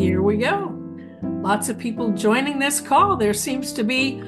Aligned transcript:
here 0.00 0.22
we 0.22 0.38
go. 0.38 0.74
Lots 1.22 1.68
of 1.68 1.76
people 1.76 2.10
joining 2.12 2.58
this 2.58 2.80
call. 2.80 3.18
There 3.18 3.34
seems 3.34 3.70
to 3.74 3.84
be 3.84 4.22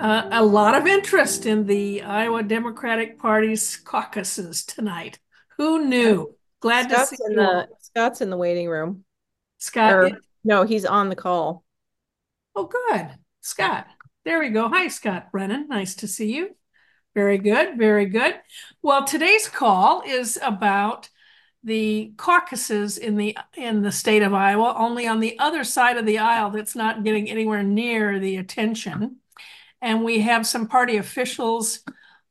uh, 0.00 0.26
a 0.32 0.42
lot 0.42 0.74
of 0.74 0.86
interest 0.86 1.44
in 1.44 1.66
the 1.66 2.00
Iowa 2.00 2.42
Democratic 2.42 3.18
Party's 3.18 3.76
caucuses 3.76 4.64
tonight. 4.64 5.18
Who 5.58 5.84
knew? 5.84 6.34
Glad 6.60 6.90
Scott's 6.90 7.10
to 7.10 7.16
see 7.16 7.24
in 7.26 7.32
you. 7.32 7.36
the. 7.36 7.68
Scott's 7.78 8.22
in 8.22 8.30
the 8.30 8.38
waiting 8.38 8.70
room. 8.70 9.04
Scott. 9.58 9.92
Or, 9.92 10.10
no, 10.44 10.62
he's 10.62 10.86
on 10.86 11.10
the 11.10 11.16
call. 11.16 11.62
Oh, 12.56 12.64
good. 12.64 13.10
Scott. 13.42 13.86
There 14.24 14.40
we 14.40 14.48
go. 14.48 14.70
Hi, 14.70 14.88
Scott 14.88 15.30
Brennan. 15.30 15.68
Nice 15.68 15.96
to 15.96 16.08
see 16.08 16.34
you. 16.34 16.56
Very 17.14 17.36
good. 17.36 17.76
Very 17.76 18.06
good. 18.06 18.34
Well, 18.80 19.04
today's 19.04 19.46
call 19.46 20.04
is 20.06 20.38
about 20.42 21.10
the 21.68 22.12
caucuses 22.16 22.98
in 22.98 23.16
the 23.16 23.36
in 23.56 23.82
the 23.82 23.92
state 23.92 24.22
of 24.22 24.34
Iowa, 24.34 24.74
only 24.76 25.06
on 25.06 25.20
the 25.20 25.38
other 25.38 25.62
side 25.62 25.96
of 25.96 26.06
the 26.06 26.18
aisle 26.18 26.50
that's 26.50 26.74
not 26.74 27.04
getting 27.04 27.30
anywhere 27.30 27.62
near 27.62 28.18
the 28.18 28.36
attention. 28.36 29.18
And 29.80 30.02
we 30.02 30.20
have 30.22 30.46
some 30.46 30.66
party 30.66 30.96
officials 30.96 31.84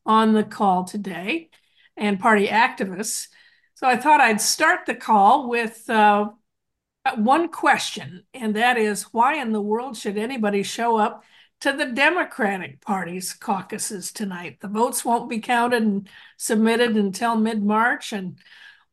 on 0.06 0.34
the 0.34 0.44
call 0.44 0.84
today 0.84 1.50
and 1.96 2.20
party 2.20 2.48
activists. 2.48 3.28
So 3.76 3.88
I 3.88 3.96
thought 3.96 4.20
I'd 4.20 4.42
start 4.42 4.86
the 4.86 4.96
call 4.96 5.48
with 5.48 5.90
uh, 5.90 6.32
one 7.16 7.50
question, 7.50 8.24
and 8.34 8.56
that 8.56 8.78
is 8.78 9.04
why 9.14 9.36
in 9.36 9.52
the 9.54 9.62
world 9.62 9.96
should 9.96 10.18
anybody 10.18 10.64
show 10.64 10.98
up 10.98 11.24
to 11.62 11.72
the 11.72 11.86
Democratic 11.86 12.82
Party's 12.82 13.34
caucuses 13.34 14.12
tonight? 14.12 14.58
The 14.60 14.68
votes 14.68 15.06
won't 15.06 15.30
be 15.30 15.40
counted 15.40 15.84
and 15.84 16.10
submitted 16.38 16.98
until 16.98 17.36
mid-March, 17.36 18.14
and 18.14 18.40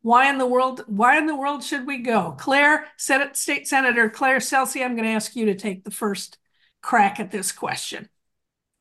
why 0.05 0.29
in 0.29 0.37
the 0.37 0.47
world 0.47 0.85
why 0.87 1.17
in 1.17 1.25
the 1.25 1.35
world 1.35 1.65
should 1.65 1.87
we 1.87 1.97
go? 1.97 2.37
Claire, 2.39 2.87
Senate 2.99 3.39
State 3.39 3.67
Senator 3.67 4.11
Claire 4.11 4.37
Celsi, 4.37 4.85
I'm 4.85 4.97
going 4.97 5.09
to 5.09 5.15
ask 5.15 5.35
you 5.35 5.47
to 5.47 5.55
take 5.55 5.83
the 5.83 5.91
first 5.91 6.37
crack 6.83 7.21
at 7.21 7.31
this 7.31 7.53
question. 7.53 8.11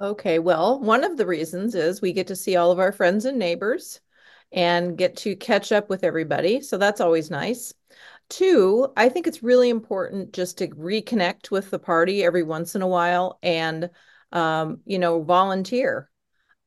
Okay, 0.02 0.38
well, 0.40 0.82
one 0.82 1.06
of 1.06 1.16
the 1.16 1.26
reasons 1.26 1.76
is 1.76 2.02
we 2.02 2.12
get 2.12 2.28
to 2.28 2.36
see 2.36 2.58
all 2.58 2.72
of 2.72 2.80
our 2.80 2.92
friends 2.92 3.24
and 3.24 3.40
neighbors 3.40 4.02
and 4.52 4.98
get 4.98 5.16
to 5.18 5.38
catch 5.38 5.72
up 5.72 5.90
with 5.90 6.04
everybody. 6.04 6.60
So 6.60 6.78
that's 6.78 7.00
always 7.00 7.32
nice. 7.32 7.74
Two, 8.28 8.90
I 8.98 9.08
think 9.08 9.26
it's 9.26 9.42
really 9.42 9.70
important 9.70 10.34
just 10.34 10.58
to 10.58 10.68
reconnect 10.68 11.52
with 11.52 11.70
the 11.70 11.80
party 11.80 12.22
every 12.26 12.44
once 12.44 12.76
in 12.76 12.82
a 12.82 12.88
while 12.88 13.40
and, 13.42 13.90
um, 14.34 14.82
you 14.86 15.00
know, 15.00 15.24
volunteer. 15.24 16.10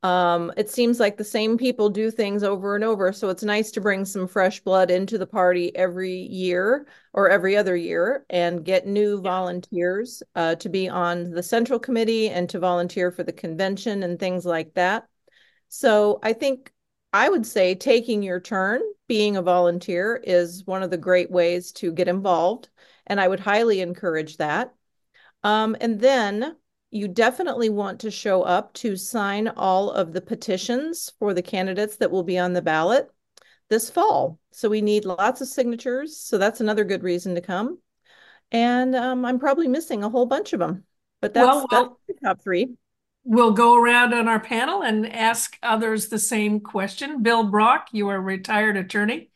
Um, 0.06 0.52
it 0.56 0.70
seems 0.70 1.00
like 1.00 1.16
the 1.16 1.24
same 1.24 1.58
people 1.58 1.90
do 1.90 2.12
things 2.12 2.44
over 2.44 2.76
and 2.76 2.84
over. 2.84 3.12
So 3.12 3.28
it's 3.28 3.42
nice 3.42 3.72
to 3.72 3.80
bring 3.80 4.04
some 4.04 4.28
fresh 4.28 4.60
blood 4.60 4.88
into 4.88 5.18
the 5.18 5.26
party 5.26 5.74
every 5.74 6.14
year 6.14 6.86
or 7.12 7.28
every 7.28 7.56
other 7.56 7.74
year 7.74 8.24
and 8.30 8.64
get 8.64 8.86
new 8.86 9.20
volunteers 9.20 10.22
uh, 10.36 10.54
to 10.56 10.68
be 10.68 10.88
on 10.88 11.32
the 11.32 11.42
central 11.42 11.80
committee 11.80 12.30
and 12.30 12.48
to 12.50 12.60
volunteer 12.60 13.10
for 13.10 13.24
the 13.24 13.32
convention 13.32 14.04
and 14.04 14.20
things 14.20 14.46
like 14.46 14.74
that. 14.74 15.08
So 15.70 16.20
I 16.22 16.34
think 16.34 16.72
I 17.12 17.28
would 17.28 17.44
say 17.44 17.74
taking 17.74 18.22
your 18.22 18.38
turn 18.38 18.82
being 19.08 19.36
a 19.36 19.42
volunteer 19.42 20.22
is 20.22 20.64
one 20.66 20.84
of 20.84 20.90
the 20.90 20.96
great 20.96 21.32
ways 21.32 21.72
to 21.72 21.90
get 21.90 22.06
involved. 22.06 22.68
And 23.08 23.20
I 23.20 23.26
would 23.26 23.40
highly 23.40 23.80
encourage 23.80 24.36
that. 24.36 24.72
Um, 25.42 25.76
and 25.80 25.98
then 25.98 26.54
you 26.90 27.08
definitely 27.08 27.68
want 27.68 28.00
to 28.00 28.10
show 28.10 28.42
up 28.42 28.72
to 28.74 28.96
sign 28.96 29.48
all 29.48 29.90
of 29.90 30.12
the 30.12 30.20
petitions 30.20 31.12
for 31.18 31.34
the 31.34 31.42
candidates 31.42 31.96
that 31.96 32.10
will 32.10 32.22
be 32.22 32.38
on 32.38 32.52
the 32.52 32.62
ballot 32.62 33.10
this 33.68 33.90
fall. 33.90 34.38
So 34.52 34.68
we 34.68 34.80
need 34.80 35.04
lots 35.04 35.40
of 35.40 35.48
signatures. 35.48 36.16
So 36.16 36.38
that's 36.38 36.60
another 36.60 36.84
good 36.84 37.02
reason 37.02 37.34
to 37.34 37.40
come. 37.40 37.78
And 38.52 38.94
um, 38.94 39.24
I'm 39.24 39.38
probably 39.40 39.68
missing 39.68 40.04
a 40.04 40.08
whole 40.08 40.26
bunch 40.26 40.52
of 40.52 40.60
them, 40.60 40.84
but 41.20 41.34
that's, 41.34 41.46
Well, 41.46 41.66
well- 41.70 41.98
that's 42.06 42.20
the 42.20 42.26
top 42.26 42.42
three. 42.42 42.76
We'll 43.28 43.54
go 43.54 43.74
around 43.74 44.14
on 44.14 44.28
our 44.28 44.38
panel 44.38 44.84
and 44.84 45.12
ask 45.12 45.58
others 45.60 46.06
the 46.06 46.18
same 46.18 46.60
question. 46.60 47.24
Bill 47.24 47.50
Brauch, 47.50 47.86
you 47.90 48.08
are 48.08 48.14
a 48.14 48.20
retired 48.20 48.76
attorney, 48.76 49.30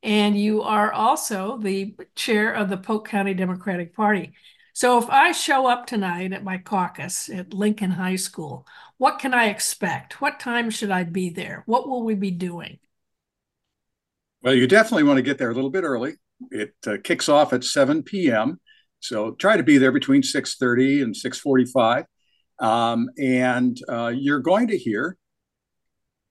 and 0.00 0.38
you 0.38 0.62
are 0.62 0.92
also 0.92 1.58
the 1.58 1.96
chair 2.14 2.52
of 2.52 2.68
the 2.68 2.76
Polk 2.76 3.08
County 3.08 3.34
Democratic 3.34 3.96
Party. 3.96 4.34
So 4.74 4.98
if 4.98 5.08
I 5.10 5.32
show 5.32 5.66
up 5.66 5.86
tonight 5.86 6.32
at 6.32 6.44
my 6.44 6.56
caucus 6.56 7.28
at 7.28 7.52
Lincoln 7.52 7.90
High 7.90 8.16
School, 8.16 8.66
what 8.96 9.18
can 9.18 9.34
I 9.34 9.46
expect? 9.46 10.20
What 10.20 10.40
time 10.40 10.70
should 10.70 10.90
I 10.90 11.04
be 11.04 11.28
there? 11.28 11.62
What 11.66 11.88
will 11.88 12.04
we 12.04 12.14
be 12.14 12.30
doing? 12.30 12.78
Well, 14.42 14.54
you 14.54 14.66
definitely 14.66 15.04
want 15.04 15.18
to 15.18 15.22
get 15.22 15.38
there 15.38 15.50
a 15.50 15.54
little 15.54 15.70
bit 15.70 15.84
early. 15.84 16.14
It 16.50 16.74
uh, 16.86 16.96
kicks 17.04 17.28
off 17.28 17.52
at 17.52 17.64
7 17.64 18.02
p.m. 18.02 18.60
So 19.00 19.32
try 19.32 19.56
to 19.56 19.62
be 19.62 19.78
there 19.78 19.92
between 19.92 20.22
6:30 20.22 21.02
and 21.02 21.14
6:45. 21.14 22.04
Um, 22.58 23.08
and 23.18 23.78
uh, 23.88 24.12
you're 24.14 24.40
going 24.40 24.68
to 24.68 24.78
hear 24.78 25.16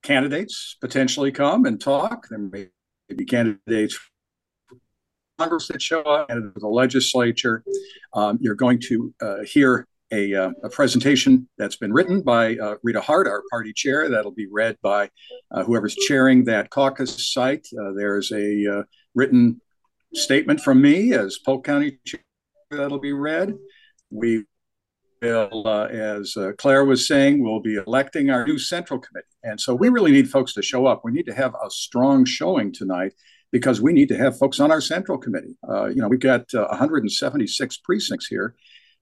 candidates 0.01 0.77
potentially 0.81 1.31
come 1.31 1.65
and 1.65 1.79
talk. 1.79 2.27
There 2.29 2.39
may 2.39 2.69
be 3.15 3.25
candidates 3.25 3.99
Congress 5.41 5.67
that 5.69 5.81
show 5.81 6.01
up, 6.01 6.29
and 6.29 6.51
the 6.55 6.67
legislature. 6.67 7.63
Um, 8.13 8.37
you're 8.41 8.55
going 8.55 8.79
to 8.89 9.13
uh, 9.21 9.43
hear 9.43 9.87
a, 10.11 10.35
uh, 10.35 10.51
a, 10.63 10.69
presentation 10.69 11.47
that's 11.57 11.77
been 11.77 11.91
written 11.93 12.21
by 12.21 12.57
uh, 12.57 12.75
Rita 12.83 13.01
Hart, 13.01 13.27
our 13.27 13.41
party 13.49 13.73
chair. 13.73 14.07
That'll 14.09 14.33
be 14.33 14.47
read 14.51 14.77
by 14.83 15.09
uh, 15.51 15.63
whoever's 15.63 15.95
chairing 15.95 16.43
that 16.45 16.69
caucus 16.69 17.33
site. 17.33 17.65
Uh, 17.79 17.93
there's 17.93 18.31
a 18.31 18.79
uh, 18.79 18.83
written 19.15 19.61
statement 20.13 20.59
from 20.59 20.81
me 20.81 21.13
as 21.13 21.39
Polk 21.43 21.65
County 21.65 21.97
chair 22.05 22.21
that'll 22.69 22.99
be 22.99 23.13
read. 23.13 23.55
We 24.11 24.43
will, 25.21 25.67
as 25.67 26.35
Claire 26.57 26.85
was 26.85 27.07
saying, 27.07 27.41
we'll 27.41 27.61
be 27.61 27.75
electing 27.75 28.29
our 28.29 28.45
new 28.45 28.59
central 28.59 28.99
committee. 28.99 29.27
And 29.43 29.59
so 29.59 29.73
we 29.73 29.89
really 29.89 30.11
need 30.11 30.29
folks 30.29 30.53
to 30.53 30.61
show 30.61 30.85
up. 30.85 31.01
We 31.03 31.13
need 31.13 31.25
to 31.27 31.33
have 31.33 31.55
a 31.55 31.71
strong 31.71 32.25
showing 32.25 32.73
tonight 32.73 33.13
because 33.51 33.81
we 33.81 33.93
need 33.93 34.09
to 34.09 34.17
have 34.17 34.37
folks 34.37 34.59
on 34.59 34.71
our 34.71 34.81
central 34.81 35.17
committee. 35.17 35.57
you 35.89 35.95
know, 35.95 36.07
we've 36.07 36.19
got 36.19 36.45
176 36.53 37.77
precincts 37.77 38.27
here 38.27 38.55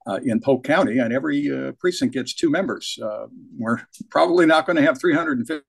uh, 0.07 0.19
in 0.23 0.39
Polk 0.39 0.63
County, 0.63 0.97
and 0.99 1.13
every 1.13 1.51
uh, 1.51 1.71
precinct 1.73 2.13
gets 2.13 2.33
two 2.33 2.49
members. 2.49 2.97
Uh, 3.01 3.27
we're 3.57 3.81
probably 4.09 4.45
not 4.45 4.65
going 4.65 4.77
to 4.77 4.81
have 4.81 4.99
350 4.99 5.63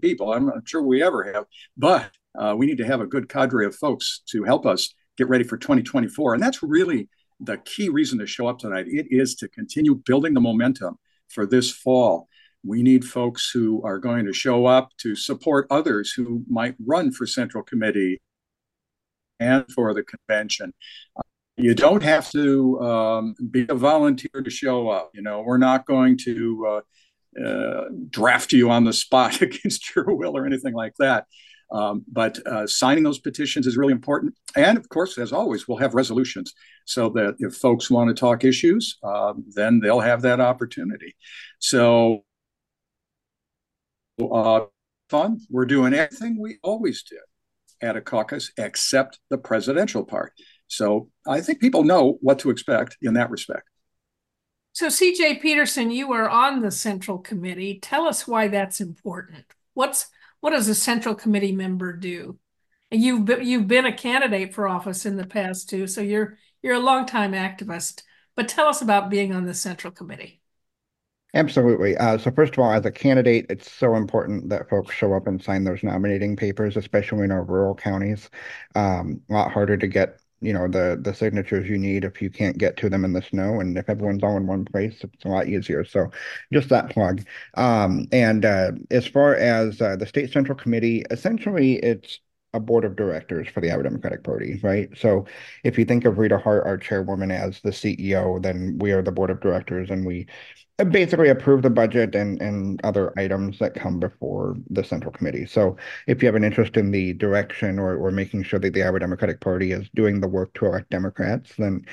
people. 0.00 0.32
I'm 0.32 0.46
not 0.46 0.68
sure 0.68 0.82
we 0.82 1.02
ever 1.02 1.32
have, 1.32 1.46
but 1.76 2.10
uh, 2.38 2.54
we 2.56 2.66
need 2.66 2.78
to 2.78 2.86
have 2.86 3.00
a 3.00 3.06
good 3.06 3.28
cadre 3.28 3.66
of 3.66 3.74
folks 3.74 4.22
to 4.30 4.44
help 4.44 4.66
us 4.66 4.94
get 5.16 5.28
ready 5.28 5.44
for 5.44 5.56
2024. 5.56 6.34
And 6.34 6.42
that's 6.42 6.62
really 6.62 7.08
the 7.40 7.56
key 7.58 7.88
reason 7.88 8.18
to 8.18 8.26
show 8.26 8.46
up 8.46 8.58
tonight. 8.58 8.86
It 8.88 9.06
is 9.10 9.34
to 9.36 9.48
continue 9.48 9.94
building 9.94 10.34
the 10.34 10.40
momentum 10.40 10.98
for 11.28 11.46
this 11.46 11.72
fall. 11.72 12.28
We 12.64 12.82
need 12.82 13.04
folks 13.04 13.50
who 13.50 13.82
are 13.82 13.98
going 13.98 14.26
to 14.26 14.32
show 14.32 14.66
up 14.66 14.90
to 14.98 15.14
support 15.14 15.66
others 15.70 16.12
who 16.12 16.44
might 16.48 16.74
run 16.84 17.12
for 17.12 17.26
Central 17.26 17.62
Committee 17.62 18.20
and 19.40 19.64
for 19.72 19.94
the 19.94 20.02
convention 20.02 20.72
you 21.58 21.74
don't 21.74 22.02
have 22.02 22.30
to 22.30 22.80
um, 22.80 23.34
be 23.50 23.66
a 23.68 23.74
volunteer 23.74 24.42
to 24.42 24.50
show 24.50 24.88
up. 24.88 25.10
You 25.12 25.22
know, 25.22 25.42
we're 25.42 25.58
not 25.58 25.86
going 25.86 26.16
to 26.18 26.82
uh, 27.36 27.44
uh, 27.44 27.84
draft 28.08 28.52
you 28.52 28.70
on 28.70 28.84
the 28.84 28.92
spot 28.92 29.42
against 29.42 29.94
your 29.94 30.14
will 30.14 30.36
or 30.36 30.46
anything 30.46 30.72
like 30.72 30.94
that. 31.00 31.26
Um, 31.70 32.04
but 32.10 32.38
uh, 32.46 32.66
signing 32.66 33.02
those 33.02 33.18
petitions 33.18 33.66
is 33.66 33.76
really 33.76 33.92
important. 33.92 34.34
And 34.56 34.78
of 34.78 34.88
course, 34.88 35.18
as 35.18 35.32
always, 35.32 35.68
we'll 35.68 35.78
have 35.78 35.94
resolutions 35.94 36.54
so 36.86 37.10
that 37.10 37.34
if 37.40 37.56
folks 37.56 37.90
want 37.90 38.08
to 38.08 38.18
talk 38.18 38.44
issues, 38.44 38.96
um, 39.02 39.44
then 39.48 39.80
they'll 39.80 40.00
have 40.00 40.22
that 40.22 40.40
opportunity. 40.40 41.14
So, 41.58 42.24
uh, 44.18 44.66
fun. 45.08 45.40
We're 45.50 45.66
doing 45.66 45.94
everything 45.94 46.38
we 46.40 46.58
always 46.62 47.02
did 47.02 47.18
at 47.80 47.96
a 47.96 48.00
caucus 48.00 48.52
except 48.56 49.20
the 49.30 49.38
presidential 49.38 50.04
part. 50.04 50.32
So 50.66 51.08
I 51.26 51.40
think 51.40 51.60
people 51.60 51.84
know 51.84 52.18
what 52.20 52.38
to 52.40 52.50
expect 52.50 52.96
in 53.02 53.14
that 53.14 53.30
respect. 53.30 53.68
So, 54.72 54.86
CJ 54.86 55.40
Petersen, 55.40 55.90
you 55.90 56.12
are 56.12 56.28
on 56.28 56.60
the 56.60 56.70
Central 56.70 57.18
Committee. 57.18 57.80
Tell 57.80 58.06
us 58.06 58.28
why 58.28 58.46
that's 58.46 58.80
important. 58.80 59.44
What's 59.74 60.06
what 60.40 60.50
does 60.50 60.68
a 60.68 60.74
Central 60.74 61.16
Committee 61.16 61.50
member 61.50 61.92
do? 61.92 62.38
And 62.92 63.02
you've 63.02 63.24
been, 63.24 63.44
you've 63.44 63.66
been 63.66 63.86
a 63.86 63.96
candidate 63.96 64.54
for 64.54 64.68
office 64.68 65.04
in 65.04 65.16
the 65.16 65.26
past 65.26 65.68
too, 65.68 65.88
so 65.88 66.00
you're 66.00 66.38
you're 66.62 66.76
a 66.76 66.80
longtime 66.80 67.32
activist. 67.32 68.02
But 68.36 68.48
tell 68.48 68.68
us 68.68 68.80
about 68.80 69.10
being 69.10 69.34
on 69.34 69.46
the 69.46 69.54
Central 69.54 69.92
Committee. 69.92 70.42
Absolutely. 71.34 71.96
Uh, 71.96 72.16
so 72.16 72.30
first 72.30 72.54
of 72.54 72.58
all, 72.60 72.72
as 72.72 72.86
a 72.86 72.90
candidate, 72.90 73.46
it's 73.50 73.70
so 73.70 73.94
important 73.96 74.48
that 74.48 74.68
folks 74.68 74.94
show 74.94 75.12
up 75.12 75.26
and 75.26 75.42
sign 75.42 75.64
those 75.64 75.82
nominating 75.82 76.36
papers, 76.36 76.76
especially 76.76 77.24
in 77.24 77.30
our 77.30 77.44
rural 77.44 77.74
counties. 77.74 78.30
Um, 78.74 79.20
a 79.28 79.34
lot 79.34 79.52
harder 79.52 79.76
to 79.76 79.86
get 79.86 80.20
you 80.40 80.52
know 80.52 80.68
the 80.68 80.98
the 81.02 81.12
signatures 81.12 81.68
you 81.68 81.76
need 81.76 82.04
if 82.04 82.22
you 82.22 82.30
can't 82.30 82.58
get 82.58 82.76
to 82.76 82.88
them 82.88 83.04
in 83.04 83.12
the 83.12 83.20
snow 83.20 83.58
and 83.60 83.76
if 83.76 83.88
everyone's 83.90 84.22
all 84.22 84.36
in 84.36 84.46
one 84.46 84.64
place 84.64 85.02
it's 85.02 85.24
a 85.24 85.28
lot 85.28 85.48
easier 85.48 85.84
so 85.84 86.08
just 86.52 86.68
that 86.68 86.90
plug 86.90 87.24
um, 87.54 88.06
and 88.12 88.44
uh, 88.44 88.70
as 88.92 89.04
far 89.04 89.34
as 89.34 89.80
uh, 89.82 89.96
the 89.96 90.06
state 90.06 90.30
central 90.32 90.56
committee 90.56 91.04
essentially 91.10 91.74
it's 91.78 92.20
a 92.54 92.60
board 92.60 92.84
of 92.84 92.96
directors 92.96 93.48
for 93.48 93.60
the 93.60 93.70
Iowa 93.70 93.82
Democratic 93.82 94.24
Party, 94.24 94.58
right? 94.62 94.88
So 94.96 95.26
if 95.64 95.78
you 95.78 95.84
think 95.84 96.04
of 96.04 96.18
Rita 96.18 96.38
Hart, 96.38 96.66
our 96.66 96.78
chairwoman, 96.78 97.30
as 97.30 97.60
the 97.60 97.70
CEO, 97.70 98.42
then 98.42 98.78
we 98.78 98.92
are 98.92 99.02
the 99.02 99.12
board 99.12 99.30
of 99.30 99.40
directors 99.40 99.90
and 99.90 100.06
we 100.06 100.26
basically 100.90 101.28
approve 101.28 101.62
the 101.62 101.70
budget 101.70 102.14
and, 102.14 102.40
and 102.40 102.80
other 102.84 103.12
items 103.18 103.58
that 103.58 103.74
come 103.74 103.98
before 103.98 104.54
the 104.70 104.84
central 104.84 105.12
committee. 105.12 105.44
So 105.44 105.76
if 106.06 106.22
you 106.22 106.26
have 106.26 106.36
an 106.36 106.44
interest 106.44 106.76
in 106.76 106.92
the 106.92 107.14
direction 107.14 107.78
or, 107.78 107.96
or 107.96 108.10
making 108.12 108.44
sure 108.44 108.60
that 108.60 108.72
the 108.72 108.84
Iowa 108.84 109.00
Democratic 109.00 109.40
Party 109.40 109.72
is 109.72 109.90
doing 109.94 110.20
the 110.20 110.28
work 110.28 110.54
to 110.54 110.66
elect 110.66 110.90
Democrats, 110.90 111.52
then 111.58 111.84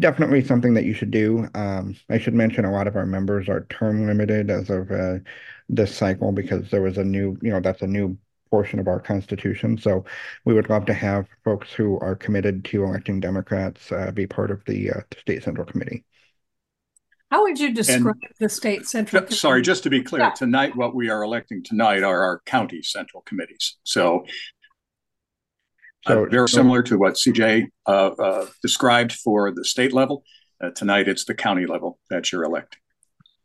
definitely 0.00 0.42
something 0.44 0.74
that 0.74 0.84
you 0.84 0.92
should 0.92 1.12
do. 1.12 1.48
Um, 1.54 1.94
I 2.10 2.18
should 2.18 2.34
mention 2.34 2.64
a 2.64 2.72
lot 2.72 2.88
of 2.88 2.96
our 2.96 3.06
members 3.06 3.48
are 3.48 3.66
term 3.70 4.06
limited 4.06 4.50
as 4.50 4.70
of 4.70 4.90
uh, 4.90 5.18
this 5.68 5.94
cycle 5.94 6.32
because 6.32 6.70
there 6.70 6.82
was 6.82 6.98
a 6.98 7.04
new, 7.04 7.38
you 7.42 7.50
know, 7.50 7.60
that's 7.60 7.82
a 7.82 7.86
new 7.86 8.18
portion 8.50 8.78
of 8.78 8.88
our 8.88 9.00
constitution. 9.00 9.78
So 9.78 10.04
we 10.44 10.54
would 10.54 10.70
love 10.70 10.86
to 10.86 10.94
have 10.94 11.26
folks 11.44 11.72
who 11.72 11.98
are 12.00 12.14
committed 12.14 12.64
to 12.66 12.84
electing 12.84 13.20
Democrats 13.20 13.90
uh, 13.92 14.10
be 14.10 14.26
part 14.26 14.50
of 14.50 14.64
the, 14.66 14.90
uh, 14.90 15.00
state 15.20 15.42
central 15.42 15.66
committee. 15.66 16.04
How 17.30 17.42
would 17.42 17.58
you 17.58 17.74
describe 17.74 18.16
and, 18.22 18.32
the 18.38 18.48
state 18.48 18.86
central? 18.86 19.20
Committee? 19.20 19.36
Sorry, 19.36 19.62
just 19.62 19.82
to 19.82 19.90
be 19.90 20.02
clear, 20.02 20.22
yeah. 20.22 20.30
tonight 20.30 20.76
what 20.76 20.94
we 20.94 21.10
are 21.10 21.22
electing 21.22 21.62
tonight 21.62 22.04
are 22.04 22.22
our 22.22 22.40
county 22.46 22.82
central 22.82 23.22
committees. 23.22 23.76
So, 23.82 24.24
so 26.06 26.24
uh, 26.24 26.28
very 26.28 26.48
so, 26.48 26.58
similar 26.58 26.82
to 26.84 26.98
what 26.98 27.14
CJ 27.14 27.66
uh, 27.86 27.90
uh, 27.90 28.46
described 28.62 29.12
for 29.12 29.50
the 29.50 29.64
state 29.64 29.92
level. 29.92 30.22
Uh, 30.62 30.70
tonight 30.70 31.08
it's 31.08 31.24
the 31.24 31.34
county 31.34 31.66
level 31.66 31.98
that 32.10 32.30
you're 32.30 32.44
electing. 32.44 32.80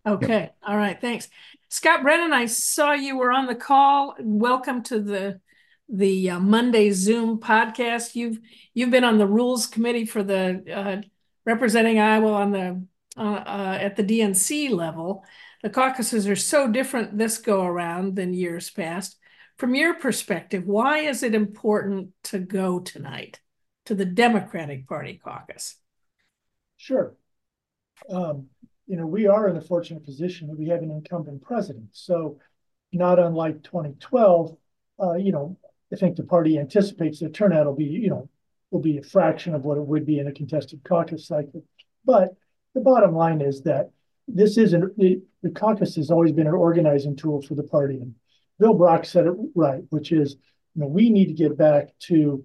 Okay. 0.06 0.50
All 0.65 0.77
right. 0.77 1.00
Thanks. 1.00 1.27
Scott 1.71 2.03
Brennan, 2.03 2.33
I 2.33 2.47
saw 2.47 2.91
you 2.91 3.18
were 3.18 3.31
on 3.31 3.45
the 3.45 3.56
call. 3.56 4.13
Welcome 4.19 4.83
to 4.83 5.00
the 5.00 5.39
the 5.88 6.31
uh, 6.31 6.39
Monday 6.39 6.91
Zoom 6.91 7.39
podcast. 7.39 8.13
You've 8.13 8.39
you've 8.73 8.91
been 8.91 9.06
on 9.06 9.18
the 9.18 9.25
rules 9.25 9.68
committee 9.68 10.06
for 10.06 10.21
the 10.21 10.63
uh, 10.69 11.07
representing 11.45 11.97
Iowa 11.97 12.33
on 12.33 12.51
the 12.51 12.85
uh, 13.15 13.21
uh 13.21 13.77
at 13.79 13.95
the 13.95 14.03
DNC 14.03 14.69
level. 14.69 15.23
The 15.63 15.69
caucuses 15.69 16.27
are 16.27 16.35
so 16.35 16.69
different 16.69 17.18
this 17.18 17.38
go 17.38 17.63
around 17.63 18.17
than 18.17 18.33
years 18.33 18.69
past. 18.69 19.17
From 19.57 19.74
your 19.74 19.94
perspective, 19.94 20.65
why 20.65 20.97
is 21.00 21.24
it 21.24 21.33
important 21.33 22.09
to 22.24 22.39
go 22.39 22.81
tonight 22.81 23.39
to 23.85 23.95
the 23.95 24.03
Democratic 24.06 24.89
Party 24.89 25.21
caucus? 25.24 25.77
Sure. 26.75 27.15
Um, 28.09 28.50
you 28.91 28.97
know, 28.97 29.07
we 29.07 29.25
are 29.25 29.47
in 29.47 29.55
the 29.55 29.61
fortunate 29.61 30.03
position 30.03 30.49
that 30.49 30.59
we 30.59 30.67
have 30.67 30.81
an 30.81 30.91
incumbent 30.91 31.41
president. 31.41 31.88
So, 31.93 32.39
not 32.91 33.19
unlike 33.19 33.63
2012, 33.63 34.57
uh, 35.01 35.13
you 35.13 35.31
know, 35.31 35.57
I 35.93 35.95
think 35.95 36.17
the 36.17 36.25
party 36.25 36.59
anticipates 36.59 37.21
the 37.21 37.29
turnout 37.29 37.67
will 37.67 37.73
be, 37.73 37.85
you 37.85 38.09
know, 38.09 38.29
will 38.69 38.81
be 38.81 38.97
a 38.97 39.01
fraction 39.01 39.55
of 39.55 39.63
what 39.63 39.77
it 39.77 39.85
would 39.85 40.05
be 40.05 40.19
in 40.19 40.27
a 40.27 40.33
contested 40.33 40.81
caucus 40.83 41.25
cycle. 41.25 41.63
But 42.03 42.35
the 42.73 42.81
bottom 42.81 43.15
line 43.15 43.39
is 43.39 43.61
that 43.61 43.91
this 44.27 44.57
isn't 44.57 44.97
the, 44.97 45.21
the 45.41 45.51
caucus 45.51 45.95
has 45.95 46.11
always 46.11 46.33
been 46.33 46.47
an 46.47 46.53
organizing 46.53 47.15
tool 47.15 47.41
for 47.41 47.55
the 47.55 47.63
party. 47.63 47.95
And 47.95 48.15
Bill 48.59 48.77
Brauch 48.77 49.05
said 49.05 49.25
it 49.25 49.33
right, 49.55 49.83
which 49.89 50.11
is, 50.11 50.35
you 50.75 50.81
know, 50.81 50.88
we 50.88 51.09
need 51.09 51.27
to 51.27 51.33
get 51.33 51.57
back 51.57 51.97
to 52.07 52.43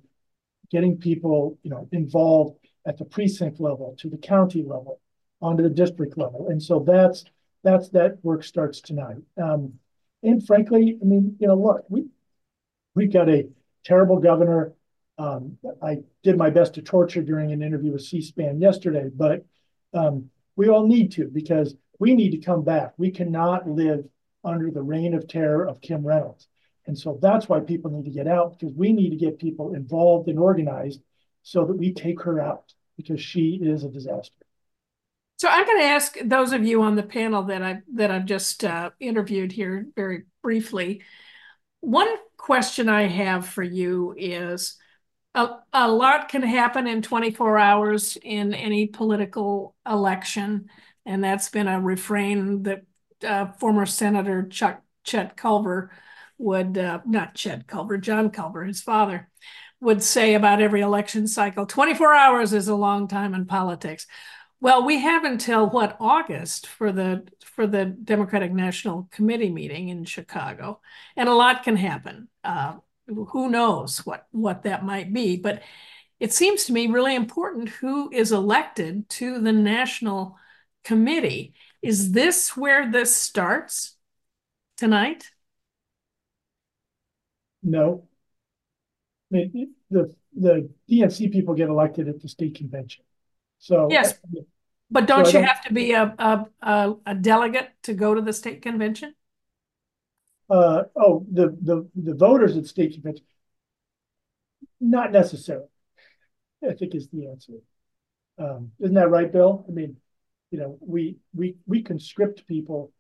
getting 0.71 0.97
people, 0.97 1.59
you 1.65 1.71
know, 1.71 1.89
involved 1.91 2.57
at 2.87 2.99
the 2.99 3.05
precinct 3.05 3.59
level, 3.59 3.97
to 3.99 4.09
the 4.09 4.17
county 4.17 4.63
level, 4.63 5.01
onto 5.41 5.63
the 5.63 5.71
district 5.71 6.17
level. 6.17 6.49
And 6.49 6.63
so 6.63 6.81
that's 6.81 7.25
that's 7.63 7.89
that 7.91 8.19
work 8.23 8.45
starts 8.45 8.81
tonight. 8.81 9.23
Um, 9.41 9.75
and 10.23 10.45
frankly, 10.47 10.99
I 11.01 11.05
mean, 11.05 11.37
you 11.39 11.49
know, 11.49 11.57
look, 11.57 11.85
we 11.89 12.07
we've 12.95 13.13
got 13.13 13.29
a 13.29 13.49
terrible 13.85 14.19
governor. 14.19 14.73
Um, 15.19 15.59
I 15.83 15.99
did 16.23 16.37
my 16.37 16.51
best 16.51 16.75
to 16.75 16.83
torture 16.83 17.23
during 17.23 17.53
an 17.53 17.63
interview 17.63 17.93
with 17.93 18.03
C-SPAN 18.03 18.61
yesterday, 18.61 19.11
but 19.15 19.45
um, 19.95 20.31
we 20.57 20.69
all 20.69 20.87
need 20.87 21.13
to 21.13 21.29
because 21.29 21.75
we 21.99 22.15
need 22.15 22.31
to 22.31 22.39
come 22.39 22.63
back. 22.63 22.93
We 22.99 23.11
cannot 23.11 23.69
live 23.69 24.05
under 24.45 24.71
the 24.71 24.83
reign 24.83 25.15
of 25.15 25.27
terror 25.27 25.67
of 25.67 25.81
Kim 25.81 26.07
Reynolds. 26.07 26.49
And 26.87 26.97
so 26.97 27.19
that's 27.21 27.49
why 27.49 27.61
people 27.61 27.91
need 27.91 28.05
to 28.05 28.11
get 28.11 28.29
out 28.29 28.59
because 28.59 28.75
we 28.75 28.93
need 28.93 29.11
to 29.11 29.17
get 29.17 29.39
people 29.39 29.75
involved 29.75 30.29
and 30.29 30.39
organized 30.39 31.01
so 31.43 31.65
that 31.65 31.77
we 31.77 31.93
take 31.93 32.21
her 32.23 32.41
out 32.41 32.73
because 32.97 33.21
she 33.21 33.59
is 33.63 33.85
a 33.85 33.89
disaster. 33.89 34.46
So 35.37 35.49
I'm 35.49 35.67
going 35.67 35.79
to 35.81 35.85
ask 35.85 36.17
those 36.25 36.53
of 36.53 36.65
you 36.65 36.83
on 36.83 36.97
the 36.97 37.03
panel 37.03 37.43
that 37.45 37.63
I 37.63 37.83
that 37.95 38.11
I've 38.11 38.25
just 38.25 38.65
uh, 38.65 38.91
interviewed 39.01 39.53
here 39.53 39.87
very 39.95 40.25
briefly. 40.43 41.03
One 41.81 42.09
question 42.37 42.89
I 42.89 43.03
have 43.03 43.47
for 43.47 43.63
you 43.63 44.15
is 44.17 44.79
a, 45.35 45.49
a 45.73 45.91
lot 45.91 46.31
can 46.31 46.43
happen 46.43 46.87
in 46.87 47.03
24 47.03 47.59
hours 47.59 48.17
in 48.23 48.55
any 48.55 48.87
political 48.87 49.75
election, 49.87 50.71
and 51.05 51.23
that's 51.23 51.51
been 51.51 51.69
a 51.69 51.81
refrain 51.81 52.63
that 52.63 52.85
uh, 53.23 53.53
former 53.53 53.85
Senator 53.85 54.45
Chuck 54.49 54.83
Chet 55.05 55.37
Culver 55.37 55.91
would 56.39 56.79
uh, 56.79 57.01
not 57.07 57.35
Chet 57.35 57.67
Culver, 57.67 57.99
John 57.99 58.31
Culver, 58.31 58.65
his 58.65 58.81
father, 58.81 59.29
would 59.81 60.03
say 60.03 60.35
about 60.35 60.63
every 60.63 60.81
election 60.81 61.27
cycle. 61.27 61.67
24 61.67 62.15
hours 62.15 62.55
is 62.55 62.69
a 62.69 62.75
long 62.75 63.07
time 63.07 63.35
in 63.35 63.45
politics. 63.45 64.07
Well, 64.61 64.85
we 64.85 65.01
have 65.01 65.25
until 65.25 65.69
what 65.69 65.97
August 66.01 66.67
for 66.67 66.91
the 66.91 67.27
for 67.45 67.67
the 67.67 67.85
Democratic 67.85 68.53
National 68.53 69.09
Committee 69.11 69.51
meeting 69.51 69.91
in 69.91 70.05
Chicago, 70.05 70.81
and 71.15 71.29
a 71.29 71.35
lot 71.35 71.63
can 71.63 71.77
happen. 71.77 72.29
Uh, 72.43 72.77
who 73.07 73.51
knows 73.51 73.99
what 74.07 74.27
what 74.33 74.63
that 74.63 74.85
might 74.85 75.13
be? 75.13 75.37
But 75.37 75.63
it 76.19 76.33
seems 76.33 76.65
to 76.65 76.73
me 76.73 76.87
really 76.87 77.15
important 77.15 77.69
who 77.69 78.11
is 78.11 78.33
elected 78.33 79.09
to 79.11 79.41
the 79.41 79.53
National 79.53 80.37
Committee. 80.85 81.55
Is 81.83 82.13
this 82.13 82.57
where 82.57 82.91
this 82.91 83.15
starts 83.15 83.97
tonight? 84.79 85.31
No. 87.63 88.09
Mean, 89.31 89.75
the 89.91 90.15
the 90.35 90.71
DNC 90.89 91.31
people 91.33 91.55
get 91.55 91.69
elected 91.69 92.09
at 92.09 92.21
the 92.21 92.29
state 92.29 92.55
convention. 92.55 93.05
So 93.59 93.89
yes, 93.91 94.15
but 94.91 95.07
don't 95.07 95.27
so 95.27 95.39
you 95.39 95.45
have 95.45 95.63
to 95.65 95.73
be 95.73 95.93
a, 95.93 96.15
a, 96.19 96.47
a 96.63 96.95
a 97.07 97.15
delegate 97.15 97.71
to 97.83 97.95
go 97.95 98.15
to 98.15 98.21
the 98.21 98.33
state 98.33 98.63
convention? 98.63 99.15
Uh, 100.49 100.85
oh, 100.97 101.27
the 101.33 101.57
the 101.61 101.89
the 101.97 102.15
voters 102.15 102.57
at 102.57 102.67
state 102.67 102.95
convention, 102.95 103.25
not 104.81 105.13
necessarily. 105.13 105.67
I 106.67 106.75
think 106.75 106.95
is 106.95 107.09
the 107.09 107.29
answer. 107.29 107.55
Um, 108.39 108.73
isn't 108.81 108.95
that 108.95 109.11
right, 109.11 109.33
Bill? 109.33 109.65
I 109.69 109.73
mean, 109.73 109.97
you 110.51 110.59
know, 110.59 110.79
we 110.81 111.17
we 111.35 111.57
we 111.67 111.83
conscript 111.83 112.47
people 112.47 112.93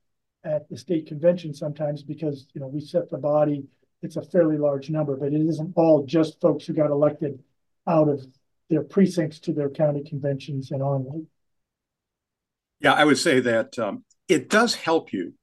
at 0.45 0.69
the 0.69 0.77
state 0.77 1.07
convention 1.07 1.53
sometimes 1.53 2.03
because 2.03 2.47
you 2.55 2.61
know 2.61 2.69
we 2.69 2.81
set 2.81 3.11
the 3.11 3.19
body. 3.19 3.65
It's 4.03 4.17
a 4.17 4.23
fairly 4.23 4.59
large 4.59 4.91
number, 4.91 5.17
but 5.17 5.33
it 5.33 5.41
isn't 5.41 5.73
all 5.77 6.05
just 6.05 6.41
folks 6.41 6.67
who 6.67 6.75
got 6.75 6.91
elected 6.91 7.43
out 7.87 8.09
of 8.09 8.27
their 8.69 8.83
precincts 8.83 9.39
to 9.41 9.53
their 9.53 9.71
county 9.71 10.03
conventions 10.03 10.71
and 10.71 10.83
on. 10.83 11.27
Yeah, 12.81 12.93
I 12.93 13.05
would 13.05 13.19
say 13.19 13.41
that 13.41 13.79
um, 13.79 14.05
it 14.29 14.51
does 14.51 14.75
help 14.75 15.13
you 15.13 15.35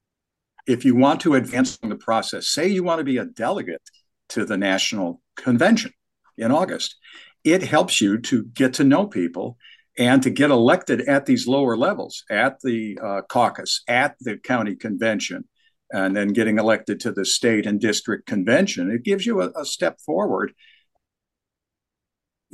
if 0.66 0.84
you 0.84 0.94
want 0.94 1.20
to 1.22 1.34
advance 1.34 1.78
in 1.82 1.88
the 1.88 1.96
process. 1.96 2.48
Say 2.48 2.68
you 2.68 2.82
want 2.82 2.98
to 2.98 3.04
be 3.04 3.18
a 3.18 3.24
delegate 3.24 3.82
to 4.30 4.44
the 4.44 4.56
national 4.56 5.20
convention 5.36 5.92
in 6.38 6.50
August. 6.50 6.96
It 7.42 7.62
helps 7.62 8.00
you 8.00 8.18
to 8.18 8.44
get 8.44 8.74
to 8.74 8.84
know 8.84 9.06
people 9.06 9.58
and 9.98 10.22
to 10.22 10.30
get 10.30 10.50
elected 10.50 11.02
at 11.02 11.26
these 11.26 11.46
lower 11.46 11.76
levels, 11.76 12.24
at 12.30 12.60
the 12.60 12.98
uh, 13.02 13.22
caucus, 13.28 13.82
at 13.86 14.16
the 14.20 14.36
county 14.38 14.74
convention, 14.74 15.44
and 15.92 16.16
then 16.16 16.28
getting 16.28 16.58
elected 16.58 16.98
to 17.00 17.12
the 17.12 17.24
state 17.24 17.66
and 17.66 17.80
district 17.80 18.26
convention. 18.26 18.90
It 18.90 19.04
gives 19.04 19.26
you 19.26 19.42
a, 19.42 19.50
a 19.56 19.64
step 19.64 20.00
forward 20.00 20.52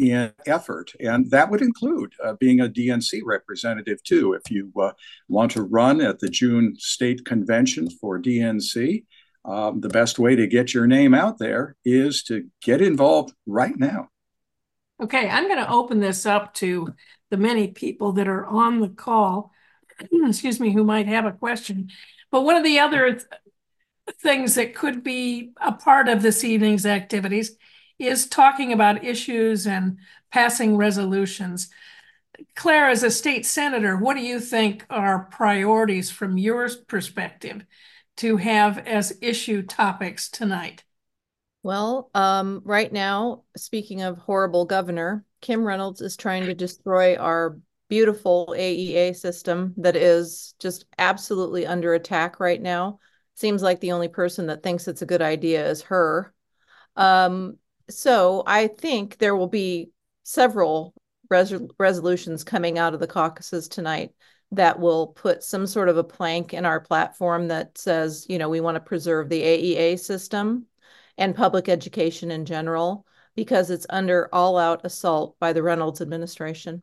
in 0.00 0.32
effort. 0.46 0.92
And 0.98 1.30
that 1.30 1.50
would 1.50 1.60
include 1.60 2.14
uh, 2.24 2.34
being 2.40 2.60
a 2.60 2.68
DNC 2.68 3.20
representative 3.24 4.02
too. 4.02 4.32
If 4.32 4.50
you 4.50 4.72
uh, 4.80 4.92
want 5.28 5.52
to 5.52 5.62
run 5.62 6.00
at 6.00 6.18
the 6.20 6.28
June 6.28 6.74
state 6.78 7.24
convention 7.24 7.90
for 7.90 8.20
DNC, 8.20 9.04
um, 9.44 9.80
the 9.80 9.88
best 9.88 10.18
way 10.18 10.36
to 10.36 10.46
get 10.46 10.72
your 10.72 10.86
name 10.86 11.14
out 11.14 11.38
there 11.38 11.76
is 11.84 12.22
to 12.24 12.46
get 12.62 12.80
involved 12.80 13.34
right 13.46 13.78
now. 13.78 14.08
Okay, 15.02 15.28
I'm 15.28 15.48
going 15.48 15.64
to 15.64 15.70
open 15.70 16.00
this 16.00 16.26
up 16.26 16.54
to 16.54 16.88
the 17.30 17.36
many 17.36 17.68
people 17.68 18.12
that 18.12 18.28
are 18.28 18.46
on 18.46 18.80
the 18.80 18.88
call, 18.88 19.52
excuse 20.12 20.60
me, 20.60 20.72
who 20.72 20.84
might 20.84 21.06
have 21.06 21.24
a 21.24 21.32
question. 21.32 21.88
But 22.30 22.42
one 22.42 22.56
of 22.56 22.64
the 22.64 22.78
other 22.78 23.12
th 23.12 23.24
things 24.22 24.56
that 24.56 24.74
could 24.74 25.04
be 25.04 25.52
a 25.60 25.70
part 25.70 26.08
of 26.08 26.20
this 26.20 26.42
evening's 26.42 26.84
activities 26.84 27.56
is 28.00 28.26
talking 28.26 28.72
about 28.72 29.04
issues 29.04 29.66
and 29.66 29.98
passing 30.32 30.76
resolutions. 30.76 31.68
Claire, 32.54 32.88
as 32.88 33.02
a 33.02 33.10
state 33.10 33.44
senator, 33.44 33.96
what 33.96 34.14
do 34.16 34.22
you 34.22 34.40
think 34.40 34.86
are 34.88 35.28
priorities 35.30 36.10
from 36.10 36.38
your 36.38 36.68
perspective 36.86 37.64
to 38.18 38.36
have 38.36 38.78
as 38.78 39.18
issue 39.20 39.62
topics 39.62 40.28
tonight? 40.28 40.84
Well, 41.62 42.10
um, 42.14 42.62
right 42.64 42.90
now, 42.90 43.42
speaking 43.56 44.02
of 44.02 44.16
horrible 44.16 44.64
governor, 44.64 45.24
Kim 45.42 45.64
Reynolds 45.64 46.00
is 46.00 46.16
trying 46.16 46.46
to 46.46 46.54
destroy 46.54 47.16
our 47.16 47.58
beautiful 47.88 48.54
AEA 48.56 49.16
system 49.16 49.74
that 49.78 49.96
is 49.96 50.54
just 50.58 50.86
absolutely 50.96 51.66
under 51.66 51.92
attack 51.92 52.40
right 52.40 52.60
now. 52.60 52.98
Seems 53.34 53.62
like 53.62 53.80
the 53.80 53.92
only 53.92 54.08
person 54.08 54.46
that 54.46 54.62
thinks 54.62 54.88
it's 54.88 55.02
a 55.02 55.06
good 55.06 55.22
idea 55.22 55.68
is 55.68 55.82
her. 55.82 56.32
Um, 56.96 57.56
so 57.90 58.42
I 58.46 58.68
think 58.68 59.18
there 59.18 59.36
will 59.36 59.48
be 59.48 59.90
several 60.22 60.94
res 61.28 61.52
resolutions 61.78 62.44
coming 62.44 62.78
out 62.78 62.94
of 62.94 63.00
the 63.00 63.06
caucuses 63.06 63.68
tonight 63.68 64.12
that 64.52 64.80
will 64.80 65.08
put 65.08 65.44
some 65.44 65.66
sort 65.66 65.88
of 65.88 65.96
a 65.96 66.04
plank 66.04 66.52
in 66.52 66.64
our 66.64 66.80
platform 66.80 67.48
that 67.48 67.78
says, 67.78 68.26
you 68.28 68.38
know, 68.38 68.48
we 68.48 68.60
want 68.60 68.74
to 68.74 68.80
preserve 68.80 69.28
the 69.28 69.42
AEA 69.42 69.98
system 69.98 70.66
and 71.16 71.36
public 71.36 71.68
education 71.68 72.30
in 72.30 72.44
general 72.44 73.06
because 73.36 73.70
it's 73.70 73.86
under 73.90 74.28
all 74.32 74.58
out 74.58 74.84
assault 74.84 75.38
by 75.38 75.52
the 75.52 75.62
Reynolds 75.62 76.00
administration. 76.00 76.82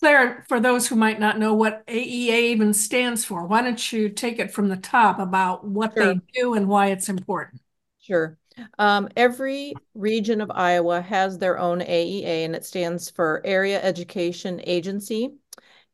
Claire, 0.00 0.44
for 0.48 0.60
those 0.60 0.86
who 0.86 0.96
might 0.96 1.20
not 1.20 1.38
know 1.38 1.54
what 1.54 1.86
AEA 1.86 2.50
even 2.50 2.74
stands 2.74 3.24
for, 3.24 3.46
why 3.46 3.62
don't 3.62 3.92
you 3.92 4.08
take 4.08 4.38
it 4.38 4.50
from 4.50 4.68
the 4.68 4.76
top 4.76 5.18
about 5.18 5.64
what 5.66 5.94
sure. 5.94 6.14
they 6.14 6.20
do 6.34 6.54
and 6.54 6.68
why 6.68 6.88
it's 6.88 7.08
important? 7.08 7.62
Sure. 8.00 8.36
Um, 8.78 9.08
every 9.16 9.74
region 9.94 10.40
of 10.40 10.50
Iowa 10.50 11.00
has 11.00 11.38
their 11.38 11.58
own 11.58 11.80
AEA, 11.80 12.44
and 12.44 12.54
it 12.54 12.64
stands 12.64 13.10
for 13.10 13.42
Area 13.44 13.82
Education 13.82 14.60
Agency. 14.64 15.30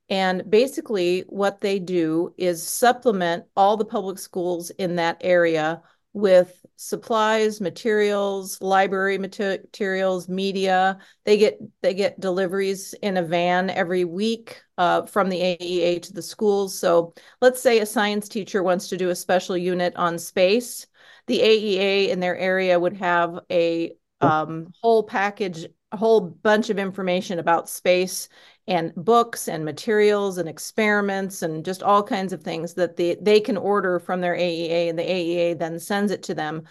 And 0.08 0.50
basically, 0.50 1.20
what 1.28 1.60
they 1.60 1.78
do 1.78 2.34
is 2.36 2.66
supplement 2.66 3.44
all 3.56 3.76
the 3.76 3.84
public 3.84 4.18
schools 4.18 4.70
in 4.70 4.96
that 4.96 5.18
area 5.20 5.82
with 6.12 6.66
supplies, 6.74 7.60
materials, 7.60 8.60
library 8.60 9.18
materials, 9.18 10.28
media. 10.28 10.98
They 11.24 11.38
get 11.38 11.60
they 11.82 11.94
get 11.94 12.18
deliveries 12.18 12.94
in 12.94 13.16
a 13.16 13.22
van 13.22 13.70
every 13.70 14.04
week 14.04 14.62
uh, 14.76 15.02
from 15.06 15.28
the 15.28 15.40
AEA 15.40 16.02
to 16.02 16.12
the 16.12 16.22
schools. 16.22 16.76
So 16.76 17.14
let's 17.40 17.62
say 17.62 17.78
a 17.78 17.86
science 17.86 18.28
teacher 18.28 18.62
wants 18.62 18.88
to 18.88 18.96
do 18.96 19.10
a 19.10 19.14
special 19.14 19.56
unit 19.56 19.94
on 19.94 20.18
space. 20.18 20.86
The 21.30 21.38
AEA 21.38 22.08
in 22.08 22.18
their 22.18 22.36
area 22.36 22.80
would 22.80 22.96
have 22.96 23.38
a 23.52 23.92
um, 24.20 24.72
whole 24.82 25.04
package, 25.04 25.64
a 25.92 25.96
whole 25.96 26.20
bunch 26.20 26.70
of 26.70 26.76
information 26.76 27.38
about 27.38 27.68
space 27.68 28.28
and 28.66 28.92
books 28.96 29.46
and 29.46 29.64
materials 29.64 30.38
and 30.38 30.48
experiments 30.48 31.42
and 31.42 31.64
just 31.64 31.84
all 31.84 32.02
kinds 32.02 32.32
of 32.32 32.42
things 32.42 32.74
that 32.74 32.96
they, 32.96 33.14
they 33.20 33.38
can 33.38 33.56
order 33.56 34.00
from 34.00 34.20
their 34.20 34.34
AEA 34.34 34.90
and 34.90 34.98
the 34.98 35.04
AEA 35.04 35.56
then 35.56 35.78
sends 35.78 36.10
it 36.10 36.24
to 36.24 36.34
them. 36.34 36.64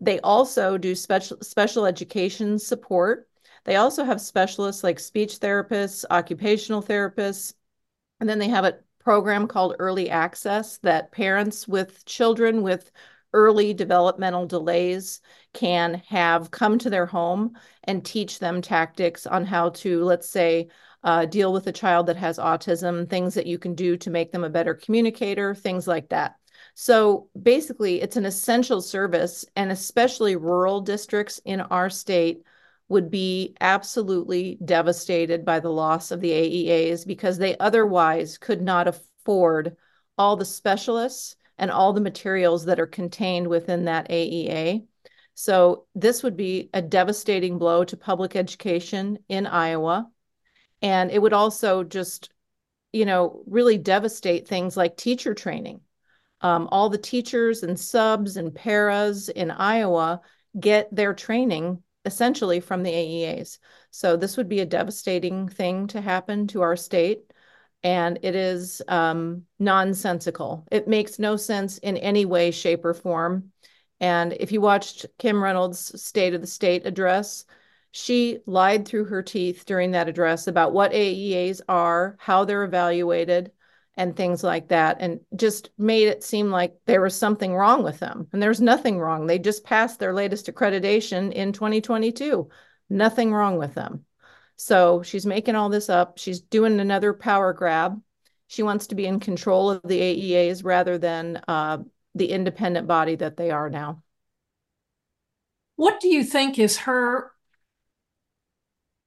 They 0.00 0.20
also 0.20 0.78
do 0.78 0.94
special 0.94 1.38
special 1.40 1.84
education 1.84 2.60
support. 2.60 3.26
They 3.64 3.74
also 3.74 4.04
have 4.04 4.20
specialists 4.20 4.84
like 4.84 5.00
speech 5.00 5.40
therapists, 5.40 6.04
occupational 6.08 6.84
therapists, 6.84 7.54
and 8.20 8.28
then 8.28 8.38
they 8.38 8.48
have 8.48 8.64
a 8.64 8.78
program 9.00 9.48
called 9.48 9.74
Early 9.80 10.08
Access 10.08 10.78
that 10.78 11.10
parents 11.10 11.66
with 11.66 12.04
children 12.04 12.62
with 12.62 12.92
early 13.34 13.74
developmental 13.74 14.46
delays 14.46 15.20
can 15.52 16.02
have 16.08 16.50
come 16.50 16.78
to 16.78 16.88
their 16.88 17.04
home 17.04 17.58
and 17.82 18.04
teach 18.04 18.38
them 18.38 18.62
tactics 18.62 19.26
on 19.26 19.44
how 19.44 19.68
to, 19.70 20.02
let's 20.04 20.30
say, 20.30 20.68
uh, 21.02 21.26
deal 21.26 21.52
with 21.52 21.66
a 21.66 21.72
child 21.72 22.06
that 22.06 22.16
has 22.16 22.38
autism, 22.38 23.08
things 23.08 23.34
that 23.34 23.46
you 23.46 23.58
can 23.58 23.74
do 23.74 23.96
to 23.98 24.10
make 24.10 24.32
them 24.32 24.44
a 24.44 24.48
better 24.48 24.72
communicator, 24.72 25.54
things 25.54 25.86
like 25.86 26.08
that. 26.08 26.36
So 26.74 27.28
basically, 27.40 28.00
it's 28.00 28.16
an 28.16 28.24
essential 28.24 28.80
service, 28.80 29.44
and 29.54 29.70
especially 29.70 30.36
rural 30.36 30.80
districts 30.80 31.40
in 31.44 31.60
our 31.60 31.90
state 31.90 32.42
would 32.88 33.10
be 33.10 33.54
absolutely 33.60 34.58
devastated 34.64 35.44
by 35.44 35.60
the 35.60 35.70
loss 35.70 36.10
of 36.10 36.20
the 36.20 36.30
AEAs 36.30 37.06
because 37.06 37.38
they 37.38 37.56
otherwise 37.58 38.38
could 38.38 38.62
not 38.62 38.88
afford 38.88 39.76
all 40.16 40.36
the 40.36 40.44
specialists 40.44 41.36
and 41.58 41.70
all 41.70 41.92
the 41.92 42.00
materials 42.00 42.64
that 42.66 42.80
are 42.80 42.86
contained 42.86 43.46
within 43.46 43.84
that 43.84 44.08
AEA. 44.08 44.86
So 45.34 45.86
this 45.94 46.22
would 46.22 46.36
be 46.36 46.70
a 46.72 46.82
devastating 46.82 47.58
blow 47.58 47.84
to 47.84 47.96
public 47.96 48.36
education 48.36 49.18
in 49.28 49.46
Iowa. 49.46 50.08
And 50.82 51.10
it 51.10 51.20
would 51.20 51.32
also 51.32 51.82
just, 51.82 52.30
you 52.92 53.04
know, 53.04 53.42
really 53.46 53.78
devastate 53.78 54.46
things 54.46 54.76
like 54.76 54.96
teacher 54.96 55.34
training. 55.34 55.80
Um, 56.40 56.68
all 56.70 56.88
the 56.90 56.98
teachers 56.98 57.62
and 57.62 57.78
subs 57.78 58.36
and 58.36 58.54
paras 58.54 59.28
in 59.28 59.50
Iowa 59.50 60.20
get 60.58 60.94
their 60.94 61.14
training 61.14 61.82
essentially 62.04 62.60
from 62.60 62.82
the 62.82 62.92
AEAs. 62.92 63.58
So 63.90 64.16
this 64.16 64.36
would 64.36 64.48
be 64.48 64.60
a 64.60 64.66
devastating 64.66 65.48
thing 65.48 65.86
to 65.88 66.00
happen 66.00 66.46
to 66.48 66.62
our 66.62 66.76
state. 66.76 67.32
And 67.84 68.18
it 68.22 68.34
is 68.34 68.82
um, 68.88 69.42
nonsensical. 69.58 70.66
It 70.72 70.88
makes 70.88 71.18
no 71.18 71.36
sense 71.36 71.78
in 71.78 71.96
any 71.98 72.24
way, 72.24 72.50
shape, 72.50 72.84
or 72.84 72.94
form. 72.94 73.52
And 74.00 74.32
if 74.32 74.50
you 74.50 74.60
watched 74.60 75.06
Kim 75.18 75.42
Reynolds' 75.42 76.02
State 76.02 76.34
of 76.34 76.40
the 76.40 76.46
State 76.46 76.86
address, 76.86 77.44
she 77.92 78.38
lied 78.46 78.88
through 78.88 79.04
her 79.04 79.22
teeth 79.22 79.64
during 79.66 79.92
that 79.92 80.08
address 80.08 80.48
about 80.48 80.72
what 80.72 80.92
AEAs 80.92 81.60
are, 81.68 82.16
how 82.18 82.44
they're 82.44 82.64
evaluated, 82.64 83.52
and 83.96 84.16
things 84.16 84.42
like 84.42 84.68
that, 84.68 84.96
and 84.98 85.20
just 85.36 85.70
made 85.78 86.08
it 86.08 86.24
seem 86.24 86.50
like 86.50 86.74
there 86.86 87.00
was 87.00 87.14
something 87.14 87.54
wrong 87.54 87.84
with 87.84 88.00
them. 88.00 88.26
And 88.32 88.42
there's 88.42 88.60
nothing 88.60 88.98
wrong. 88.98 89.26
They 89.26 89.38
just 89.38 89.62
passed 89.62 90.00
their 90.00 90.12
latest 90.12 90.46
accreditation 90.46 91.32
in 91.32 91.52
2022. 91.52 92.48
Nothing 92.90 93.32
wrong 93.32 93.58
with 93.58 93.74
them. 93.74 94.04
So 94.56 95.02
she's 95.02 95.26
making 95.26 95.56
all 95.56 95.68
this 95.68 95.88
up. 95.88 96.18
She's 96.18 96.40
doing 96.40 96.80
another 96.80 97.12
power 97.12 97.52
grab. 97.52 98.00
She 98.46 98.62
wants 98.62 98.88
to 98.88 98.94
be 98.94 99.06
in 99.06 99.20
control 99.20 99.70
of 99.70 99.82
the 99.82 100.00
AEAs 100.00 100.64
rather 100.64 100.98
than 100.98 101.42
uh, 101.48 101.78
the 102.14 102.30
independent 102.30 102.86
body 102.86 103.16
that 103.16 103.36
they 103.36 103.50
are 103.50 103.68
now. 103.68 104.02
What 105.76 106.00
do 106.00 106.08
you 106.08 106.22
think 106.22 106.58
is 106.58 106.78
her 106.78 107.32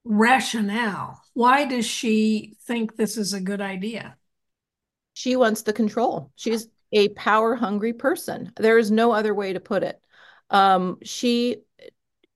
rationale? 0.03 1.21
Why 1.33 1.65
does 1.65 1.85
she 1.85 2.57
think 2.65 2.95
this 2.95 3.17
is 3.17 3.33
a 3.33 3.41
good 3.41 3.61
idea? 3.61 4.17
She 5.13 5.35
wants 5.35 5.61
the 5.61 5.73
control. 5.73 6.31
She's 6.35 6.67
a 6.91 7.09
power 7.09 7.55
hungry 7.55 7.93
person. 7.93 8.51
There 8.57 8.77
is 8.77 8.91
no 8.91 9.11
other 9.11 9.33
way 9.33 9.53
to 9.53 9.59
put 9.59 9.83
it. 9.83 10.01
Um, 10.49 10.97
she 11.03 11.57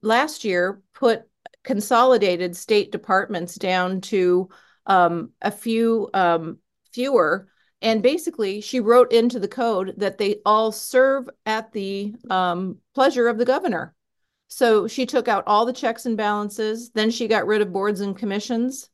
last 0.01 0.43
year 0.43 0.81
put 0.93 1.23
consolidated 1.63 2.55
state 2.55 2.91
departments 2.91 3.55
down 3.55 4.01
to 4.01 4.49
um, 4.85 5.31
a 5.41 5.51
few 5.51 6.09
um, 6.13 6.57
fewer. 6.91 7.47
And 7.81 8.03
basically, 8.03 8.61
she 8.61 8.79
wrote 8.79 9.11
into 9.11 9.39
the 9.39 9.47
code 9.47 9.95
that 9.97 10.17
they 10.17 10.37
all 10.45 10.71
serve 10.71 11.29
at 11.45 11.71
the 11.71 12.13
um, 12.29 12.77
pleasure 12.93 13.27
of 13.27 13.37
the 13.37 13.45
governor. 13.45 13.95
So 14.47 14.87
she 14.87 15.05
took 15.05 15.27
out 15.27 15.45
all 15.47 15.65
the 15.65 15.73
checks 15.73 16.05
and 16.05 16.17
balances. 16.17 16.91
Then 16.91 17.09
she 17.09 17.27
got 17.27 17.47
rid 17.47 17.61
of 17.61 17.71
boards 17.71 18.01
and 18.01 18.17
commissions, 18.17 18.89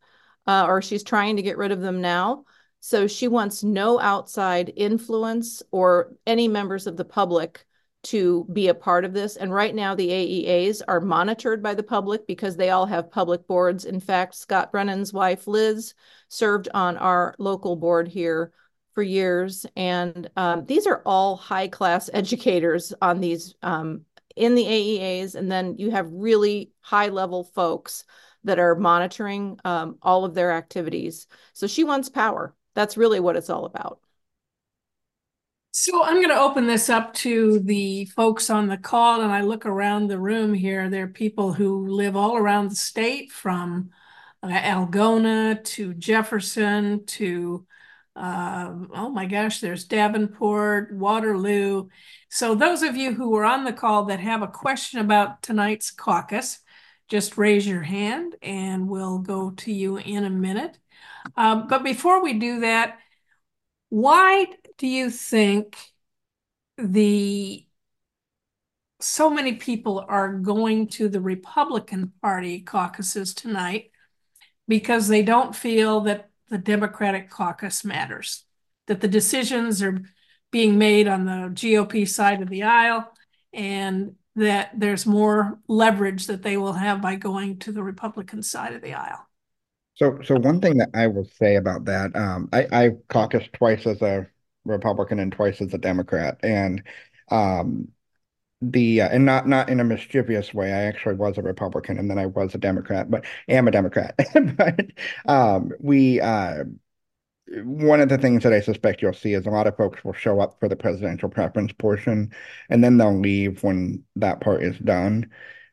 uh, 0.45 0.65
or 0.67 0.81
she's 0.81 1.03
trying 1.03 1.36
to 1.36 1.41
get 1.41 1.57
rid 1.57 1.71
of 1.71 1.81
them 1.81 2.00
now. 2.00 2.45
So 2.79 3.07
she 3.07 3.27
wants 3.27 3.63
no 3.63 4.00
outside 4.00 4.71
influence 4.75 5.63
or 5.71 6.13
any 6.25 6.47
members 6.47 6.88
of 6.88 6.95
the 6.95 7.05
public 7.05 7.65
to 8.04 8.46
be 8.54 8.68
a 8.68 8.74
part 8.74 9.06
of 9.06 9.13
this. 9.13 9.36
And 9.36 9.54
right 9.54 9.74
now, 9.74 9.96
the 9.96 10.10
AEAs 10.10 10.82
are 10.88 11.01
monitored 11.01 11.62
by 11.62 11.74
the 11.74 11.84
public 11.84 12.27
because 12.27 12.56
they 12.56 12.70
all 12.70 12.86
have 12.86 13.12
public 13.12 13.48
boards. 13.48 13.86
In 13.86 14.00
fact, 14.00 14.36
Scott 14.36 14.72
Brennan's 14.72 15.12
wife, 15.12 15.48
Liz, 15.48 15.94
served 16.30 16.70
on 16.74 16.98
our 16.98 17.36
local 17.38 17.75
board 17.75 18.08
here 18.08 18.54
for 18.94 19.04
years. 19.04 19.66
And 19.75 20.30
um, 20.38 20.66
these 20.66 20.88
are 20.88 21.01
all 21.06 21.36
high 21.36 21.68
class 21.68 22.10
educators 22.13 22.94
on 23.01 23.20
these 23.20 23.56
um, 23.62 24.06
in 24.38 24.56
the 24.56 24.63
AEAs, 24.63 25.36
and 25.36 25.51
then 25.51 25.75
you 25.77 25.92
have 25.92 26.08
really 26.12 26.72
high 26.82 27.10
level 27.10 27.44
folks 27.44 28.06
that 28.44 28.60
are 28.60 28.75
monitoring 28.75 29.60
um, 29.66 29.98
all 30.01 30.24
of 30.24 30.34
their 30.36 30.51
activities. 30.51 31.27
So 31.54 31.68
she 31.68 31.84
wants 31.84 32.08
power. 32.08 32.56
That's 32.75 32.98
really 32.98 33.20
what 33.20 33.36
it's 33.36 33.50
all 33.50 33.66
about. 33.66 34.00
So 35.79 36.03
I'm 36.03 36.15
going 36.15 36.29
to 36.29 36.41
open 36.41 36.65
this 36.65 36.89
up 36.89 37.13
to 37.17 37.60
the 37.60 38.05
folks 38.05 38.50
on 38.50 38.65
the 38.65 38.79
call, 38.79 39.22
and 39.22 39.31
I 39.31 39.41
look 39.41 39.63
around 39.63 40.07
the 40.07 40.17
room 40.17 40.55
here. 40.55 40.89
There 40.89 41.03
are 41.03 41.07
people 41.07 41.53
who 41.53 41.89
live 41.89 42.15
all 42.15 42.36
around 42.36 42.72
the 42.72 42.75
state, 42.75 43.31
from 43.31 43.91
uh, 44.41 44.48
Algona 44.48 45.63
to 45.63 45.93
Jefferson 45.93 47.05
to 47.05 47.67
uh, 48.15 48.74
oh 48.96 49.10
my 49.10 49.27
gosh, 49.27 49.60
there's 49.60 49.84
Davenport, 49.84 50.96
Waterloo. 50.96 51.89
So 52.31 52.55
those 52.55 52.81
of 52.81 52.96
you 52.96 53.13
who 53.13 53.29
were 53.29 53.46
on 53.46 53.63
the 53.63 53.72
call 53.72 54.05
that 54.05 54.19
have 54.19 54.41
a 54.41 54.48
question 54.48 55.00
about 55.00 55.43
tonight's 55.43 55.91
caucus, 55.91 56.57
just 57.07 57.38
raise 57.38 57.67
your 57.67 57.84
hand 57.84 58.36
and 58.41 58.89
we'll 58.89 59.19
go 59.19 59.51
to 59.51 59.72
you 59.72 59.98
in 59.98 60.24
a 60.24 60.31
minute. 60.31 60.79
Um, 61.36 61.67
but 61.67 61.84
before 61.84 62.24
we 62.24 62.34
do 62.34 62.62
that, 62.62 62.98
why 63.89 64.48
do 64.77 64.88
you 64.88 65.10
think 65.10 65.77
the 66.77 67.65
so 69.00 69.29
many 69.29 69.53
people 69.53 70.03
are 70.07 70.34
going 70.34 70.88
to 70.88 71.07
the 71.07 71.22
Republican 71.22 72.13
Party 72.22 72.62
caucuses 72.62 73.34
tonight 73.34 73.91
because 74.67 75.07
they 75.07 75.22
don't 75.22 75.55
feel 75.55 76.01
that 76.01 76.29
the 76.50 76.57
Democratic 76.57 77.29
caucus 77.29 77.86
matters, 77.86 78.46
that 78.88 79.01
the 79.01 79.07
decisions 79.07 79.84
are 79.84 80.01
being 80.51 80.77
made 80.77 81.07
on 81.07 81.25
the 81.25 81.50
GOP 81.53 82.07
side 82.07 82.41
of 82.41 82.50
the 82.50 82.63
aisle, 82.63 83.12
and 83.53 84.15
that 84.36 84.72
there's 84.75 85.05
more 85.05 85.60
leverage 85.67 86.27
that 86.27 86.41
they 86.41 86.57
will 86.57 86.74
have 86.74 87.01
by 87.01 87.15
going 87.15 87.60
to 87.60 87.72
the 87.72 87.84
Republican 87.84 88.41
side 88.41 88.74
of 88.74 88.81
the 88.81 88.93
aisle. 88.93 89.27
So, 89.96 90.19
so 90.24 90.36
one 90.36 90.62
thing 90.62 90.77
that 90.77 90.89
I 90.93 91.07
will 91.07 91.27
say 91.38 91.55
about 91.55 91.86
that, 91.86 92.15
um, 92.15 92.50
I, 92.53 92.67
I 92.72 92.89
caucused 93.10 93.51
twice 93.53 93.86
as 93.88 94.01
a 94.01 94.27
Republican 94.67 95.19
and 95.19 95.31
twice 95.31 95.62
as 95.62 95.74
a 95.74 95.77
Democrat, 95.77 96.39
and 96.43 96.83
um, 97.29 97.89
the 98.62 99.01
uh, 99.01 99.09
and 99.09 99.25
not 99.25 99.47
not 99.47 99.69
in 99.69 99.79
a 99.79 99.83
mischievous 99.83 100.53
way. 100.53 100.74
I 100.74 100.83
actually 100.83 101.15
was 101.15 101.38
a 101.38 101.41
Republican 101.41 102.00
and 102.00 102.09
then 102.09 102.17
I 102.19 102.25
was 102.27 102.55
a 102.55 102.57
Democrat, 102.57 103.09
but 103.12 103.25
am 103.47 103.67
a 103.67 103.71
Democrat. 103.71 104.15
but 104.57 104.86
um, 105.27 105.71
we 105.79 106.21
uh, 106.21 106.65
one 107.63 108.01
of 108.01 108.09
the 108.09 108.17
things 108.17 108.43
that 108.43 108.53
I 108.53 108.59
suspect 108.62 109.01
you'll 109.01 109.13
see 109.13 109.33
is 109.33 109.45
a 109.45 109.50
lot 109.50 109.67
of 109.67 109.77
folks 109.77 110.03
will 110.03 110.13
show 110.13 110.39
up 110.41 110.59
for 110.59 110.67
the 110.67 110.75
presidential 110.75 111.29
preference 111.29 111.71
portion 111.71 112.33
and 112.69 112.83
then 112.83 112.97
they'll 112.97 113.17
leave 113.17 113.63
when 113.63 114.03
that 114.17 114.41
part 114.41 114.63
is 114.63 114.77
done, 114.79 115.29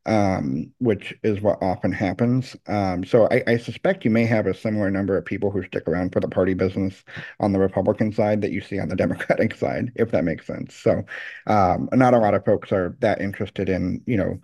um, 0.07 0.73
which 0.79 1.15
is 1.23 1.41
what 1.41 1.63
often 1.63 1.93
happens. 1.93 2.57
Um, 2.67 3.05
so 3.05 3.27
I, 3.31 3.43
I, 3.47 3.57
suspect 3.57 4.05
you 4.05 4.11
may 4.11 4.27
have 4.27 4.47
a 4.47 4.55
similar 4.55 4.91
number 4.91 5.17
of 5.17 5.25
people 5.25 5.51
who 5.51 5.63
stick 5.65 5.89
around 5.89 6.13
for 6.13 6.21
the 6.21 6.29
party 6.29 6.55
business 6.55 7.05
on 7.41 7.53
the 7.53 7.59
Republican 7.59 8.13
side 8.13 8.43
that 8.43 8.53
you 8.53 8.61
see 8.61 8.79
on 8.79 8.89
the 8.89 8.97
Democratic 9.05 9.55
side, 9.55 9.93
if 9.97 10.11
that 10.11 10.25
makes 10.25 10.47
sense. 10.47 10.75
So 10.75 11.05
um, 11.47 11.89
not 11.93 12.15
a 12.15 12.19
lot 12.19 12.35
of 12.35 12.45
folks 12.45 12.71
are 12.73 12.97
that 13.01 13.21
interested 13.21 13.69
in, 13.69 14.03
you 14.07 14.17
know, 14.17 14.41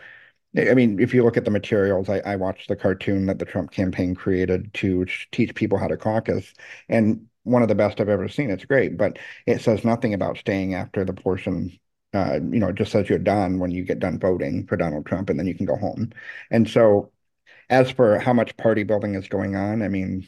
I 0.57 0.75
mean, 0.75 0.99
if 0.99 1.15
you 1.15 1.23
look 1.23 1.37
at 1.37 1.45
the 1.45 1.51
materials, 1.51 2.09
I, 2.09 2.19
I 2.21 2.37
watched 2.37 2.69
the 2.69 2.77
cartoon 2.77 3.27
that 3.27 3.39
the 3.39 3.45
Trump 3.45 3.71
campaign 3.71 4.17
created 4.17 4.75
to 4.75 5.07
teach 5.31 5.55
people 5.55 5.79
how 5.79 5.87
to 5.87 5.97
caucus, 5.97 6.53
and 6.89 7.27
one 7.45 7.63
of 7.63 7.69
the 7.69 7.75
best 7.75 8.01
I've 8.01 8.09
ever 8.09 8.29
seen. 8.29 8.51
It's 8.51 8.65
great, 8.65 8.97
but 8.97 9.19
it 9.47 9.61
says 9.61 9.85
nothing 9.85 10.15
about 10.15 10.39
staying 10.39 10.75
after 10.75 11.05
the 11.05 11.13
portion. 11.13 11.79
Uh, 12.13 12.41
you 12.51 12.59
know, 12.59 12.73
just 12.73 12.91
says 12.91 13.09
you're 13.09 13.19
done 13.19 13.59
when 13.61 13.71
you 13.71 13.85
get 13.85 14.01
done 14.01 14.19
voting 14.19 14.67
for 14.67 14.77
Donald 14.77 15.07
Trump, 15.07 15.31
and 15.31 15.39
then 15.39 15.47
you 15.47 15.55
can 15.55 15.67
go 15.67 15.77
home. 15.77 16.11
And 16.51 16.69
so, 16.69 17.13
as 17.69 17.91
for 17.91 18.19
how 18.19 18.33
much 18.33 18.57
party 18.57 18.83
building 18.83 19.15
is 19.15 19.29
going 19.29 19.55
on, 19.55 19.83
I 19.83 19.89
mean, 19.89 20.27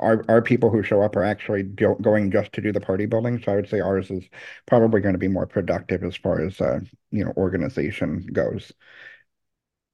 our 0.00 0.24
our 0.28 0.42
people 0.42 0.68
who 0.68 0.82
show 0.82 1.00
up 1.00 1.16
are 1.16 1.24
actually 1.24 1.62
going 1.62 2.30
just 2.30 2.52
to 2.52 2.60
do 2.60 2.72
the 2.72 2.80
party 2.80 3.06
building. 3.06 3.40
So 3.42 3.52
I 3.52 3.56
would 3.56 3.68
say 3.68 3.80
ours 3.80 4.10
is 4.10 4.24
probably 4.66 5.00
going 5.00 5.14
to 5.14 5.18
be 5.18 5.28
more 5.28 5.46
productive 5.46 6.02
as 6.02 6.16
far 6.16 6.44
as 6.44 6.60
uh, 6.60 6.80
you 7.10 7.24
know 7.24 7.32
organization 7.36 8.26
goes. 8.32 8.72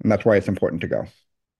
And 0.03 0.11
that's 0.11 0.25
why 0.25 0.37
it's 0.37 0.49
important 0.49 0.81
to 0.83 0.89
go. 0.89 1.05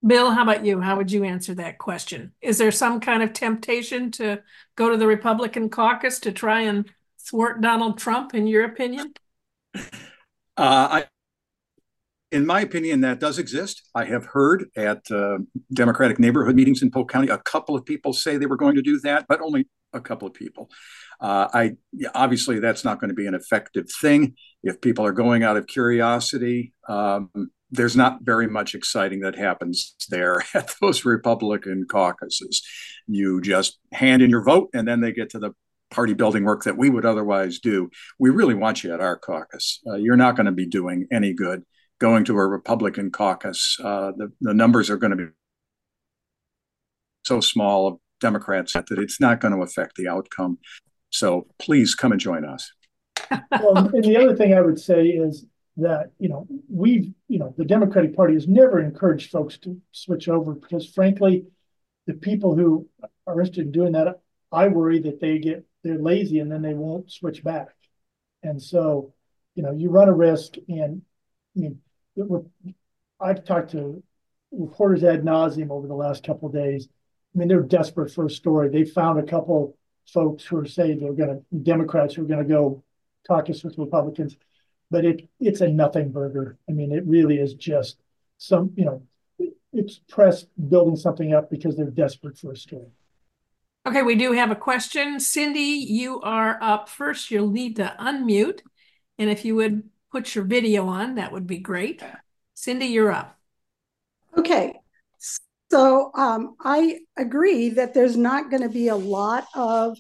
Bill, 0.07 0.31
how 0.31 0.43
about 0.43 0.65
you? 0.65 0.81
How 0.81 0.97
would 0.97 1.11
you 1.11 1.25
answer 1.25 1.55
that 1.57 1.79
question? 1.79 2.33
Is 2.41 2.59
there 2.59 2.71
some 2.71 3.01
kind 3.01 3.23
of 3.23 3.33
temptation 3.33 4.13
to 4.13 4.43
go 4.77 4.91
to 4.91 4.97
the 4.97 5.09
Republican 5.09 5.69
caucus 5.71 6.21
to 6.21 6.33
try 6.33 6.63
and 6.63 6.89
thwart 7.21 7.61
Donald 7.61 7.99
Trump, 7.99 8.33
in 8.35 8.47
your 8.47 8.65
opinion? 8.65 9.13
Uh, 9.75 9.81
I, 10.57 11.05
in 12.33 12.45
my 12.47 12.61
opinion, 12.61 13.01
that 13.03 13.21
does 13.21 13.39
exist. 13.39 13.89
I 13.95 14.05
have 14.05 14.27
heard 14.27 14.67
at 14.77 15.11
uh, 15.11 15.39
Democratic 15.73 16.19
neighborhood 16.19 16.57
meetings 16.57 16.83
in 16.83 16.91
Polk 16.91 17.11
County, 17.11 17.29
a 17.29 17.39
couple 17.39 17.75
of 17.75 17.87
people 17.87 18.13
say 18.13 18.37
they 18.37 18.47
were 18.47 18.57
going 18.57 18.75
to 18.75 18.83
do 18.83 18.99
that, 19.01 19.27
but 19.29 19.41
only 19.41 19.69
a 19.93 20.01
couple 20.01 20.29
of 20.29 20.35
people. 20.35 20.69
Uh, 21.21 21.49
I 21.53 21.77
obviously 22.15 22.61
that's 22.61 22.85
not 22.85 23.01
going 23.01 23.09
to 23.09 23.15
be 23.15 23.27
an 23.27 23.35
effective 23.35 23.87
thing 24.01 24.35
if 24.63 24.81
people 24.81 25.07
are 25.07 25.13
going 25.13 25.43
out 25.43 25.57
of 25.57 25.67
curiosity. 25.67 26.75
Um, 26.89 27.31
there's 27.71 27.97
not 27.97 28.23
very 28.23 28.47
much 28.47 28.75
exciting 28.75 29.21
that 29.21 29.37
happens 29.37 29.95
there 30.09 30.43
at 30.55 30.75
those 30.81 31.05
Republican 31.05 31.87
caucuses. 31.89 32.63
You 33.07 33.41
just 33.41 33.79
hand 33.93 34.23
in 34.23 34.31
your 34.31 34.43
vote, 34.43 34.71
and 34.75 34.87
then 34.87 35.01
they 35.01 35.13
get 35.13 35.31
to 35.31 35.39
the 35.39 35.53
party 35.91 36.15
building 36.15 36.45
work 36.45 36.65
that 36.65 36.77
we 36.77 36.91
would 36.91 37.05
otherwise 37.05 37.59
do. 37.59 37.91
We 38.19 38.31
really 38.31 38.55
want 38.55 38.85
you 38.85 38.93
at 38.93 39.01
our 39.01 39.19
caucus. 39.19 39.81
Uh, 39.87 39.97
you're 39.97 40.17
not 40.17 40.37
going 40.37 40.47
to 40.47 40.53
be 40.53 40.67
doing 40.67 41.07
any 41.11 41.33
good 41.33 41.63
going 41.99 42.25
to 42.25 42.39
a 42.39 42.47
Republican 42.47 43.11
caucus. 43.11 43.77
Uh, 43.83 44.13
the, 44.17 44.33
the 44.41 44.55
numbers 44.55 44.91
are 44.91 44.97
going 44.97 45.11
to 45.11 45.17
be 45.17 45.25
so 47.25 47.41
small 47.41 47.89
of 47.89 47.99
Democrats 48.21 48.73
that 48.73 48.87
it's 48.91 49.21
not 49.21 49.41
going 49.41 49.55
to 49.55 49.63
affect 49.63 49.97
the 49.97 50.09
outcome. 50.09 50.59
So 51.11 51.47
please 51.59 51.95
come 51.95 52.13
and 52.13 52.21
join 52.21 52.45
us. 52.45 52.73
well, 53.31 53.77
and 53.77 54.05
the 54.05 54.17
other 54.17 54.37
thing 54.37 54.55
I 54.55 54.61
would 54.61 54.81
say 54.81 55.07
is 55.07 55.45
that 55.77 56.11
you 56.19 56.29
know 56.29 56.47
we've 56.69 57.13
you 57.29 57.39
know 57.39 57.55
the 57.57 57.65
Democratic 57.65 58.17
Party 58.17 58.35
has 58.35 58.49
never 58.49 58.81
encouraged 58.81 59.31
folks 59.31 59.59
to 59.59 59.81
switch 59.93 60.29
over 60.29 60.55
because 60.55 60.89
frankly, 60.89 61.45
the 62.07 62.15
people 62.15 62.55
who 62.55 62.89
are 63.27 63.35
interested 63.35 63.67
in 63.67 63.73
doing 63.73 63.93
that, 63.93 64.21
I 64.51 64.69
worry 64.69 65.01
that 65.01 65.21
they 65.21 65.39
get 65.39 65.65
they're 65.83 65.99
lazy 65.99 66.41
and 66.41 66.51
then 66.51 66.63
they 66.63 66.75
won't 66.75 67.11
switch 67.11 67.43
back, 67.43 67.69
and 68.43 68.61
so 68.61 69.15
you 69.55 69.63
know 69.63 69.73
you 69.73 69.91
run 69.91 70.09
a 70.09 70.15
risk. 70.15 70.55
And 70.69 71.03
I 71.57 71.61
mean, 71.61 71.81
I've 73.21 73.45
talked 73.45 73.73
to 73.73 74.03
reporters 74.51 75.05
ad 75.05 75.23
nauseum 75.23 75.71
over 75.71 75.87
the 75.87 75.95
last 75.95 76.25
couple 76.25 76.49
days. 76.49 76.89
I 77.35 77.39
mean, 77.39 77.49
they're 77.49 77.61
desperate 77.61 78.11
for 78.11 78.27
a 78.27 78.31
story. 78.31 78.71
They 78.71 78.85
found 78.85 79.19
a 79.19 79.23
couple 79.23 79.77
folks 80.07 80.45
who 80.45 80.57
are 80.59 80.67
saying 80.67 81.01
they're 81.01 81.13
going 81.13 81.29
to 81.37 81.59
Democrats 81.59 82.15
who 82.15 82.23
are 82.23 82.29
going 82.29 82.43
to 82.43 82.49
go 82.49 82.83
caucus 83.27 83.63
with 83.63 83.77
Republicans 83.77 84.37
but 84.91 85.05
it 85.05 85.29
it's 85.41 85.61
a 85.61 85.69
nothing 85.69 86.11
burger. 86.11 86.59
I 86.69 86.73
mean, 86.73 86.93
it 86.93 87.05
really 87.07 87.39
is 87.39 87.55
just 87.55 87.99
some, 88.39 88.73
you 88.77 88.85
know, 88.85 89.03
it's 89.73 90.01
press 90.09 90.45
building 90.69 90.97
something 90.97 91.35
up 91.35 91.51
because 91.51 91.77
they're 91.77 91.91
desperate 91.91 92.39
for 92.39 92.53
a 92.53 92.57
story. 92.57 92.91
Okay, 93.89 94.03
we 94.03 94.17
do 94.17 94.33
have 94.33 94.51
a 94.51 94.55
question. 94.55 95.19
Cindy, 95.19 95.87
you 95.89 96.21
are 96.21 96.59
up 96.61 96.91
first. 96.91 97.31
You'll 97.31 97.49
need 97.49 97.77
to 97.77 97.97
unmute. 97.99 98.61
And 99.17 99.31
if 99.31 99.47
you 99.47 99.55
would 99.55 99.89
put 100.13 100.35
your 100.35 100.45
video 100.45 100.89
on, 100.89 101.15
that 101.15 101.33
would 101.33 101.47
be 101.47 101.57
great. 101.57 102.03
Cindy, 102.53 102.89
you're 102.89 103.11
up. 103.11 103.39
Okay. 104.37 104.75
So 105.71 106.11
um, 106.15 106.57
I 106.61 106.99
agree 107.17 107.71
that 107.71 107.95
there's 107.95 108.15
not 108.15 108.51
going 108.51 108.63
to 108.63 108.69
be 108.69 108.89
a 108.89 108.95
lot 108.95 109.47
of 109.55 109.97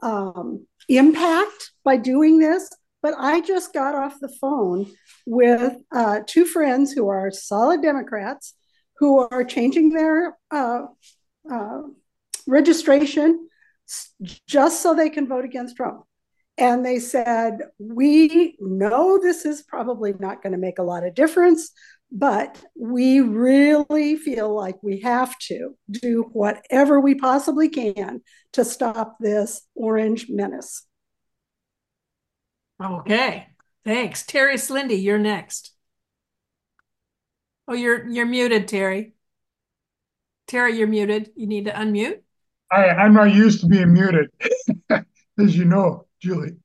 um, 0.00 0.66
impact 0.88 1.72
by 1.84 1.98
doing 1.98 2.38
this. 2.38 2.70
But 3.02 3.12
I 3.18 3.42
just 3.42 3.74
got 3.74 3.94
off 3.94 4.14
the 4.18 4.34
phone 4.40 4.90
with 5.26 5.74
uh, 5.92 6.20
two 6.26 6.46
friends 6.46 6.92
who 6.92 7.08
are 7.08 7.30
solid 7.30 7.82
Democrats 7.82 8.54
who 8.96 9.28
are 9.30 9.44
changing 9.44 9.90
their 9.90 10.38
uh, 10.50 10.84
uh, 11.52 11.82
registration 12.46 13.48
just 14.46 14.82
so 14.82 14.94
they 14.94 15.10
can 15.10 15.26
vote 15.26 15.44
against 15.44 15.76
Trump. 15.76 16.04
And 16.58 16.84
they 16.84 16.98
said, 16.98 17.60
We 17.78 18.56
know 18.60 19.18
this 19.18 19.44
is 19.44 19.62
probably 19.62 20.12
not 20.18 20.42
going 20.42 20.52
to 20.52 20.58
make 20.58 20.78
a 20.78 20.84
lot 20.84 21.06
of 21.06 21.14
difference, 21.14 21.70
but 22.12 22.62
we 22.78 23.20
really 23.20 24.16
feel 24.16 24.54
like 24.54 24.82
we 24.82 25.00
have 25.00 25.38
to 25.38 25.76
do 25.90 26.28
whatever 26.32 27.00
we 27.00 27.14
possibly 27.14 27.68
can 27.68 28.20
to 28.52 28.64
stop 28.64 29.16
this 29.20 29.62
orange 29.74 30.26
menace. 30.28 30.86
Okay, 32.82 33.46
thanks. 33.84 34.24
Terry 34.26 34.56
Slindy, 34.56 35.02
you're 35.02 35.18
next. 35.18 35.72
Oh, 37.68 37.74
you're 37.74 38.08
you're 38.08 38.26
muted, 38.26 38.66
Terry. 38.68 39.14
Terry, 40.46 40.76
you're 40.76 40.88
muted. 40.88 41.30
You 41.36 41.46
need 41.46 41.66
to 41.66 41.72
unmute. 41.72 42.22
I, 42.70 42.88
I'm 42.90 43.14
not 43.14 43.34
used 43.34 43.60
to 43.60 43.66
being 43.66 43.92
muted, 43.92 44.30
as 45.38 45.56
you 45.56 45.64
know, 45.64 46.06
Julie. 46.20 46.56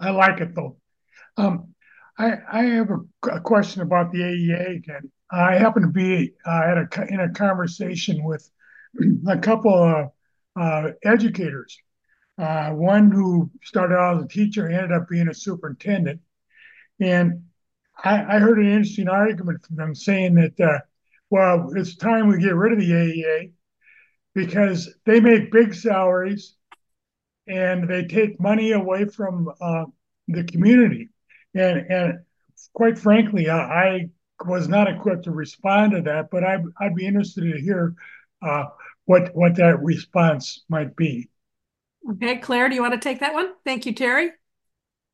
I 0.00 0.10
like 0.10 0.40
it 0.40 0.54
though. 0.54 0.76
Um, 1.36 1.74
I 2.18 2.32
I 2.50 2.62
have 2.64 2.90
a, 2.90 3.28
a, 3.30 3.40
question 3.40 3.82
about 3.82 4.12
the 4.12 4.20
AEA 4.20 4.76
again. 4.76 5.10
I 5.30 5.56
happen 5.58 5.82
to 5.82 5.88
be 5.88 6.32
uh, 6.46 6.62
at 6.64 6.78
a 6.78 7.06
in 7.08 7.20
a 7.20 7.32
conversation 7.32 8.24
with 8.24 8.48
a 9.28 9.38
couple 9.38 9.74
of 9.74 10.10
uh, 10.56 10.92
educators 11.04 11.78
uh, 12.38 12.70
one 12.70 13.10
who 13.10 13.50
started 13.62 13.96
out 13.96 14.18
as 14.18 14.24
a 14.24 14.28
teacher 14.28 14.68
ended 14.68 14.92
up 14.92 15.08
being 15.08 15.28
a 15.28 15.34
superintendent. 15.34 16.20
And 17.00 17.44
I, 18.02 18.36
I 18.36 18.38
heard 18.38 18.58
an 18.58 18.66
interesting 18.66 19.08
argument 19.08 19.64
from 19.66 19.76
them 19.76 19.94
saying 19.94 20.34
that, 20.36 20.60
uh, 20.60 20.78
well, 21.30 21.72
it's 21.74 21.96
time 21.96 22.28
we 22.28 22.38
get 22.38 22.54
rid 22.54 22.72
of 22.72 22.78
the 22.78 22.90
AEA 22.90 23.52
because 24.38 24.88
they 25.04 25.18
make 25.18 25.50
big 25.50 25.74
salaries 25.74 26.54
and 27.48 27.88
they 27.88 28.04
take 28.04 28.40
money 28.40 28.70
away 28.70 29.04
from 29.04 29.50
uh, 29.60 29.84
the 30.28 30.44
community. 30.44 31.08
And, 31.54 31.90
and 31.90 32.18
quite 32.72 32.96
frankly, 32.96 33.50
I, 33.50 33.58
I, 33.58 34.10
was 34.46 34.68
not 34.68 34.86
equipped 34.86 35.24
to 35.24 35.32
respond 35.32 35.90
to 35.90 36.02
that, 36.02 36.30
but 36.30 36.44
I'd, 36.44 36.62
I'd 36.80 36.94
be 36.94 37.08
interested 37.08 37.52
to 37.52 37.60
hear 37.60 37.96
uh, 38.40 38.66
what, 39.06 39.34
what 39.34 39.56
that 39.56 39.82
response 39.82 40.64
might 40.68 40.94
be. 40.94 41.28
Okay, 42.08 42.36
Claire, 42.36 42.68
do 42.68 42.76
you 42.76 42.80
want 42.80 42.94
to 42.94 43.00
take 43.00 43.18
that 43.18 43.34
one? 43.34 43.54
Thank 43.64 43.84
you, 43.84 43.92
Terry. 43.92 44.30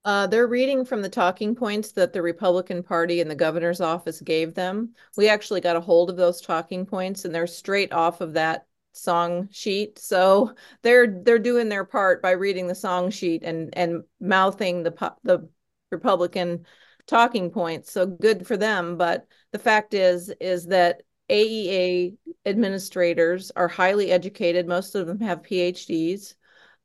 Uh, 0.04 0.26
they're 0.26 0.46
reading 0.46 0.84
from 0.84 1.00
the 1.00 1.08
talking 1.08 1.54
points 1.54 1.92
that 1.92 2.12
the 2.12 2.20
Republican 2.20 2.82
Party 2.82 3.22
and 3.22 3.30
the 3.30 3.34
governor's 3.34 3.80
office 3.80 4.20
gave 4.20 4.52
them. 4.52 4.90
We 5.16 5.30
actually 5.30 5.62
got 5.62 5.76
a 5.76 5.80
hold 5.80 6.10
of 6.10 6.18
those 6.18 6.42
talking 6.42 6.84
points, 6.84 7.24
and 7.24 7.34
they're 7.34 7.46
straight 7.46 7.94
off 7.94 8.20
of 8.20 8.34
that 8.34 8.66
song 8.96 9.48
sheet. 9.50 9.98
So 9.98 10.54
they're 10.82 11.06
they're 11.06 11.38
doing 11.38 11.68
their 11.68 11.84
part 11.84 12.22
by 12.22 12.32
reading 12.32 12.66
the 12.66 12.74
song 12.74 13.10
sheet 13.10 13.42
and 13.42 13.76
and 13.76 14.04
mouthing 14.20 14.82
the 14.82 15.12
the 15.22 15.48
Republican 15.90 16.66
talking 17.06 17.50
points. 17.50 17.92
So 17.92 18.06
good 18.06 18.46
for 18.46 18.56
them. 18.56 18.96
But 18.96 19.26
the 19.52 19.58
fact 19.58 19.94
is 19.94 20.32
is 20.40 20.66
that 20.66 21.02
AEA 21.30 22.16
administrators 22.46 23.50
are 23.56 23.68
highly 23.68 24.10
educated. 24.10 24.66
Most 24.66 24.94
of 24.94 25.06
them 25.06 25.20
have 25.20 25.42
PhDs. 25.42 26.34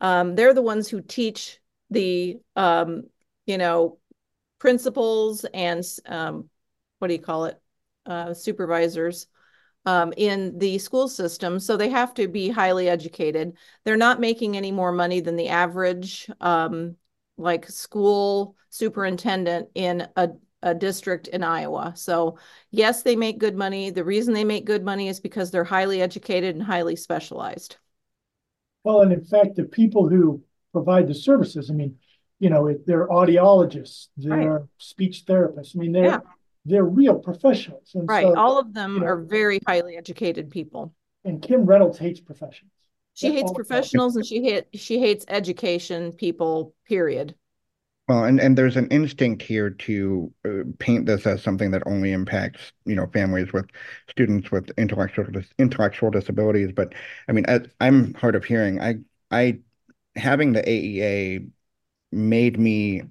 Um, 0.01 0.35
they're 0.35 0.53
the 0.53 0.61
ones 0.61 0.87
who 0.87 1.01
teach 1.01 1.59
the 1.89 2.39
um, 2.55 3.03
you 3.45 3.57
know 3.57 3.99
principals 4.59 5.45
and 5.53 5.83
um, 6.05 6.49
what 6.99 7.07
do 7.07 7.13
you 7.13 7.21
call 7.21 7.45
it 7.45 7.59
uh, 8.05 8.33
supervisors 8.33 9.27
um, 9.89 10.13
in 10.17 10.57
the 10.59 10.77
school 10.77 11.07
system 11.07 11.59
so 11.59 11.75
they 11.75 11.89
have 11.89 12.13
to 12.13 12.27
be 12.27 12.49
highly 12.49 12.89
educated 12.89 13.57
they're 13.83 13.97
not 13.97 14.19
making 14.19 14.55
any 14.55 14.71
more 14.71 14.91
money 14.91 15.19
than 15.19 15.35
the 15.35 15.49
average 15.49 16.29
um, 16.41 16.95
like 17.37 17.67
school 17.67 18.55
superintendent 18.69 19.67
in 19.75 20.07
a, 20.15 20.29
a 20.61 20.75
district 20.75 21.27
in 21.29 21.43
iowa 21.43 21.93
so 21.95 22.37
yes 22.71 23.03
they 23.03 23.15
make 23.15 23.39
good 23.39 23.55
money 23.55 23.89
the 23.89 24.03
reason 24.03 24.33
they 24.33 24.43
make 24.43 24.65
good 24.65 24.83
money 24.83 25.07
is 25.07 25.19
because 25.19 25.49
they're 25.49 25.63
highly 25.63 26.01
educated 26.01 26.55
and 26.55 26.63
highly 26.63 26.95
specialized 26.95 27.77
well 28.83 29.01
and 29.01 29.11
in 29.11 29.23
fact 29.23 29.55
the 29.55 29.63
people 29.63 30.07
who 30.07 30.43
provide 30.71 31.07
the 31.07 31.13
services. 31.13 31.69
I 31.69 31.73
mean, 31.73 31.95
you 32.39 32.49
know, 32.49 32.73
they're 32.85 33.07
audiologists, 33.07 34.07
they're 34.17 34.37
right. 34.37 34.61
speech 34.77 35.25
therapists. 35.25 35.75
I 35.75 35.79
mean, 35.79 35.91
they're 35.91 36.05
yeah. 36.05 36.19
They're 36.65 36.83
real 36.83 37.19
professionals. 37.19 37.91
And 37.95 38.09
right. 38.09 38.25
So, 38.25 38.35
All 38.35 38.59
of 38.59 38.73
them 38.73 38.95
you 38.95 39.01
know, 39.01 39.07
are 39.07 39.17
very 39.17 39.59
highly 39.65 39.97
educated 39.97 40.49
people. 40.49 40.93
And 41.25 41.41
Kim 41.41 41.65
Reynolds 41.65 41.97
hates 41.97 42.19
professionals. 42.19 42.71
She 43.13 43.27
That's 43.27 43.37
hates 43.37 43.51
professionals 43.51 44.15
and 44.15 44.25
she 44.25 44.41
hate 44.43 44.65
she 44.73 44.99
hates 44.99 45.25
education 45.27 46.13
people, 46.13 46.73
period. 46.87 47.35
Well, 48.07 48.23
and, 48.23 48.39
and 48.39 48.57
there's 48.57 48.75
an 48.75 48.87
instinct 48.87 49.43
here 49.43 49.69
to 49.69 50.33
uh, 50.43 50.63
paint 50.79 51.05
this 51.05 51.27
as 51.27 51.43
something 51.43 51.69
that 51.71 51.83
only 51.85 52.11
impacts, 52.11 52.71
you 52.85 52.95
know, 52.95 53.05
families 53.05 53.53
with 53.53 53.67
students 54.09 54.49
with 54.49 54.71
intellectual 54.77 55.27
intellectual 55.59 56.09
disabilities. 56.09 56.71
But 56.71 56.93
I 57.27 57.33
mean, 57.33 57.45
I, 57.47 57.59
I'm 57.79 58.15
hard 58.15 58.35
of 58.35 58.43
hearing. 58.45 58.81
I 58.81 58.95
I 59.29 59.59
having 60.15 60.53
the 60.53 60.67
AEA 60.67 61.49
made 62.11 62.59
me 62.59 63.03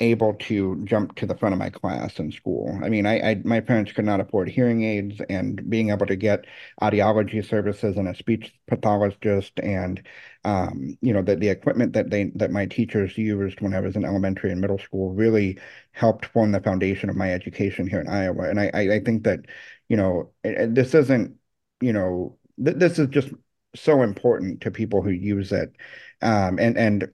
able 0.00 0.34
to 0.34 0.80
jump 0.84 1.16
to 1.16 1.26
the 1.26 1.36
front 1.36 1.52
of 1.52 1.58
my 1.58 1.70
class 1.70 2.18
in 2.20 2.30
school. 2.30 2.78
I 2.82 2.88
mean, 2.88 3.04
I, 3.04 3.30
I, 3.30 3.42
my 3.44 3.60
parents 3.60 3.92
could 3.92 4.04
not 4.04 4.20
afford 4.20 4.48
hearing 4.48 4.84
aids, 4.84 5.20
and 5.28 5.68
being 5.68 5.90
able 5.90 6.06
to 6.06 6.16
get 6.16 6.46
audiology 6.80 7.44
services 7.44 7.96
and 7.96 8.06
a 8.08 8.14
speech 8.14 8.54
pathologist, 8.68 9.58
and 9.60 10.00
um, 10.44 10.96
you 11.00 11.12
know, 11.12 11.22
the 11.22 11.36
the 11.36 11.48
equipment 11.48 11.92
that 11.94 12.10
they 12.10 12.30
that 12.36 12.50
my 12.52 12.66
teachers 12.66 13.18
used 13.18 13.60
when 13.60 13.74
I 13.74 13.80
was 13.80 13.96
in 13.96 14.04
elementary 14.04 14.52
and 14.52 14.60
middle 14.60 14.78
school 14.78 15.12
really 15.14 15.58
helped 15.92 16.26
form 16.26 16.52
the 16.52 16.60
foundation 16.60 17.10
of 17.10 17.16
my 17.16 17.32
education 17.32 17.86
here 17.86 18.00
in 18.00 18.08
Iowa. 18.08 18.48
And 18.48 18.60
I 18.60 18.70
I, 18.74 18.80
I 18.96 19.00
think 19.00 19.24
that 19.24 19.40
you 19.88 19.96
know 19.96 20.32
this 20.44 20.94
isn't 20.94 21.36
you 21.80 21.92
know 21.92 22.38
th- 22.64 22.76
this 22.76 22.98
is 22.98 23.08
just 23.08 23.30
so 23.74 24.02
important 24.02 24.60
to 24.62 24.70
people 24.70 25.02
who 25.02 25.10
use 25.10 25.52
it. 25.52 25.74
Um, 26.22 26.58
and 26.58 26.76
and 26.78 27.12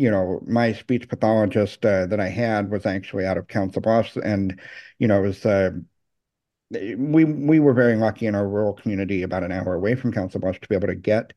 you 0.00 0.10
know, 0.10 0.40
my 0.46 0.72
speech 0.72 1.08
pathologist 1.08 1.84
uh, 1.84 2.06
that 2.06 2.20
I 2.20 2.28
had 2.28 2.70
was 2.70 2.86
actually 2.86 3.26
out 3.26 3.38
of 3.38 3.48
Council 3.48 3.82
Bluffs, 3.82 4.16
and 4.16 4.58
you 4.98 5.06
know, 5.08 5.22
it 5.22 5.26
was 5.26 5.46
uh, 5.46 5.72
we 6.70 7.24
we 7.24 7.60
were 7.60 7.74
very 7.74 7.96
lucky 7.96 8.26
in 8.26 8.34
our 8.34 8.48
rural 8.48 8.74
community, 8.74 9.22
about 9.22 9.44
an 9.44 9.52
hour 9.52 9.74
away 9.74 9.94
from 9.94 10.12
Council 10.12 10.40
Bluffs, 10.40 10.58
to 10.60 10.68
be 10.68 10.74
able 10.74 10.86
to 10.88 10.94
get 10.94 11.32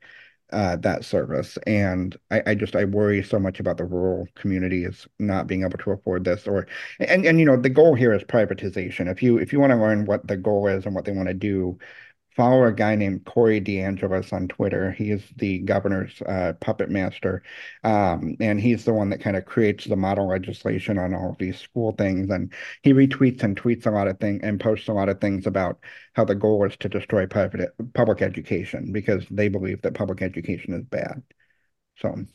uh, 0.52 0.78
that 0.78 1.04
service. 1.04 1.58
And 1.67 2.15
I, 2.32 2.43
I 2.47 2.56
just 2.56 2.76
I 2.76 2.86
worry 2.86 3.23
so 3.23 3.39
much 3.39 3.60
about 3.60 3.78
the 3.78 3.86
rural 3.86 4.28
communities 4.36 5.08
not 5.19 5.47
being 5.47 5.63
able 5.63 5.78
to 5.80 5.91
afford 5.91 6.23
this. 6.23 6.47
Or 6.47 6.67
and 6.99 7.26
and 7.26 7.39
you 7.39 7.45
know, 7.45 7.58
the 7.58 7.69
goal 7.69 7.95
here 7.95 8.13
is 8.13 8.23
privatization. 8.23 9.12
If 9.12 9.23
you 9.23 9.38
if 9.39 9.52
you 9.52 9.60
want 9.60 9.71
to 9.71 9.78
learn 9.78 10.06
what 10.06 10.28
the 10.28 10.38
goal 10.38 10.67
is 10.67 10.86
and 10.86 10.95
what 10.95 11.06
they 11.06 11.12
want 11.12 11.28
to 11.30 11.34
do, 11.34 11.80
follow 12.36 12.63
a 12.63 12.72
guy 12.72 12.96
named 12.96 13.26
Corey 13.26 13.62
DeAngelis 13.62 14.34
on 14.34 14.48
Twitter. 14.48 14.91
He 14.91 15.12
is 15.12 15.24
the 15.38 15.60
governor's 15.60 16.22
uh, 16.24 16.54
puppet 16.60 16.89
master, 16.89 17.43
um, 17.84 18.36
and 18.39 18.60
he's 18.60 18.86
the 18.86 18.93
one 18.93 19.10
that 19.12 19.22
kind 19.22 19.38
of 19.38 19.46
creates 19.46 19.86
the 19.86 19.96
model 19.96 20.28
legislation 20.28 20.98
on 20.98 21.13
all 21.13 21.32
of 21.32 21.38
these 21.38 21.60
school 21.60 21.91
things. 21.93 22.30
And 22.30 22.54
he 22.82 22.93
retweets 22.93 23.43
and 23.43 23.60
tweets 23.60 23.86
a 23.86 23.91
lot 23.91 24.08
of 24.08 24.19
things 24.19 24.41
and 24.43 24.60
posts 24.60 24.88
a 24.88 24.93
lot 24.93 25.10
of 25.10 25.22
things 25.22 25.46
about 25.48 25.80
how 26.13 26.26
the 26.26 26.36
goal 26.36 26.65
is 26.65 26.76
to 26.78 26.89
destroy 26.89 27.26
private 27.28 27.72
public 27.93 28.22
education 28.22 28.91
because 28.91 29.26
they 29.30 29.48
believe 29.48 29.82
that 29.82 29.93
public 29.93 30.22
education 30.22 30.74
is 30.74 30.84
bad. 30.86 31.22
So. 31.98 32.26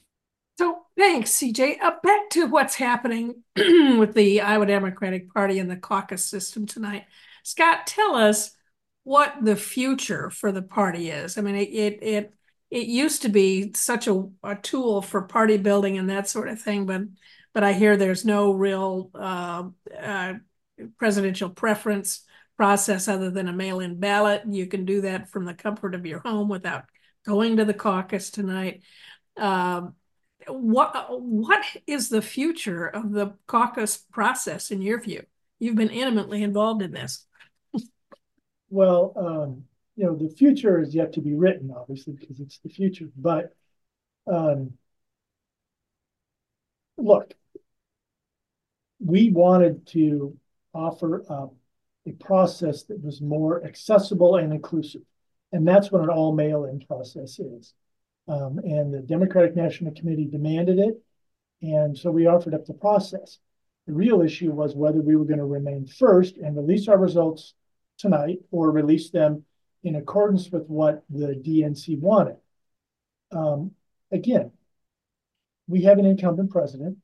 So 0.59 0.79
thanks, 0.97 1.31
CJ. 1.33 1.81
Uh, 1.81 1.93
back 2.03 2.31
to 2.31 2.47
what's 2.47 2.75
happening 2.75 3.45
with 3.57 4.15
the 4.15 4.41
Iowa 4.41 4.67
Democratic 4.67 5.33
Party 5.33 5.61
and 5.61 5.71
the 5.71 5.77
caucus 5.77 6.25
system 6.25 6.67
tonight. 6.67 7.05
Scott, 7.45 7.87
tell 7.87 8.17
us 8.17 8.58
what 9.05 9.35
the 9.43 9.57
future 9.57 10.31
for 10.31 10.53
the 10.53 10.63
party 10.63 11.11
is. 11.11 11.39
I 11.39 11.41
mean, 11.41 11.55
it 11.55 11.69
it 11.71 11.99
it, 12.03 12.35
it 12.71 12.87
used 12.87 13.23
to 13.23 13.29
be 13.29 13.73
such 13.75 14.07
a, 14.07 14.29
a 14.43 14.55
tool 14.57 15.03
for 15.03 15.23
party 15.23 15.57
building 15.57 15.97
and 15.99 16.11
that 16.11 16.29
sort 16.29 16.49
of 16.49 16.61
thing, 16.61 16.87
but 16.87 17.03
but 17.55 17.65
I 17.65 17.73
hear 17.73 17.97
there's 17.97 18.25
no 18.25 18.53
real 18.53 19.11
uh, 19.15 19.65
uh, 19.99 20.35
presidential 20.99 21.51
preference 21.51 22.25
process 22.57 23.09
other 23.09 23.31
than 23.31 23.49
a 23.49 23.53
mail-in 23.53 23.99
ballot. 23.99 24.43
You 24.49 24.67
can 24.67 24.85
do 24.85 25.01
that 25.03 25.31
from 25.31 25.45
the 25.45 25.55
comfort 25.55 25.95
of 25.95 26.05
your 26.05 26.19
home 26.21 26.49
without 26.49 26.85
going 27.25 27.57
to 27.57 27.65
the 27.65 27.75
caucus 27.75 28.31
tonight. 28.31 28.83
Um, 29.37 29.95
what 30.47 31.07
what 31.21 31.65
is 31.87 32.09
the 32.09 32.23
future 32.23 32.87
of 32.87 33.13
the 33.13 33.35
caucus 33.47 33.97
process 33.97 34.71
in 34.71 34.83
your 34.83 35.01
view? 35.01 35.25
You've 35.59 35.77
been 35.77 35.91
intimately 35.91 36.43
involved 36.43 36.83
in 36.83 36.93
this. 36.93 37.27
Well, 38.71 39.13
um, 39.17 39.65
you 39.97 40.05
know, 40.05 40.15
the 40.15 40.29
future 40.29 40.81
is 40.81 40.95
yet 40.95 41.13
to 41.15 41.21
be 41.21 41.35
written, 41.35 41.73
obviously, 41.77 42.15
because 42.15 42.41
it's 42.41 42.59
the 42.59 42.69
future. 42.69 43.09
But 43.17 43.55
um, 44.27 44.75
look, 46.97 47.35
we 49.01 49.31
wanted 49.31 49.87
to 49.89 50.37
offer 50.75 51.25
a 52.07 52.13
process 52.13 52.85
that 52.85 53.03
was 53.03 53.21
more 53.21 53.65
accessible 53.65 54.37
and 54.37 54.53
inclusive. 54.53 55.03
And 55.53 55.67
that's 55.67 55.91
what 55.91 56.03
an 56.03 56.11
all 56.11 56.35
mail 56.35 56.65
in 56.67 56.81
process 56.81 57.39
is. 57.39 57.75
Um, 58.29 58.59
and 58.59 58.93
the 58.93 59.01
Democratic 59.01 59.57
National 59.57 59.95
Committee 59.95 60.27
demanded 60.27 60.79
it. 60.79 61.03
And 61.63 61.97
so 61.97 62.11
we 62.11 62.27
offered 62.27 62.55
up 62.55 62.67
the 62.67 62.75
process. 62.75 63.39
The 63.87 63.95
real 63.95 64.21
issue 64.21 64.53
was 64.53 64.77
whether 64.77 65.01
we 65.01 65.17
were 65.17 65.25
going 65.25 65.39
to 65.39 65.45
remain 65.45 65.87
first 65.87 66.37
and 66.37 66.57
release 66.57 66.89
our 66.89 66.99
results 66.99 67.55
tonight 67.99 68.39
or 68.51 68.71
release 68.71 69.11
them 69.11 69.45
in 69.83 69.97
accordance 69.97 70.51
with 70.51 70.67
what 70.67 71.05
the 71.11 71.35
DNC 71.35 72.01
wanted. 72.01 72.37
Um, 73.31 73.73
again, 74.11 74.53
we 75.67 75.83
have 75.83 75.99
an 75.99 76.07
incumbent 76.07 76.51
president. 76.51 76.99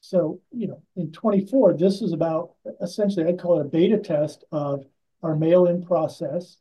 So, 0.00 0.40
you 0.50 0.68
know, 0.68 0.82
in 0.96 1.12
24, 1.12 1.74
this 1.74 2.02
is 2.02 2.12
about 2.12 2.52
essentially, 2.80 3.26
I'd 3.26 3.40
call 3.40 3.58
it 3.58 3.66
a 3.66 3.68
beta 3.68 3.98
test 3.98 4.44
of 4.52 4.84
our 5.22 5.36
mail 5.36 5.66
in 5.66 5.84
process. 5.84 6.58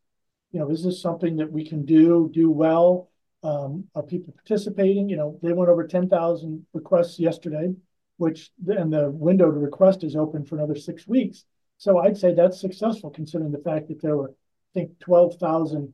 You 0.52 0.60
know, 0.60 0.70
is 0.70 0.84
this 0.84 1.02
something 1.02 1.38
that 1.38 1.52
we 1.52 1.66
can 1.68 1.86
do, 1.86 2.30
do 2.32 2.52
well? 2.52 3.10
Um, 3.44 3.86
are 3.96 4.04
people 4.04 4.34
participating? 4.34 5.10
You 5.10 5.18
know, 5.18 5.40
they 5.42 5.54
went 5.54 5.70
over 5.70 5.88
10,000 5.88 6.66
requests 6.74 7.20
yesterday, 7.20 7.74
which, 8.18 8.52
and 8.68 8.94
the 8.94 9.10
window 9.10 9.52
to 9.52 9.58
request 9.58 10.04
is 10.04 10.16
open 10.16 10.46
for 10.46 10.56
another 10.56 10.76
six 10.76 11.08
weeks. 11.08 11.44
So 11.82 11.98
I'd 11.98 12.16
say 12.16 12.32
that's 12.32 12.62
successful 12.62 13.10
considering 13.10 13.52
the 13.52 13.58
fact 13.58 13.88
that 13.88 14.04
there 14.04 14.16
were, 14.16 14.30
I 14.30 14.72
think, 14.76 15.00
12,000 15.00 15.92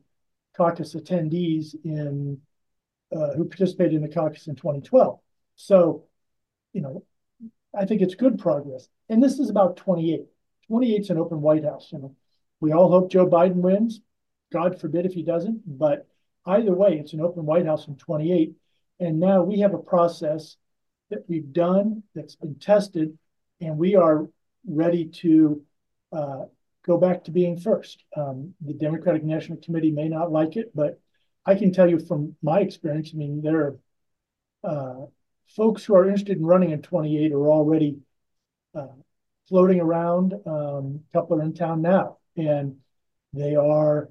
caucus 0.53 0.93
attendees 0.95 1.75
in 1.85 2.41
uh, 3.15 3.31
who 3.35 3.45
participated 3.45 3.93
in 3.93 4.01
the 4.01 4.09
caucus 4.09 4.47
in 4.47 4.57
2012. 4.57 5.17
So, 5.55 6.03
you 6.73 6.81
know, 6.81 7.05
I 7.73 7.85
think 7.85 8.01
it's 8.01 8.15
good 8.15 8.37
progress. 8.37 8.89
And 9.07 9.23
this 9.23 9.39
is 9.39 9.49
about 9.49 9.77
28. 9.77 10.25
28 10.67 10.99
is 10.99 11.09
an 11.09 11.19
open 11.19 11.39
White 11.39 11.63
House. 11.63 11.87
You 11.93 11.99
know, 11.99 12.15
we 12.59 12.73
all 12.73 12.91
hope 12.91 13.09
Joe 13.09 13.25
Biden 13.25 13.61
wins. 13.61 14.01
God 14.51 14.81
forbid 14.81 15.05
if 15.05 15.13
he 15.13 15.23
doesn't. 15.23 15.61
But 15.65 16.05
either 16.45 16.73
way, 16.73 16.99
it's 16.99 17.13
an 17.13 17.21
open 17.21 17.45
White 17.45 17.65
House 17.65 17.87
in 17.87 17.95
28. 17.95 18.53
And 18.99 19.21
now 19.21 19.41
we 19.41 19.59
have 19.59 19.73
a 19.73 19.77
process 19.79 20.57
that 21.11 21.23
we've 21.29 21.53
done 21.53 22.03
that's 22.13 22.35
been 22.35 22.55
tested, 22.55 23.17
and 23.61 23.77
we 23.77 23.95
are 23.95 24.27
ready 24.65 25.05
to 25.05 25.63
uh, 26.11 26.45
go 26.85 26.97
back 26.97 27.23
to 27.25 27.31
being 27.31 27.57
first. 27.57 28.03
Um, 28.15 28.53
the 28.61 28.73
Democratic 28.73 29.23
National 29.23 29.57
Committee 29.59 29.91
may 29.91 30.07
not 30.07 30.31
like 30.31 30.55
it, 30.55 30.71
but 30.73 30.99
I 31.45 31.55
can 31.55 31.71
tell 31.71 31.89
you 31.89 31.99
from 31.99 32.35
my 32.41 32.59
experience, 32.59 33.11
I 33.13 33.17
mean, 33.17 33.41
there 33.41 33.59
are 33.59 33.79
uh, 34.63 35.05
folks 35.55 35.85
who 35.85 35.95
are 35.95 36.05
interested 36.05 36.37
in 36.37 36.45
running 36.45 36.71
in 36.71 36.81
28 36.81 37.31
are 37.31 37.47
already 37.47 37.99
uh, 38.75 38.87
floating 39.47 39.79
around. 39.79 40.33
Um, 40.45 41.01
a 41.09 41.13
couple 41.13 41.39
are 41.39 41.43
in 41.43 41.53
town 41.53 41.81
now, 41.81 42.17
and 42.35 42.77
they 43.33 43.55
are 43.55 44.09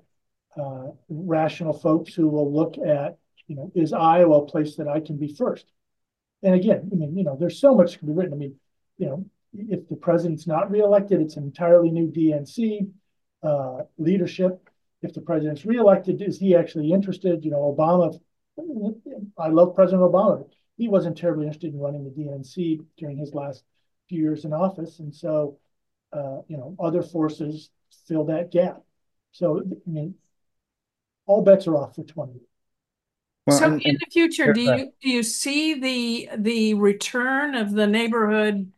uh, 0.56 0.88
rational 1.09 1.72
folks 1.72 2.14
who 2.14 2.28
will 2.28 2.52
look 2.52 2.78
at, 2.78 3.18
you 3.46 3.56
know, 3.56 3.70
is 3.74 3.92
Iowa 3.92 4.38
a 4.38 4.46
place 4.46 4.76
that 4.76 4.88
I 4.88 5.00
can 5.00 5.18
be 5.18 5.35
first? 5.35 5.66
And 6.42 6.54
again, 6.54 6.88
I 6.92 6.94
mean, 6.94 7.16
you 7.16 7.24
know, 7.24 7.37
there's 7.38 7.61
so 7.61 7.74
much 7.74 7.98
to 7.98 8.04
be 8.04 8.12
written. 8.12 8.35
I 8.35 8.37
mean, 8.37 8.56
you 8.98 9.06
know, 9.06 9.26
if 9.59 9.88
the 9.88 9.97
president's 9.97 10.47
not 10.47 10.71
reelected, 10.71 11.21
it's 11.21 11.37
an 11.37 11.45
entirely 11.45 11.90
new 11.90 12.11
DNC 12.11 12.88
uh, 13.42 13.83
leadership. 13.99 14.69
If 15.03 15.14
the 15.14 15.21
president's 15.21 15.66
reelected, 15.66 16.23
is 16.23 16.38
he 16.38 16.55
actually 16.57 16.92
interested? 16.92 17.45
You 17.45 17.51
know, 17.51 17.75
Obama, 17.77 18.19
I 19.38 19.49
love 19.49 19.75
President 19.75 20.03
Obama. 20.03 20.49
He 20.77 20.88
wasn't 20.88 21.16
terribly 21.16 21.47
interested 21.47 21.73
in 21.73 21.81
running 21.81 22.05
the 22.05 22.11
DNC 22.11 22.85
during 22.97 23.19
his 23.19 23.35
last 23.35 23.64
few 24.09 24.21
years 24.21 24.45
in 24.45 24.53
office. 24.53 24.99
And 24.99 25.14
so, 25.14 25.59
uh, 26.12 26.40
you 26.49 26.57
know, 26.57 26.77
other 26.79 27.03
forces 27.03 27.71
fill 28.07 28.25
that 28.27 28.51
gap. 28.51 28.83
So, 29.33 29.61
I 29.61 29.90
mean, 29.90 30.14
all 31.27 31.42
bets 31.42 31.66
are 31.66 31.77
off 31.77 31.95
for 31.97 32.05
20. 32.05 32.40
Well, 33.47 33.59
so 33.59 33.66
and, 33.66 33.83
in 33.83 33.95
the 33.95 34.11
future, 34.11 34.53
do 34.53 34.61
you 34.61 34.92
do 35.01 35.09
you 35.09 35.23
see 35.23 35.75
the 35.75 36.31
the 36.37 36.75
return 36.75 37.55
of 37.55 37.71
the 37.73 37.87
neighborhood 37.87 38.73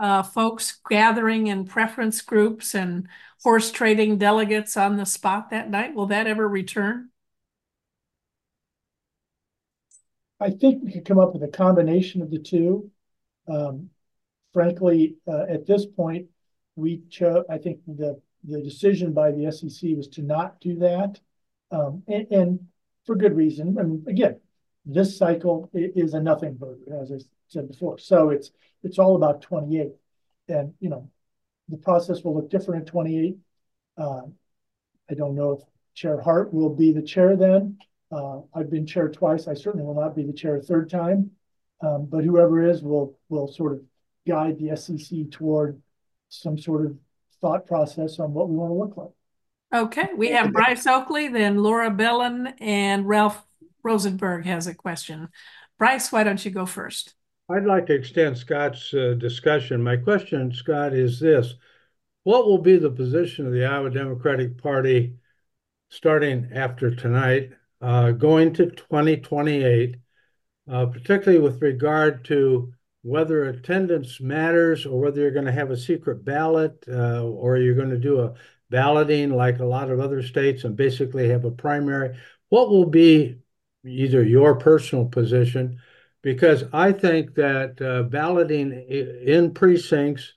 uh, 0.00 0.22
folks 0.22 0.78
gathering 0.88 1.46
in 1.46 1.64
preference 1.64 2.22
groups 2.22 2.74
and 2.74 3.06
horse 3.42 3.70
trading 3.70 4.18
delegates 4.18 4.76
on 4.76 4.96
the 4.96 5.06
spot 5.06 5.50
that 5.50 5.70
night? 5.70 5.94
Will 5.94 6.06
that 6.06 6.26
ever 6.26 6.48
return? 6.48 7.10
I 10.40 10.50
think 10.50 10.82
we 10.82 10.90
could 10.90 11.04
come 11.04 11.18
up 11.18 11.34
with 11.34 11.42
a 11.42 11.48
combination 11.48 12.22
of 12.22 12.30
the 12.30 12.38
two. 12.38 12.90
Um, 13.46 13.90
frankly, 14.54 15.16
uh, 15.28 15.44
at 15.48 15.66
this 15.66 15.84
point, 15.84 16.26
we 16.76 17.02
chose. 17.10 17.44
I 17.50 17.58
think 17.58 17.80
the 17.86 18.20
the 18.44 18.62
decision 18.62 19.12
by 19.12 19.32
the 19.32 19.52
SEC 19.52 19.90
was 19.96 20.08
to 20.08 20.22
not 20.22 20.58
do 20.60 20.76
that, 20.76 21.20
um, 21.70 22.02
and, 22.08 22.26
and, 22.30 22.68
for 23.04 23.14
good 23.16 23.36
reason. 23.36 23.74
Mean, 23.74 24.04
again, 24.08 24.40
this 24.84 25.16
cycle 25.16 25.70
is 25.74 26.14
a 26.14 26.20
nothing 26.20 26.54
burger, 26.54 27.00
as 27.00 27.12
I 27.12 27.16
said 27.48 27.68
before. 27.68 27.98
So 27.98 28.30
it's 28.30 28.50
it's 28.82 28.98
all 28.98 29.16
about 29.16 29.42
28, 29.42 29.92
and 30.48 30.72
you 30.80 30.88
know, 30.88 31.10
the 31.68 31.76
process 31.76 32.22
will 32.22 32.34
look 32.34 32.50
different 32.50 32.82
in 32.82 32.86
28. 32.86 33.38
Uh, 33.98 34.22
I 35.10 35.14
don't 35.14 35.34
know 35.34 35.52
if 35.52 35.60
Chair 35.94 36.20
Hart 36.20 36.52
will 36.52 36.74
be 36.74 36.92
the 36.92 37.02
chair 37.02 37.36
then. 37.36 37.78
Uh, 38.10 38.40
I've 38.54 38.70
been 38.70 38.86
chair 38.86 39.08
twice. 39.08 39.46
I 39.46 39.54
certainly 39.54 39.84
will 39.84 40.00
not 40.00 40.16
be 40.16 40.24
the 40.24 40.32
chair 40.32 40.56
a 40.56 40.62
third 40.62 40.90
time. 40.90 41.32
Um, 41.82 42.06
but 42.06 42.24
whoever 42.24 42.62
is 42.62 42.82
will 42.82 43.18
will 43.28 43.48
sort 43.48 43.72
of 43.72 43.80
guide 44.26 44.58
the 44.58 44.76
SEC 44.76 45.30
toward 45.30 45.80
some 46.28 46.58
sort 46.58 46.86
of 46.86 46.96
thought 47.40 47.66
process 47.66 48.18
on 48.18 48.32
what 48.34 48.48
we 48.48 48.56
want 48.56 48.70
to 48.70 48.74
look 48.74 48.96
like. 48.96 49.82
Okay, 49.82 50.08
we 50.16 50.30
have 50.30 50.52
Bryce 50.52 50.86
Oakley, 50.86 51.28
then 51.28 51.62
Laura 51.62 51.90
Belin, 51.90 52.54
and 52.60 53.06
Ralph 53.06 53.44
Rosenberg 53.82 54.44
has 54.46 54.66
a 54.66 54.74
question. 54.74 55.28
Bryce, 55.78 56.12
why 56.12 56.24
don't 56.24 56.44
you 56.44 56.50
go 56.50 56.66
first? 56.66 57.14
I'd 57.48 57.64
like 57.64 57.86
to 57.86 57.94
extend 57.94 58.38
Scott's 58.38 58.94
uh, 58.94 59.14
discussion. 59.18 59.82
My 59.82 59.96
question, 59.96 60.52
Scott, 60.52 60.92
is 60.92 61.18
this. 61.18 61.54
What 62.22 62.46
will 62.46 62.58
be 62.58 62.76
the 62.76 62.90
position 62.90 63.46
of 63.46 63.52
the 63.52 63.64
Iowa 63.64 63.90
Democratic 63.90 64.62
Party 64.62 65.14
starting 65.90 66.50
after 66.54 66.94
tonight, 66.94 67.50
uh, 67.80 68.12
going 68.12 68.52
to 68.54 68.70
2028, 68.70 69.96
uh, 70.70 70.86
particularly 70.86 71.40
with 71.40 71.60
regard 71.60 72.24
to 72.26 72.72
whether 73.02 73.44
attendance 73.44 74.20
matters 74.20 74.86
or 74.86 75.00
whether 75.00 75.20
you're 75.20 75.30
going 75.30 75.46
to 75.46 75.52
have 75.52 75.70
a 75.70 75.76
secret 75.76 76.24
ballot 76.24 76.84
uh, 76.88 77.24
or 77.24 77.56
you're 77.56 77.74
going 77.74 77.90
to 77.90 77.98
do 77.98 78.20
a 78.20 78.34
balloting 78.68 79.30
like 79.30 79.58
a 79.58 79.64
lot 79.64 79.90
of 79.90 79.98
other 79.98 80.22
states 80.22 80.64
and 80.64 80.76
basically 80.76 81.28
have 81.28 81.44
a 81.44 81.50
primary. 81.50 82.16
What 82.50 82.68
will 82.68 82.86
be 82.86 83.39
either 83.84 84.22
your 84.22 84.56
personal 84.56 85.06
position? 85.06 85.78
Because 86.22 86.64
I 86.72 86.92
think 86.92 87.34
that 87.36 87.80
uh, 87.80 88.02
balloting 88.04 88.72
in 88.72 89.54
precincts 89.54 90.34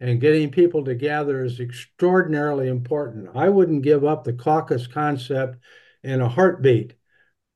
and 0.00 0.20
getting 0.20 0.50
people 0.50 0.84
together 0.84 1.44
is 1.44 1.60
extraordinarily 1.60 2.68
important. 2.68 3.30
I 3.34 3.48
wouldn't 3.48 3.82
give 3.82 4.04
up 4.04 4.24
the 4.24 4.32
caucus 4.32 4.86
concept 4.86 5.58
in 6.02 6.20
a 6.20 6.28
heartbeat 6.28 6.94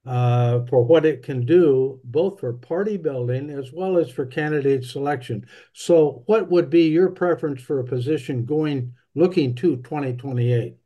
uh, 0.06 0.64
for 0.66 0.84
what 0.84 1.04
it 1.04 1.24
can 1.24 1.44
do, 1.44 2.00
both 2.04 2.38
for 2.38 2.52
party 2.52 2.96
building 2.96 3.50
as 3.50 3.72
well 3.72 3.98
as 3.98 4.08
for 4.08 4.24
candidate 4.24 4.84
selection. 4.84 5.44
So, 5.72 6.22
what 6.26 6.48
would 6.48 6.70
be 6.70 6.88
your 6.88 7.10
preference 7.10 7.60
for 7.60 7.80
a 7.80 7.84
position 7.84 8.44
going 8.44 8.94
looking 9.16 9.56
to 9.56 9.76
2028? 9.78 10.76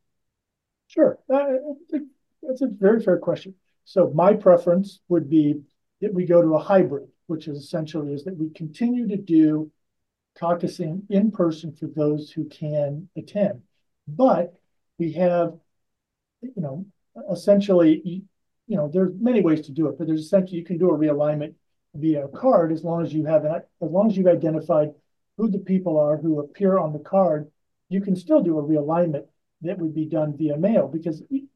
Sure, 0.87 1.19
uh, 1.31 1.45
that's 2.41 2.63
a 2.63 2.67
very 2.67 3.03
fair 3.03 3.19
question. 3.19 3.53
So, 3.85 4.11
my 4.13 4.33
preference 4.33 4.99
would 5.09 5.29
be 5.29 5.61
that 6.01 6.13
we 6.13 6.25
go 6.25 6.41
to 6.41 6.55
a 6.55 6.59
hybrid, 6.59 7.09
which 7.27 7.47
is 7.47 7.57
essentially 7.57 8.13
is 8.13 8.23
that 8.23 8.37
we 8.37 8.49
continue 8.49 9.07
to 9.07 9.17
do 9.17 9.71
caucusing 10.39 11.03
in 11.09 11.31
person 11.31 11.73
for 11.73 11.87
those 11.87 12.31
who 12.31 12.45
can 12.45 13.09
attend, 13.17 13.61
but 14.07 14.53
we 14.97 15.11
have, 15.13 15.57
you 16.41 16.53
know, 16.55 16.85
essentially 17.29 18.23
you 18.71 18.77
know, 18.77 18.87
there's 18.87 19.11
many 19.19 19.41
ways 19.41 19.59
to 19.65 19.71
do 19.73 19.87
it, 19.87 19.97
but 19.97 20.07
there's 20.07 20.21
essentially 20.21 20.57
you 20.57 20.63
can 20.63 20.77
do 20.77 20.91
a 20.91 20.97
realignment 20.97 21.55
via 21.93 22.23
a 22.23 22.29
card 22.29 22.71
as 22.71 22.85
long 22.85 23.03
as 23.03 23.13
you 23.13 23.25
have 23.25 23.43
that, 23.43 23.67
as 23.81 23.91
long 23.91 24.09
as 24.09 24.15
you've 24.15 24.27
identified 24.27 24.93
who 25.35 25.49
the 25.49 25.59
people 25.59 25.99
are 25.99 26.15
who 26.15 26.39
appear 26.39 26.77
on 26.77 26.93
the 26.93 26.99
card, 26.99 27.51
you 27.89 27.99
can 27.99 28.15
still 28.15 28.41
do 28.41 28.57
a 28.57 28.63
realignment 28.63 29.25
that 29.61 29.77
would 29.77 29.93
be 29.93 30.05
done 30.05 30.37
via 30.37 30.55
mail 30.55 30.87
because 30.87 31.21
you 31.29 31.47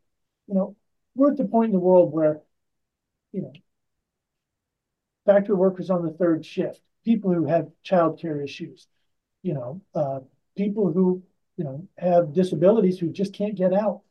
know 0.47 0.75
we're 1.15 1.31
at 1.31 1.37
the 1.37 1.45
point 1.45 1.67
in 1.67 1.73
the 1.73 1.79
world 1.79 2.11
where 2.11 2.41
you 3.31 3.41
know 3.41 3.53
factory 5.25 5.55
workers 5.55 5.89
on 5.89 6.05
the 6.05 6.11
third 6.11 6.45
shift, 6.45 6.81
people 7.03 7.33
who 7.33 7.45
have 7.45 7.69
childcare 7.83 8.43
issues, 8.43 8.87
you 9.41 9.53
know, 9.53 9.81
uh, 9.95 10.19
people 10.55 10.91
who 10.91 11.23
you 11.57 11.63
know 11.63 11.87
have 11.97 12.33
disabilities 12.33 12.99
who 12.99 13.09
just 13.09 13.33
can't 13.33 13.55
get 13.55 13.73
out 13.73 14.01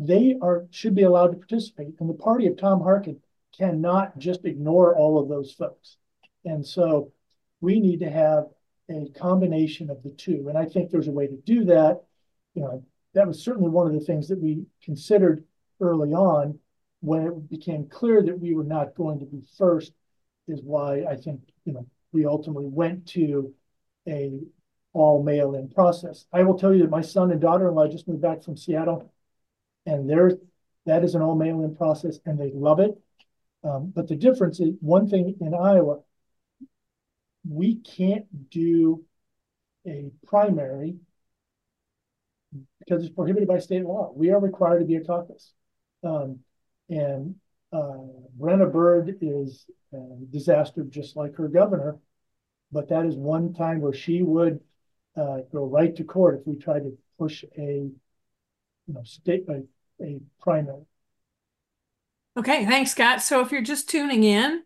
they 0.00 0.34
are 0.40 0.66
should 0.70 0.94
be 0.94 1.02
allowed 1.02 1.28
to 1.28 1.36
participate. 1.36 1.94
And 2.00 2.08
the 2.08 2.14
party 2.14 2.46
of 2.46 2.56
Tom 2.56 2.80
Harkin 2.80 3.20
cannot 3.56 4.18
just 4.18 4.44
ignore 4.46 4.96
all 4.96 5.18
of 5.18 5.28
those 5.28 5.52
folks. 5.52 5.98
And 6.44 6.66
so 6.66 7.12
we 7.60 7.80
need 7.80 8.00
to 8.00 8.10
have 8.10 8.46
a 8.88 9.10
combination 9.10 9.90
of 9.90 10.02
the 10.02 10.10
two. 10.10 10.46
And 10.48 10.56
I 10.56 10.64
think 10.64 10.90
there's 10.90 11.08
a 11.08 11.12
way 11.12 11.26
to 11.26 11.36
do 11.36 11.64
that. 11.66 12.02
You 12.54 12.62
know, 12.62 12.84
that 13.12 13.26
was 13.26 13.44
certainly 13.44 13.68
one 13.68 13.86
of 13.86 13.92
the 13.92 14.00
things 14.00 14.28
that 14.28 14.40
we 14.40 14.64
considered 14.82 15.44
early 15.80 16.12
on 16.12 16.58
when 17.00 17.26
it 17.26 17.50
became 17.50 17.88
clear 17.88 18.22
that 18.22 18.38
we 18.38 18.54
were 18.54 18.64
not 18.64 18.94
going 18.94 19.18
to 19.20 19.24
be 19.24 19.42
first, 19.56 19.92
is 20.48 20.60
why 20.62 21.04
I 21.08 21.16
think, 21.16 21.40
you 21.64 21.72
know, 21.72 21.86
we 22.12 22.26
ultimately 22.26 22.66
went 22.66 23.06
to 23.08 23.54
a 24.08 24.40
all 24.92 25.22
mail-in 25.22 25.68
process. 25.68 26.26
I 26.32 26.42
will 26.42 26.58
tell 26.58 26.74
you 26.74 26.82
that 26.82 26.90
my 26.90 27.00
son 27.00 27.30
and 27.30 27.40
daughter-in-law 27.40 27.88
just 27.88 28.08
moved 28.08 28.22
back 28.22 28.42
from 28.42 28.56
Seattle 28.56 29.12
and 29.86 30.10
there 30.10 30.32
that 30.86 31.04
is 31.04 31.14
an 31.14 31.22
all 31.22 31.36
mail-in 31.36 31.76
process 31.76 32.18
and 32.26 32.38
they 32.38 32.50
love 32.52 32.80
it. 32.80 32.98
Um, 33.62 33.92
but 33.94 34.08
the 34.08 34.16
difference 34.16 34.58
is 34.58 34.74
one 34.80 35.08
thing 35.08 35.36
in 35.40 35.54
Iowa, 35.54 36.00
we 37.48 37.76
can't 37.76 38.50
do 38.50 39.04
a 39.86 40.10
primary 40.26 40.96
because 42.80 43.04
it's 43.04 43.14
prohibited 43.14 43.48
by 43.48 43.58
state 43.58 43.84
law. 43.84 44.12
We 44.14 44.30
are 44.30 44.40
required 44.40 44.80
to 44.80 44.84
be 44.84 44.96
a 44.96 45.04
caucus. 45.04 45.52
Um, 46.02 46.40
and 46.88 47.36
uh, 47.72 47.98
Brenna 48.38 48.70
Bird 48.70 49.18
is 49.20 49.66
a 49.92 49.98
disaster 50.30 50.84
just 50.84 51.16
like 51.16 51.36
her 51.36 51.48
governor, 51.48 51.98
but 52.72 52.88
that 52.88 53.06
is 53.06 53.16
one 53.16 53.54
time 53.54 53.80
where 53.80 53.92
she 53.92 54.22
would 54.22 54.60
uh, 55.16 55.38
go 55.52 55.66
right 55.66 55.94
to 55.96 56.04
court 56.04 56.40
if 56.40 56.46
we 56.46 56.56
tried 56.56 56.80
to 56.80 56.96
push 57.18 57.44
a 57.58 57.90
you 58.86 58.94
know, 58.94 59.02
state 59.04 59.44
a, 59.48 59.62
a 60.02 60.20
primary. 60.40 60.82
Okay, 62.36 62.64
thanks, 62.64 62.92
Scott. 62.92 63.22
So 63.22 63.40
if 63.40 63.52
you're 63.52 63.62
just 63.62 63.88
tuning 63.88 64.24
in, 64.24 64.62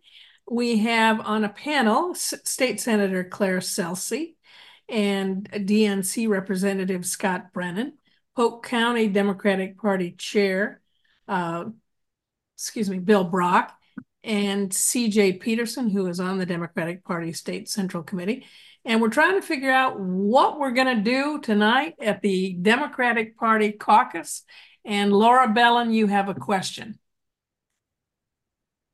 we 0.50 0.78
have 0.78 1.20
on 1.20 1.44
a 1.44 1.48
panel 1.48 2.10
S 2.10 2.34
State 2.44 2.80
Senator 2.80 3.24
Claire 3.24 3.60
Celsi 3.60 4.34
and 4.88 5.50
DNC 5.50 6.28
Representative 6.28 7.06
Scott 7.06 7.52
Brennan, 7.52 7.94
Polk 8.36 8.66
County 8.66 9.08
Democratic 9.08 9.78
Party 9.78 10.12
Chair, 10.12 10.82
uh, 11.28 11.64
excuse 12.56 12.88
me, 12.88 12.98
Bill 12.98 13.28
Brauch, 13.28 13.70
and 14.22 14.70
CJ 14.70 15.40
Petersen, 15.40 15.90
who 15.90 16.06
is 16.06 16.20
on 16.20 16.38
the 16.38 16.46
Democratic 16.46 17.04
Party 17.04 17.32
State 17.32 17.68
Central 17.68 18.02
Committee. 18.02 18.46
And 18.84 19.00
we're 19.00 19.08
trying 19.08 19.40
to 19.40 19.46
figure 19.46 19.70
out 19.70 19.98
what 19.98 20.58
we're 20.58 20.72
going 20.72 20.96
to 20.96 21.02
do 21.02 21.40
tonight 21.40 21.94
at 22.00 22.20
the 22.20 22.52
Democratic 22.54 23.36
Party 23.36 23.72
caucus. 23.72 24.42
And 24.84 25.12
Laura 25.12 25.48
Belin, 25.48 25.92
you 25.92 26.06
have 26.06 26.28
a 26.28 26.34
question. 26.34 26.98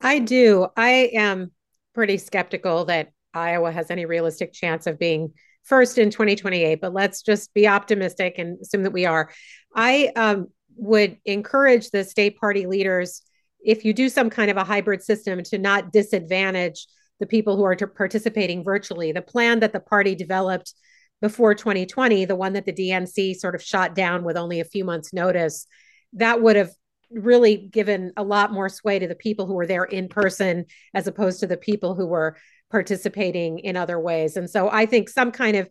I 0.00 0.20
do. 0.20 0.68
I 0.76 1.10
am 1.14 1.50
pretty 1.94 2.18
skeptical 2.18 2.86
that 2.86 3.12
Iowa 3.34 3.70
has 3.72 3.90
any 3.90 4.06
realistic 4.06 4.52
chance 4.52 4.86
of 4.86 4.98
being 4.98 5.32
first 5.64 5.98
in 5.98 6.10
2028, 6.10 6.80
but 6.80 6.94
let's 6.94 7.22
just 7.22 7.52
be 7.52 7.68
optimistic 7.68 8.36
and 8.38 8.58
assume 8.60 8.84
that 8.84 8.92
we 8.92 9.06
are. 9.06 9.30
I 9.74 10.12
um, 10.16 10.48
would 10.80 11.18
encourage 11.26 11.90
the 11.90 12.02
state 12.04 12.38
party 12.38 12.66
leaders, 12.66 13.22
if 13.62 13.84
you 13.84 13.92
do 13.92 14.08
some 14.08 14.30
kind 14.30 14.50
of 14.50 14.56
a 14.56 14.64
hybrid 14.64 15.02
system, 15.02 15.42
to 15.44 15.58
not 15.58 15.92
disadvantage 15.92 16.86
the 17.20 17.26
people 17.26 17.56
who 17.56 17.64
are 17.64 17.76
participating 17.76 18.64
virtually. 18.64 19.12
The 19.12 19.20
plan 19.20 19.60
that 19.60 19.74
the 19.74 19.80
party 19.80 20.14
developed 20.14 20.72
before 21.20 21.54
2020, 21.54 22.24
the 22.24 22.34
one 22.34 22.54
that 22.54 22.64
the 22.64 22.72
DNC 22.72 23.36
sort 23.36 23.54
of 23.54 23.62
shot 23.62 23.94
down 23.94 24.24
with 24.24 24.38
only 24.38 24.60
a 24.60 24.64
few 24.64 24.86
months' 24.86 25.12
notice, 25.12 25.66
that 26.14 26.40
would 26.40 26.56
have 26.56 26.70
really 27.10 27.56
given 27.56 28.12
a 28.16 28.22
lot 28.22 28.52
more 28.52 28.70
sway 28.70 28.98
to 28.98 29.06
the 29.06 29.14
people 29.14 29.46
who 29.46 29.54
were 29.54 29.66
there 29.66 29.84
in 29.84 30.08
person 30.08 30.64
as 30.94 31.06
opposed 31.06 31.40
to 31.40 31.46
the 31.46 31.58
people 31.58 31.94
who 31.94 32.06
were 32.06 32.36
participating 32.70 33.58
in 33.58 33.76
other 33.76 34.00
ways. 34.00 34.38
And 34.38 34.48
so 34.48 34.70
I 34.70 34.86
think 34.86 35.10
some 35.10 35.30
kind 35.30 35.56
of 35.56 35.68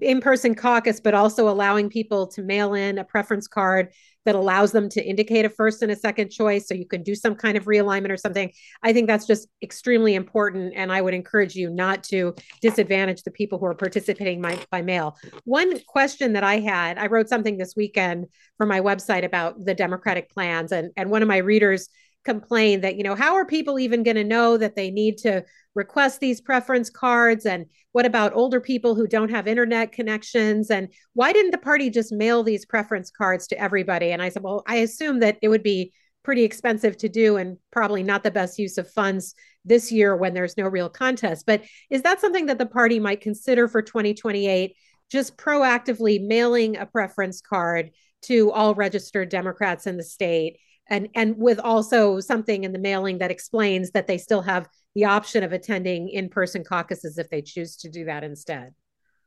in 0.00 0.20
person 0.20 0.54
caucus, 0.54 1.00
but 1.00 1.14
also 1.14 1.48
allowing 1.48 1.88
people 1.88 2.26
to 2.28 2.42
mail 2.42 2.74
in 2.74 2.98
a 2.98 3.04
preference 3.04 3.48
card 3.48 3.92
that 4.24 4.34
allows 4.34 4.70
them 4.70 4.88
to 4.88 5.04
indicate 5.04 5.44
a 5.44 5.48
first 5.48 5.82
and 5.82 5.90
a 5.90 5.96
second 5.96 6.30
choice. 6.30 6.68
So 6.68 6.74
you 6.74 6.86
can 6.86 7.02
do 7.02 7.14
some 7.14 7.34
kind 7.34 7.56
of 7.56 7.64
realignment 7.64 8.10
or 8.10 8.16
something. 8.16 8.52
I 8.82 8.92
think 8.92 9.08
that's 9.08 9.26
just 9.26 9.48
extremely 9.62 10.14
important. 10.14 10.74
And 10.76 10.92
I 10.92 11.00
would 11.00 11.14
encourage 11.14 11.56
you 11.56 11.70
not 11.70 12.04
to 12.04 12.34
disadvantage 12.60 13.22
the 13.22 13.32
people 13.32 13.58
who 13.58 13.66
are 13.66 13.74
participating 13.74 14.40
by, 14.40 14.58
by 14.70 14.82
mail. 14.82 15.16
One 15.44 15.80
question 15.86 16.34
that 16.34 16.44
I 16.44 16.60
had 16.60 16.98
I 16.98 17.06
wrote 17.06 17.28
something 17.28 17.58
this 17.58 17.74
weekend 17.76 18.26
for 18.58 18.66
my 18.66 18.80
website 18.80 19.24
about 19.24 19.64
the 19.64 19.74
Democratic 19.74 20.30
plans, 20.30 20.70
and, 20.70 20.90
and 20.96 21.10
one 21.10 21.22
of 21.22 21.28
my 21.28 21.38
readers 21.38 21.88
complained 22.24 22.84
that, 22.84 22.96
you 22.96 23.02
know, 23.02 23.14
how 23.14 23.34
are 23.34 23.44
people 23.44 23.78
even 23.78 24.02
going 24.02 24.16
to 24.16 24.24
know 24.24 24.56
that 24.56 24.76
they 24.76 24.90
need 24.90 25.18
to 25.18 25.44
request 25.74 26.20
these 26.20 26.40
preference 26.40 26.90
cards? 26.90 27.46
And 27.46 27.66
what 27.92 28.06
about 28.06 28.34
older 28.34 28.60
people 28.60 28.94
who 28.94 29.06
don't 29.06 29.30
have 29.30 29.48
internet 29.48 29.92
connections? 29.92 30.70
And 30.70 30.88
why 31.14 31.32
didn't 31.32 31.50
the 31.50 31.58
party 31.58 31.90
just 31.90 32.12
mail 32.12 32.42
these 32.42 32.64
preference 32.64 33.10
cards 33.10 33.46
to 33.48 33.60
everybody? 33.60 34.12
And 34.12 34.22
I 34.22 34.28
said, 34.28 34.42
well, 34.42 34.62
I 34.66 34.76
assume 34.76 35.20
that 35.20 35.38
it 35.42 35.48
would 35.48 35.62
be 35.62 35.92
pretty 36.22 36.44
expensive 36.44 36.96
to 36.98 37.08
do 37.08 37.36
and 37.36 37.58
probably 37.70 38.02
not 38.02 38.22
the 38.22 38.30
best 38.30 38.58
use 38.58 38.78
of 38.78 38.90
funds 38.90 39.34
this 39.64 39.90
year 39.90 40.16
when 40.16 40.34
there's 40.34 40.56
no 40.56 40.68
real 40.68 40.88
contest. 40.88 41.46
But 41.46 41.62
is 41.90 42.02
that 42.02 42.20
something 42.20 42.46
that 42.46 42.58
the 42.58 42.66
party 42.66 43.00
might 43.00 43.20
consider 43.20 43.66
for 43.66 43.82
2028? 43.82 44.76
Just 45.10 45.36
proactively 45.36 46.24
mailing 46.24 46.76
a 46.76 46.86
preference 46.86 47.40
card 47.40 47.90
to 48.22 48.52
all 48.52 48.74
registered 48.74 49.28
Democrats 49.28 49.86
in 49.86 49.96
the 49.96 50.04
state 50.04 50.58
and 50.88 51.08
and 51.14 51.36
with 51.38 51.58
also 51.58 52.20
something 52.20 52.64
in 52.64 52.72
the 52.72 52.78
mailing 52.78 53.18
that 53.18 53.30
explains 53.30 53.90
that 53.92 54.06
they 54.06 54.18
still 54.18 54.42
have 54.42 54.68
the 54.94 55.04
option 55.04 55.42
of 55.42 55.52
attending 55.52 56.08
in-person 56.08 56.64
caucuses 56.64 57.18
if 57.18 57.30
they 57.30 57.40
choose 57.40 57.76
to 57.78 57.88
do 57.88 58.04
that 58.04 58.24
instead. 58.24 58.74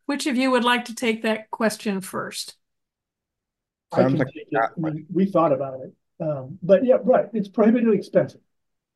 Which 0.06 0.28
of 0.28 0.38
you 0.38 0.52
would 0.52 0.64
like 0.64 0.86
to 0.86 0.96
take 0.96 1.24
that 1.24 1.50
question 1.50 2.02
first? 2.02 2.56
I 3.92 4.04
can 4.04 4.18
like 4.18 4.28
take 4.28 4.48
it. 4.52 4.62
We, 4.78 5.06
we, 5.12 5.26
thought 5.26 5.52
about 5.52 5.80
it, 5.82 5.94
um, 6.24 6.60
but 6.62 6.86
yeah, 6.86 6.98
right. 7.04 7.28
It's 7.34 7.48
prohibitively 7.48 7.98
expensive, 7.98 8.42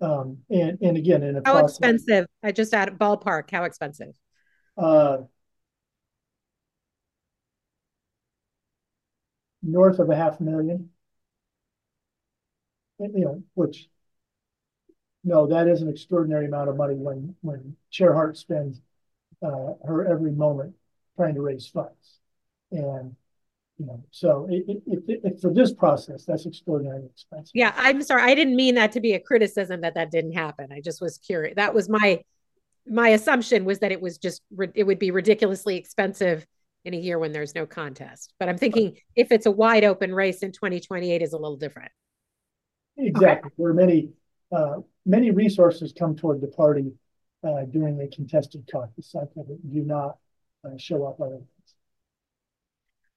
um, 0.01 0.39
and 0.49 0.77
and 0.81 0.97
again, 0.97 1.23
in 1.23 1.37
a 1.37 1.41
how 1.45 1.53
process, 1.53 1.77
expensive? 1.77 2.25
I 2.43 2.51
just 2.51 2.73
added 2.73 2.99
ballpark. 2.99 3.49
How 3.49 3.63
expensive? 3.63 4.13
Uh, 4.77 5.19
north 9.63 9.99
of 9.99 10.09
a 10.09 10.15
half 10.15 10.39
million 10.39 10.89
you 12.99 13.25
know, 13.25 13.43
which 13.53 13.89
no, 15.23 15.47
that 15.47 15.67
is 15.67 15.81
an 15.81 15.89
extraordinary 15.89 16.45
amount 16.45 16.69
of 16.69 16.77
money 16.77 16.95
when 16.95 17.35
when 17.41 17.75
Chair 17.91 18.13
Hart 18.13 18.37
spends 18.37 18.81
uh, 19.43 19.73
her 19.85 20.07
every 20.07 20.31
moment 20.31 20.75
trying 21.15 21.35
to 21.35 21.41
raise 21.41 21.67
funds, 21.67 22.19
and 22.71 23.15
you 23.77 23.85
know, 23.85 24.03
so 24.11 24.47
it, 24.49 24.81
it, 24.85 25.21
it, 25.23 25.41
for 25.41 25.53
this 25.53 25.73
process, 25.73 26.25
that's 26.25 26.45
extraordinarily 26.45 27.05
expensive. 27.05 27.51
Yeah, 27.53 27.73
I'm 27.77 28.01
sorry, 28.01 28.23
I 28.23 28.35
didn't 28.35 28.55
mean 28.55 28.75
that 28.75 28.91
to 28.93 28.99
be 28.99 29.13
a 29.13 29.19
criticism 29.19 29.81
that 29.81 29.95
that 29.95 30.11
didn't 30.11 30.33
happen. 30.33 30.71
I 30.71 30.81
just 30.81 31.01
was 31.01 31.17
curious. 31.17 31.55
That 31.55 31.73
was 31.73 31.89
my 31.89 32.21
my 32.87 33.09
assumption 33.09 33.65
was 33.65 33.79
that 33.79 33.91
it 33.91 34.01
was 34.01 34.17
just 34.17 34.41
it 34.73 34.83
would 34.83 34.99
be 34.99 35.11
ridiculously 35.11 35.77
expensive 35.77 36.45
in 36.85 36.93
a 36.93 36.97
year 36.97 37.19
when 37.19 37.31
there's 37.31 37.55
no 37.55 37.65
contest. 37.65 38.33
But 38.39 38.49
I'm 38.49 38.57
thinking 38.57 38.97
if 39.15 39.31
it's 39.31 39.45
a 39.45 39.51
wide 39.51 39.83
open 39.83 40.13
race 40.13 40.43
in 40.43 40.51
2028 40.51 41.21
is 41.21 41.33
a 41.33 41.37
little 41.37 41.57
different. 41.57 41.91
Exactly. 42.99 43.47
Okay. 43.47 43.55
There 43.57 43.67
are 43.67 43.73
many, 43.73 44.09
uh, 44.51 44.77
many 45.05 45.31
resources 45.31 45.93
come 45.97 46.15
toward 46.15 46.41
the 46.41 46.47
party 46.47 46.91
uh, 47.43 47.63
during 47.71 47.99
a 48.01 48.07
contested 48.07 48.69
caucus 48.71 49.11
cycle 49.11 49.45
that 49.47 49.71
do 49.71 49.81
not 49.81 50.17
uh, 50.65 50.77
show 50.77 51.05
up 51.05 51.19
otherwise. 51.21 51.43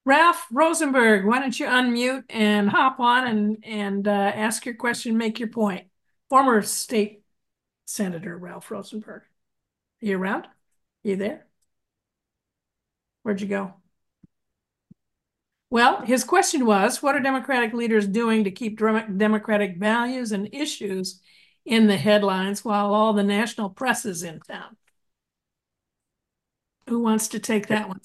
Ralph 0.05 0.45
Rosenberg, 0.51 1.25
why 1.25 1.39
don't 1.39 1.57
you 1.57 1.65
unmute 1.65 2.25
and 2.29 2.69
hop 2.69 2.99
on 2.99 3.27
and, 3.27 3.63
and 3.63 4.07
uh, 4.07 4.11
ask 4.11 4.65
your 4.65 4.75
question, 4.75 5.17
make 5.17 5.39
your 5.39 5.47
point. 5.49 5.87
Former 6.29 6.61
state 6.61 7.21
senator 7.85 8.37
Ralph 8.37 8.69
Rosenberg. 8.69 9.21
Are 9.21 10.05
you 10.05 10.17
around? 10.17 10.45
Are 10.45 10.49
you 11.03 11.15
there? 11.15 11.45
Where'd 13.23 13.39
you 13.39 13.47
go? 13.47 13.75
Well, 15.73 16.03
his 16.03 16.23
question 16.23 16.67
was 16.67 17.01
what 17.01 17.15
are 17.15 17.19
Democratic 17.19 17.73
leaders 17.73 18.05
doing 18.05 18.43
to 18.43 18.51
keep 18.51 18.77
Democratic 18.77 19.77
values 19.77 20.31
and 20.31 20.47
issues 20.53 21.19
in 21.65 21.87
the 21.87 21.97
headlines 21.97 22.63
while 22.63 22.93
all 22.93 23.13
the 23.13 23.23
national 23.23 23.71
press 23.71 24.05
is 24.05 24.21
in 24.21 24.39
town? 24.41 24.77
Who 26.87 26.99
wants 26.99 27.29
to 27.29 27.39
take 27.39 27.69
that 27.69 27.89
one? 27.89 28.01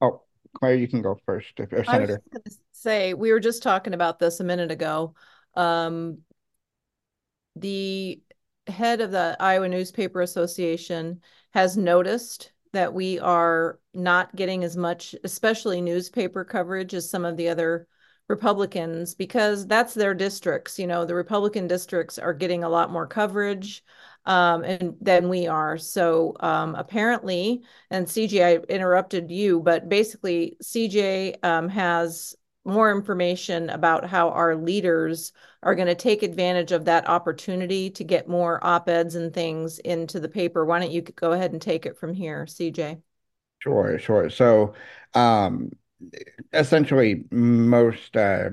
Oh, 0.00 0.22
Claire, 0.54 0.76
you 0.76 0.86
can 0.86 1.02
go 1.02 1.18
first, 1.26 1.50
if, 1.56 1.72
if 1.72 1.88
I 1.88 1.98
was 1.98 2.10
going 2.10 2.44
to 2.44 2.56
say, 2.70 3.12
we 3.12 3.32
were 3.32 3.40
just 3.40 3.64
talking 3.64 3.92
about 3.92 4.20
this 4.20 4.38
a 4.38 4.44
minute 4.44 4.70
ago. 4.70 5.16
Um, 5.56 6.18
the 7.56 8.22
head 8.68 9.00
of 9.00 9.10
the 9.10 9.36
Iowa 9.40 9.68
Newspaper 9.68 10.20
Association 10.20 11.22
has 11.54 11.76
noticed 11.76 12.52
that 12.76 12.92
we 12.92 13.18
are 13.18 13.80
not 13.94 14.36
getting 14.36 14.62
as 14.62 14.76
much, 14.76 15.14
especially 15.24 15.80
newspaper 15.80 16.44
coverage, 16.44 16.92
as 16.92 17.08
some 17.08 17.24
of 17.24 17.38
the 17.38 17.48
other 17.48 17.88
Republicans, 18.28 19.14
because 19.14 19.66
that's 19.66 19.94
their 19.94 20.12
districts. 20.12 20.78
You 20.78 20.86
know, 20.86 21.06
the 21.06 21.14
Republican 21.14 21.68
districts 21.68 22.18
are 22.18 22.34
getting 22.34 22.64
a 22.64 22.68
lot 22.68 22.92
more 22.92 23.06
coverage 23.06 23.82
um, 24.26 24.62
and 24.62 24.94
than 25.00 25.30
we 25.30 25.46
are. 25.46 25.78
So 25.78 26.36
um, 26.40 26.74
apparently, 26.74 27.62
and 27.90 28.06
CJ, 28.06 28.44
I 28.44 28.56
interrupted 28.72 29.30
you, 29.30 29.60
but 29.60 29.88
basically, 29.88 30.58
CJ 30.62 31.42
um, 31.42 31.70
has 31.70 32.34
more 32.66 32.94
information 32.94 33.70
about 33.70 34.04
how 34.04 34.28
our 34.30 34.54
leaders 34.54 35.32
are 35.66 35.74
going 35.74 35.88
to 35.88 35.96
take 35.96 36.22
advantage 36.22 36.70
of 36.70 36.84
that 36.84 37.08
opportunity 37.08 37.90
to 37.90 38.04
get 38.04 38.28
more 38.28 38.64
op-eds 38.64 39.16
and 39.16 39.34
things 39.34 39.80
into 39.80 40.20
the 40.20 40.28
paper. 40.28 40.64
Why 40.64 40.78
don't 40.78 40.92
you 40.92 41.02
go 41.02 41.32
ahead 41.32 41.50
and 41.50 41.60
take 41.60 41.86
it 41.86 41.98
from 41.98 42.14
here, 42.14 42.46
CJ? 42.46 42.98
Sure, 43.58 43.98
sure. 43.98 44.30
So 44.30 44.74
um, 45.12 45.72
essentially, 46.52 47.24
most, 47.32 48.16
uh, 48.16 48.50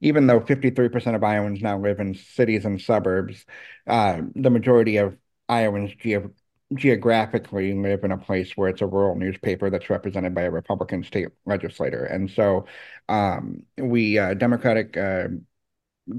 even 0.00 0.26
though 0.26 0.40
53% 0.40 1.14
of 1.14 1.22
Iowans 1.22 1.60
now 1.60 1.78
live 1.78 2.00
in 2.00 2.14
cities 2.14 2.64
and 2.64 2.80
suburbs, 2.80 3.44
uh, 3.86 4.22
the 4.34 4.48
majority 4.48 4.96
of 4.96 5.18
Iowans 5.50 5.92
ge- 5.94 6.16
geographically 6.74 7.74
live 7.74 8.02
in 8.02 8.12
a 8.12 8.16
place 8.16 8.56
where 8.56 8.70
it's 8.70 8.80
a 8.80 8.86
rural 8.86 9.14
newspaper 9.14 9.68
that's 9.68 9.90
represented 9.90 10.34
by 10.34 10.44
a 10.44 10.50
Republican 10.50 11.04
state 11.04 11.28
legislator. 11.44 12.06
And 12.06 12.30
so 12.30 12.64
um, 13.10 13.64
we, 13.76 14.18
uh, 14.18 14.32
Democratic 14.32 14.96
uh, 14.96 15.26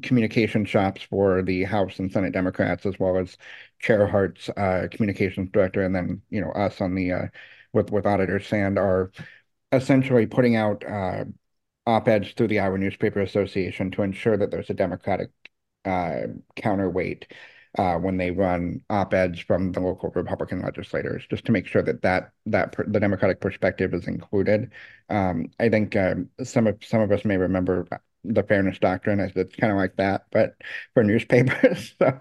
communication 0.01 0.65
shops 0.65 1.01
for 1.03 1.41
the 1.41 1.63
House 1.63 1.99
and 1.99 2.11
Senate 2.11 2.33
Democrats, 2.33 2.85
as 2.85 2.99
well 2.99 3.17
as 3.17 3.37
Chair 3.79 4.07
Hart's 4.07 4.49
uh, 4.49 4.87
communications 4.91 5.49
director, 5.51 5.83
and 5.83 5.95
then, 5.95 6.21
you 6.29 6.41
know, 6.41 6.51
us 6.51 6.81
on 6.81 6.95
the, 6.95 7.11
uh, 7.11 7.25
with, 7.73 7.91
with 7.91 8.05
Auditor 8.05 8.39
Sand 8.39 8.79
are 8.79 9.11
essentially 9.71 10.25
putting 10.25 10.55
out 10.55 10.83
uh, 10.85 11.25
op-eds 11.85 12.31
through 12.31 12.47
the 12.47 12.59
Iowa 12.59 12.77
Newspaper 12.77 13.21
Association 13.21 13.91
to 13.91 14.01
ensure 14.01 14.37
that 14.37 14.49
there's 14.49 14.69
a 14.69 14.73
Democratic 14.73 15.29
uh, 15.83 16.21
counterweight 16.55 17.31
uh, 17.77 17.95
when 17.95 18.17
they 18.17 18.31
run 18.31 18.81
op-eds 18.89 19.39
from 19.39 19.71
the 19.71 19.81
local 19.81 20.09
Republican 20.15 20.61
legislators, 20.61 21.27
just 21.29 21.45
to 21.45 21.51
make 21.51 21.67
sure 21.67 21.83
that 21.83 22.01
that 22.01 22.31
that 22.45 22.71
per, 22.71 22.85
the 22.87 22.99
Democratic 22.99 23.41
perspective 23.41 23.93
is 23.93 24.07
included. 24.07 24.71
Um, 25.09 25.51
I 25.59 25.69
think 25.69 25.95
uh, 25.95 26.15
some 26.43 26.67
of 26.67 26.83
some 26.83 27.01
of 27.01 27.11
us 27.11 27.25
may 27.25 27.37
remember 27.37 27.85
the 28.33 28.43
fairness 28.43 28.79
doctrine 28.79 29.19
as 29.19 29.31
it's 29.35 29.55
kind 29.55 29.71
of 29.71 29.77
like 29.77 29.95
that, 29.97 30.25
but 30.31 30.55
for 30.93 31.03
newspapers. 31.03 31.93
so 31.99 32.17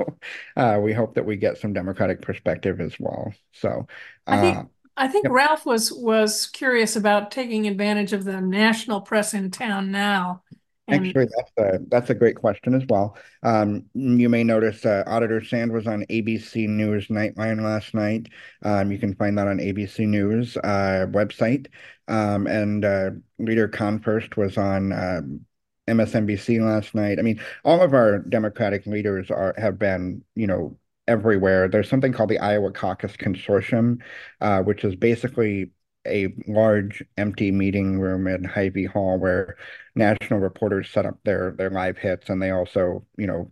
uh, 0.56 0.78
we 0.82 0.92
hope 0.92 1.14
that 1.14 1.26
we 1.26 1.36
get 1.36 1.58
some 1.58 1.72
Democratic 1.72 2.22
perspective 2.22 2.80
as 2.80 2.94
well. 2.98 3.32
So 3.52 3.86
I 4.26 4.40
think 4.40 4.56
uh, 4.56 4.64
I 4.96 5.08
think 5.08 5.24
yep. 5.24 5.32
Ralph 5.32 5.66
was 5.66 5.92
was 5.92 6.46
curious 6.46 6.96
about 6.96 7.30
taking 7.30 7.66
advantage 7.66 8.12
of 8.12 8.24
the 8.24 8.40
national 8.40 9.00
press 9.00 9.34
in 9.34 9.50
town 9.50 9.90
now 9.90 10.42
And 10.86 11.06
Actually, 11.06 11.28
that's 11.36 11.52
a 11.56 11.78
that's 11.88 12.10
a 12.10 12.14
great 12.14 12.36
question 12.36 12.74
as 12.74 12.84
well. 12.88 13.16
Um, 13.42 13.86
you 13.94 14.28
may 14.28 14.44
notice 14.44 14.84
uh, 14.84 15.02
Auditor 15.06 15.42
Sand 15.42 15.72
was 15.72 15.86
on 15.86 16.04
ABC 16.10 16.68
News 16.68 17.08
Nightline 17.08 17.62
last 17.62 17.94
night. 17.94 18.28
Um, 18.62 18.92
you 18.92 18.98
can 18.98 19.14
find 19.14 19.38
that 19.38 19.48
on 19.48 19.58
ABC 19.58 20.06
News 20.06 20.58
uh, 20.58 21.06
website. 21.10 21.68
Um, 22.06 22.46
and 22.46 22.84
uh, 22.84 23.10
Leader 23.38 23.66
Konfrst 23.66 24.36
was 24.36 24.58
on 24.58 24.92
um, 24.92 25.46
MSNBC 25.88 26.60
last 26.60 26.94
night. 26.94 27.18
I 27.18 27.22
mean, 27.22 27.40
all 27.64 27.82
of 27.82 27.94
our 27.94 28.18
Democratic 28.20 28.86
leaders 28.86 29.30
are 29.30 29.54
have 29.58 29.78
been, 29.78 30.24
you 30.34 30.46
know, 30.46 30.76
everywhere. 31.08 31.68
There's 31.68 31.88
something 31.88 32.12
called 32.12 32.30
the 32.30 32.38
Iowa 32.38 32.72
Caucus 32.72 33.16
Consortium, 33.16 34.00
uh, 34.40 34.62
which 34.62 34.84
is 34.84 34.96
basically 34.96 35.70
a 36.06 36.34
large 36.46 37.02
empty 37.16 37.50
meeting 37.50 37.98
room 37.98 38.26
in 38.26 38.44
Hy-Vee 38.44 38.84
Hall 38.84 39.18
where 39.18 39.56
national 39.94 40.40
reporters 40.40 40.90
set 40.90 41.06
up 41.06 41.18
their 41.24 41.52
their 41.52 41.70
live 41.70 41.96
hits 41.96 42.28
and 42.28 42.42
they 42.42 42.50
also 42.50 43.06
you 43.16 43.26
know 43.26 43.50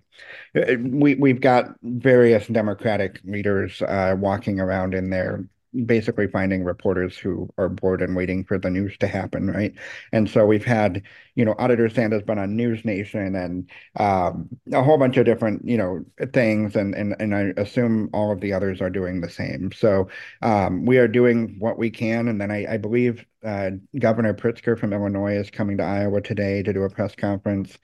we 0.54 1.14
we've 1.14 1.40
got 1.40 1.74
various 1.82 2.46
democratic 2.48 3.20
leaders 3.24 3.80
uh, 3.82 4.14
walking 4.18 4.60
around 4.60 4.94
in 4.94 5.08
there 5.10 5.46
basically 5.86 6.26
finding 6.26 6.64
reporters 6.64 7.16
who 7.16 7.48
are 7.58 7.68
bored 7.68 8.02
and 8.02 8.14
waiting 8.14 8.44
for 8.44 8.58
the 8.58 8.70
news 8.70 8.96
to 8.98 9.06
happen, 9.06 9.50
right? 9.50 9.74
And 10.12 10.28
so 10.28 10.44
we've 10.44 10.64
had, 10.64 11.02
you 11.34 11.44
know, 11.44 11.54
Auditor 11.58 11.88
Sand 11.88 12.12
has 12.12 12.22
been 12.22 12.38
on 12.38 12.56
News 12.56 12.84
Nation 12.84 13.34
and 13.34 13.70
um, 13.96 14.48
a 14.72 14.82
whole 14.82 14.98
bunch 14.98 15.16
of 15.16 15.24
different, 15.24 15.66
you 15.66 15.78
know, 15.78 16.04
things, 16.32 16.76
and 16.76 16.94
and 16.94 17.16
and 17.18 17.34
I 17.34 17.52
assume 17.56 18.10
all 18.12 18.30
of 18.30 18.40
the 18.40 18.52
others 18.52 18.80
are 18.80 18.90
doing 18.90 19.20
the 19.20 19.30
same. 19.30 19.72
So 19.72 20.08
um, 20.42 20.84
we 20.84 20.98
are 20.98 21.08
doing 21.08 21.56
what 21.58 21.78
we 21.78 21.90
can, 21.90 22.28
and 22.28 22.40
then 22.40 22.50
I, 22.50 22.74
I 22.74 22.76
believe 22.76 23.24
uh, 23.44 23.70
Governor 23.98 24.34
Pritzker 24.34 24.78
from 24.78 24.92
Illinois 24.92 25.36
is 25.36 25.50
coming 25.50 25.78
to 25.78 25.84
Iowa 25.84 26.20
today 26.20 26.62
to 26.62 26.72
do 26.72 26.82
a 26.82 26.90
press 26.90 27.14
conference, 27.14 27.76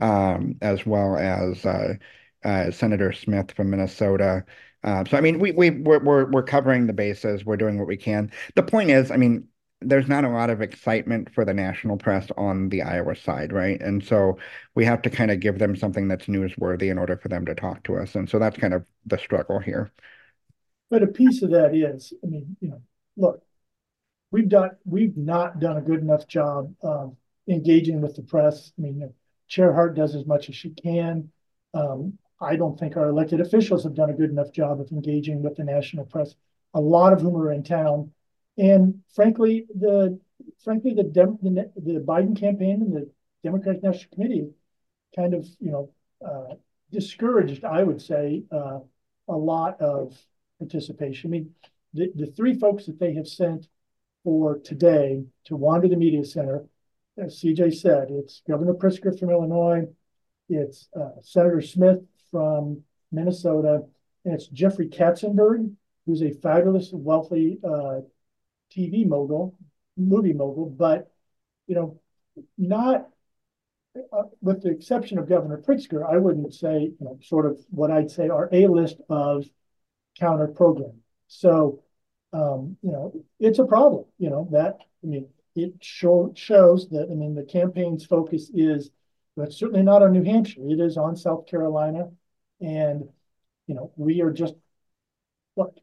um, 0.00 0.56
as 0.60 0.84
well 0.84 1.16
as 1.16 1.64
uh, 1.64 1.94
uh, 2.44 2.70
Senator 2.70 3.12
Smith 3.12 3.52
from 3.52 3.70
Minnesota. 3.70 4.44
Uh, 4.84 5.04
so 5.08 5.16
I 5.16 5.20
mean, 5.20 5.38
we 5.38 5.52
we 5.52 5.70
we're, 5.70 5.98
we're 6.02 6.30
we're 6.30 6.42
covering 6.42 6.86
the 6.86 6.92
bases. 6.92 7.44
We're 7.44 7.56
doing 7.56 7.78
what 7.78 7.88
we 7.88 7.96
can. 7.96 8.30
The 8.54 8.62
point 8.62 8.90
is, 8.90 9.10
I 9.10 9.16
mean, 9.16 9.48
there's 9.80 10.08
not 10.08 10.24
a 10.24 10.28
lot 10.28 10.50
of 10.50 10.62
excitement 10.62 11.32
for 11.34 11.44
the 11.44 11.54
national 11.54 11.96
press 11.98 12.28
on 12.36 12.68
the 12.70 12.82
Iowa 12.82 13.14
side, 13.16 13.52
right? 13.52 13.80
And 13.80 14.02
so 14.04 14.38
we 14.74 14.84
have 14.84 15.02
to 15.02 15.10
kind 15.10 15.30
of 15.30 15.40
give 15.40 15.58
them 15.58 15.76
something 15.76 16.08
that's 16.08 16.26
newsworthy 16.26 16.90
in 16.90 16.98
order 16.98 17.16
for 17.16 17.28
them 17.28 17.44
to 17.46 17.54
talk 17.54 17.82
to 17.84 17.96
us. 17.96 18.14
And 18.14 18.28
so 18.28 18.38
that's 18.38 18.56
kind 18.56 18.74
of 18.74 18.84
the 19.06 19.18
struggle 19.18 19.58
here. 19.58 19.92
But 20.88 21.02
a 21.02 21.08
piece 21.08 21.42
of 21.42 21.50
that 21.50 21.74
is, 21.74 22.12
I 22.22 22.26
mean, 22.26 22.56
you 22.60 22.68
know, 22.68 22.82
look, 23.16 23.42
we've 24.30 24.48
done 24.48 24.70
we've 24.84 25.16
not 25.16 25.60
done 25.60 25.76
a 25.76 25.82
good 25.82 26.00
enough 26.00 26.26
job 26.26 26.74
of 26.82 27.16
engaging 27.48 28.00
with 28.00 28.16
the 28.16 28.22
press. 28.22 28.72
I 28.78 28.82
mean, 28.82 29.12
Chair 29.48 29.72
Hart 29.72 29.94
does 29.94 30.14
as 30.14 30.26
much 30.26 30.48
as 30.48 30.56
she 30.56 30.70
can. 30.70 31.30
Um, 31.74 32.18
I 32.40 32.56
don't 32.56 32.78
think 32.78 32.96
our 32.96 33.08
elected 33.08 33.40
officials 33.40 33.84
have 33.84 33.94
done 33.94 34.10
a 34.10 34.14
good 34.14 34.30
enough 34.30 34.52
job 34.52 34.80
of 34.80 34.90
engaging 34.90 35.42
with 35.42 35.56
the 35.56 35.64
national 35.64 36.04
press, 36.04 36.34
a 36.74 36.80
lot 36.80 37.12
of 37.12 37.20
whom 37.20 37.36
are 37.36 37.52
in 37.52 37.62
town. 37.62 38.12
And 38.58 39.02
frankly, 39.14 39.66
the 39.74 40.18
frankly 40.62 40.92
the 40.94 41.04
Dem- 41.04 41.38
the, 41.42 41.70
the 41.76 42.00
Biden 42.00 42.38
campaign 42.38 42.82
and 42.82 42.92
the 42.92 43.10
Democratic 43.42 43.82
National 43.82 44.12
Committee 44.12 44.50
kind 45.14 45.34
of 45.34 45.46
you 45.60 45.70
know 45.70 45.90
uh, 46.26 46.54
discouraged, 46.90 47.64
I 47.64 47.82
would 47.82 48.00
say, 48.00 48.44
uh, 48.52 48.80
a 49.28 49.36
lot 49.36 49.80
of 49.80 50.16
participation. 50.58 51.30
I 51.30 51.32
mean, 51.32 51.54
the, 51.94 52.12
the 52.14 52.26
three 52.26 52.58
folks 52.58 52.86
that 52.86 52.98
they 52.98 53.14
have 53.14 53.26
sent 53.26 53.68
for 54.24 54.58
today 54.58 55.24
to 55.44 55.56
wander 55.56 55.88
the 55.88 55.96
media 55.96 56.24
center, 56.24 56.64
as 57.18 57.40
CJ 57.40 57.74
said, 57.74 58.08
it's 58.10 58.42
Governor 58.46 58.74
Pritzker 58.74 59.18
from 59.18 59.30
Illinois, 59.30 59.86
it's 60.48 60.88
uh, 60.98 61.10
Senator 61.22 61.60
Smith 61.60 62.00
from 62.36 62.82
Minnesota, 63.10 63.82
and 64.26 64.34
it's 64.34 64.48
Jeffrey 64.48 64.88
Katzenberg, 64.88 65.72
who's 66.04 66.22
a 66.22 66.32
fabulous, 66.32 66.90
wealthy 66.92 67.58
uh, 67.64 68.00
TV 68.70 69.06
mogul, 69.06 69.56
movie 69.96 70.34
mogul, 70.34 70.66
but 70.66 71.10
you 71.66 71.74
know, 71.74 71.98
not 72.58 73.08
uh, 74.12 74.24
with 74.42 74.62
the 74.62 74.70
exception 74.70 75.18
of 75.18 75.30
Governor 75.30 75.62
Pritzker, 75.66 76.06
I 76.06 76.18
wouldn't 76.18 76.52
say 76.52 76.82
you 76.82 76.96
know 77.00 77.18
sort 77.22 77.46
of 77.46 77.58
what 77.70 77.90
I'd 77.90 78.10
say 78.10 78.28
are 78.28 78.50
a 78.52 78.66
list 78.66 79.00
of 79.08 79.46
counter 80.20 80.48
program. 80.48 81.00
So 81.28 81.82
um, 82.34 82.76
you 82.82 82.92
know, 82.92 83.14
it's 83.40 83.60
a 83.60 83.64
problem. 83.64 84.04
You 84.18 84.28
know 84.28 84.46
that 84.52 84.76
I 85.02 85.06
mean, 85.06 85.26
it 85.54 85.72
show, 85.80 86.34
shows 86.36 86.90
that 86.90 87.08
I 87.10 87.14
mean 87.14 87.34
the 87.34 87.44
campaign's 87.44 88.04
focus 88.04 88.50
is 88.52 88.90
but 89.38 89.52
certainly 89.52 89.82
not 89.82 90.02
on 90.02 90.12
New 90.12 90.22
Hampshire. 90.22 90.62
It 90.66 90.80
is 90.80 90.96
on 90.96 91.16
South 91.16 91.46
Carolina. 91.46 92.10
And, 92.60 93.08
you 93.66 93.74
know, 93.74 93.92
we 93.96 94.22
are 94.22 94.30
just, 94.30 94.54
look, 95.56 95.76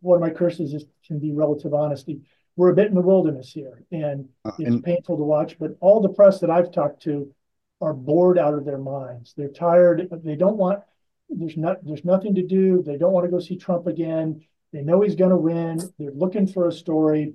one 0.00 0.16
of 0.16 0.20
my 0.20 0.30
curses 0.30 0.74
is 0.74 0.84
can 1.06 1.18
be 1.18 1.32
relative 1.32 1.74
honesty. 1.74 2.20
We're 2.56 2.70
a 2.70 2.74
bit 2.74 2.88
in 2.88 2.94
the 2.94 3.00
wilderness 3.00 3.50
here, 3.52 3.84
and 3.90 4.28
uh, 4.44 4.52
it's 4.58 4.68
and, 4.68 4.84
painful 4.84 5.16
to 5.16 5.22
watch. 5.22 5.58
But 5.58 5.76
all 5.80 6.00
the 6.00 6.08
press 6.08 6.40
that 6.40 6.50
I've 6.50 6.72
talked 6.72 7.02
to 7.04 7.32
are 7.80 7.94
bored 7.94 8.38
out 8.38 8.54
of 8.54 8.64
their 8.64 8.78
minds. 8.78 9.34
They're 9.36 9.48
tired. 9.48 10.08
They 10.24 10.36
don't 10.36 10.56
want. 10.56 10.80
There's 11.28 11.56
not. 11.56 11.84
There's 11.84 12.04
nothing 12.04 12.34
to 12.34 12.42
do. 12.42 12.82
They 12.82 12.98
don't 12.98 13.12
want 13.12 13.24
to 13.24 13.30
go 13.30 13.40
see 13.40 13.56
Trump 13.56 13.86
again. 13.86 14.44
They 14.72 14.82
know 14.82 15.00
he's 15.00 15.14
going 15.14 15.30
to 15.30 15.36
win. 15.36 15.80
They're 15.98 16.10
looking 16.12 16.46
for 16.46 16.68
a 16.68 16.72
story. 16.72 17.34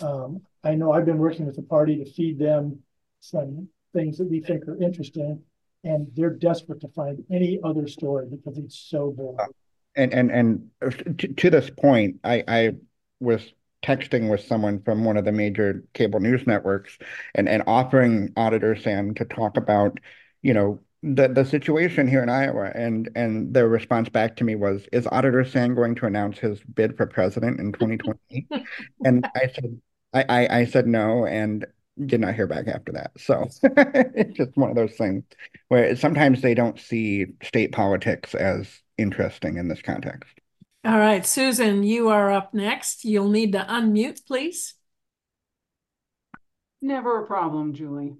Um, 0.00 0.42
I 0.64 0.74
know 0.74 0.92
I've 0.92 1.06
been 1.06 1.18
working 1.18 1.46
with 1.46 1.56
the 1.56 1.62
party 1.62 1.96
to 1.96 2.10
feed 2.10 2.38
them 2.38 2.80
some 3.20 3.68
things 3.92 4.18
that 4.18 4.28
we 4.28 4.40
think 4.40 4.66
are 4.68 4.80
interesting, 4.80 5.42
and 5.84 6.08
they're 6.14 6.30
desperate 6.30 6.80
to 6.80 6.88
find 6.88 7.24
any 7.30 7.58
other 7.64 7.86
story 7.86 8.26
because 8.30 8.58
it's 8.58 8.78
so 8.78 9.10
boring. 9.10 9.38
Uh, 9.40 9.46
and 9.94 10.12
and 10.14 10.30
and 10.30 11.18
to, 11.18 11.28
to 11.28 11.50
this 11.50 11.70
point, 11.70 12.16
I 12.24 12.44
I 12.48 12.72
was 13.20 13.52
texting 13.82 14.30
with 14.30 14.40
someone 14.40 14.80
from 14.82 15.04
one 15.04 15.16
of 15.16 15.24
the 15.24 15.32
major 15.32 15.84
cable 15.92 16.20
news 16.20 16.46
networks 16.46 16.98
and 17.34 17.48
and 17.48 17.62
offering 17.66 18.32
Auditor 18.36 18.76
Sand 18.76 19.16
to 19.16 19.24
talk 19.24 19.56
about, 19.56 19.98
you 20.40 20.54
know, 20.54 20.80
the 21.02 21.28
the 21.28 21.44
situation 21.44 22.06
here 22.06 22.22
in 22.22 22.28
Iowa, 22.28 22.70
and 22.74 23.10
and 23.16 23.52
their 23.52 23.68
response 23.68 24.08
back 24.08 24.36
to 24.36 24.44
me 24.44 24.54
was, 24.54 24.86
"Is 24.92 25.06
Auditor 25.10 25.44
Sand 25.44 25.74
going 25.76 25.94
to 25.96 26.06
announce 26.06 26.38
his 26.38 26.60
bid 26.62 26.96
for 26.96 27.06
president 27.06 27.60
in 27.60 27.72
2020?" 27.72 28.46
and 29.04 29.26
I 29.34 29.50
said, 29.52 29.80
I, 30.14 30.24
I 30.28 30.58
I 30.60 30.64
said 30.66 30.86
no, 30.86 31.26
and 31.26 31.66
did 32.06 32.20
not 32.20 32.34
hear 32.34 32.46
back 32.46 32.68
after 32.68 32.92
that. 32.92 33.12
So 33.18 33.48
it's 33.62 34.36
just 34.36 34.56
one 34.56 34.70
of 34.70 34.76
those 34.76 34.94
things 34.94 35.24
where 35.68 35.94
sometimes 35.96 36.40
they 36.40 36.54
don't 36.54 36.78
see 36.78 37.26
state 37.42 37.72
politics 37.72 38.34
as 38.34 38.68
interesting 38.98 39.56
in 39.58 39.68
this 39.68 39.82
context. 39.82 40.38
All 40.84 40.98
right, 40.98 41.24
Susan, 41.24 41.84
you 41.84 42.08
are 42.08 42.32
up 42.32 42.54
next. 42.54 43.04
You'll 43.04 43.28
need 43.28 43.52
to 43.52 43.60
unmute, 43.60 44.26
please. 44.26 44.74
Never 46.80 47.22
a 47.22 47.26
problem, 47.26 47.72
Julie. 47.74 48.16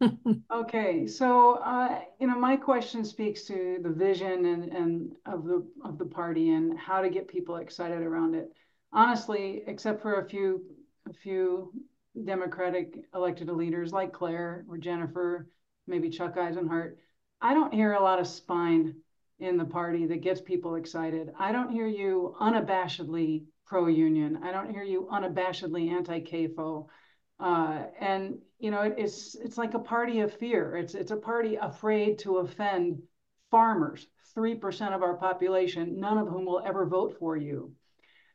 okay, 0.52 1.06
so 1.06 1.54
uh, 1.58 2.00
you 2.18 2.26
know, 2.26 2.36
my 2.36 2.56
question 2.56 3.04
speaks 3.04 3.44
to 3.44 3.78
the 3.80 3.90
vision 3.90 4.46
and, 4.46 4.72
and 4.72 5.12
of 5.26 5.44
the 5.44 5.64
of 5.84 5.98
the 5.98 6.04
party 6.04 6.50
and 6.50 6.76
how 6.76 7.00
to 7.02 7.08
get 7.08 7.28
people 7.28 7.56
excited 7.56 8.02
around 8.02 8.34
it. 8.34 8.50
Honestly, 8.92 9.62
except 9.68 10.02
for 10.02 10.20
a 10.20 10.28
few 10.28 10.62
a 11.08 11.12
few 11.12 11.72
Democratic 12.24 13.04
elected 13.14 13.48
leaders 13.48 13.92
like 13.92 14.12
Claire 14.12 14.64
or 14.68 14.76
Jennifer, 14.78 15.48
maybe 15.86 16.10
Chuck 16.10 16.36
Isenhart, 16.36 16.96
I 17.40 17.54
don't 17.54 17.74
hear 17.74 17.92
a 17.92 18.02
lot 18.02 18.20
of 18.20 18.26
spine 18.26 18.96
in 19.38 19.56
the 19.56 19.64
party 19.64 20.06
that 20.06 20.20
gets 20.20 20.40
people 20.40 20.76
excited. 20.76 21.32
I 21.38 21.50
don't 21.52 21.72
hear 21.72 21.86
you 21.86 22.36
unabashedly 22.40 23.44
pro 23.66 23.86
union. 23.86 24.38
I 24.42 24.52
don't 24.52 24.70
hear 24.70 24.84
you 24.84 25.08
unabashedly 25.10 25.90
anti 25.90 26.20
CAFO. 26.20 26.86
Uh, 27.40 27.86
and 27.98 28.38
you 28.60 28.70
know, 28.70 28.82
it, 28.82 28.94
it's 28.96 29.34
it's 29.34 29.58
like 29.58 29.74
a 29.74 29.80
party 29.80 30.20
of 30.20 30.32
fear. 30.32 30.76
It's 30.76 30.94
it's 30.94 31.10
a 31.10 31.16
party 31.16 31.56
afraid 31.56 32.18
to 32.20 32.38
offend 32.38 33.02
farmers, 33.50 34.06
three 34.34 34.54
percent 34.54 34.94
of 34.94 35.02
our 35.02 35.16
population, 35.16 35.98
none 35.98 36.18
of 36.18 36.28
whom 36.28 36.44
will 36.44 36.62
ever 36.64 36.86
vote 36.86 37.16
for 37.18 37.36
you. 37.36 37.72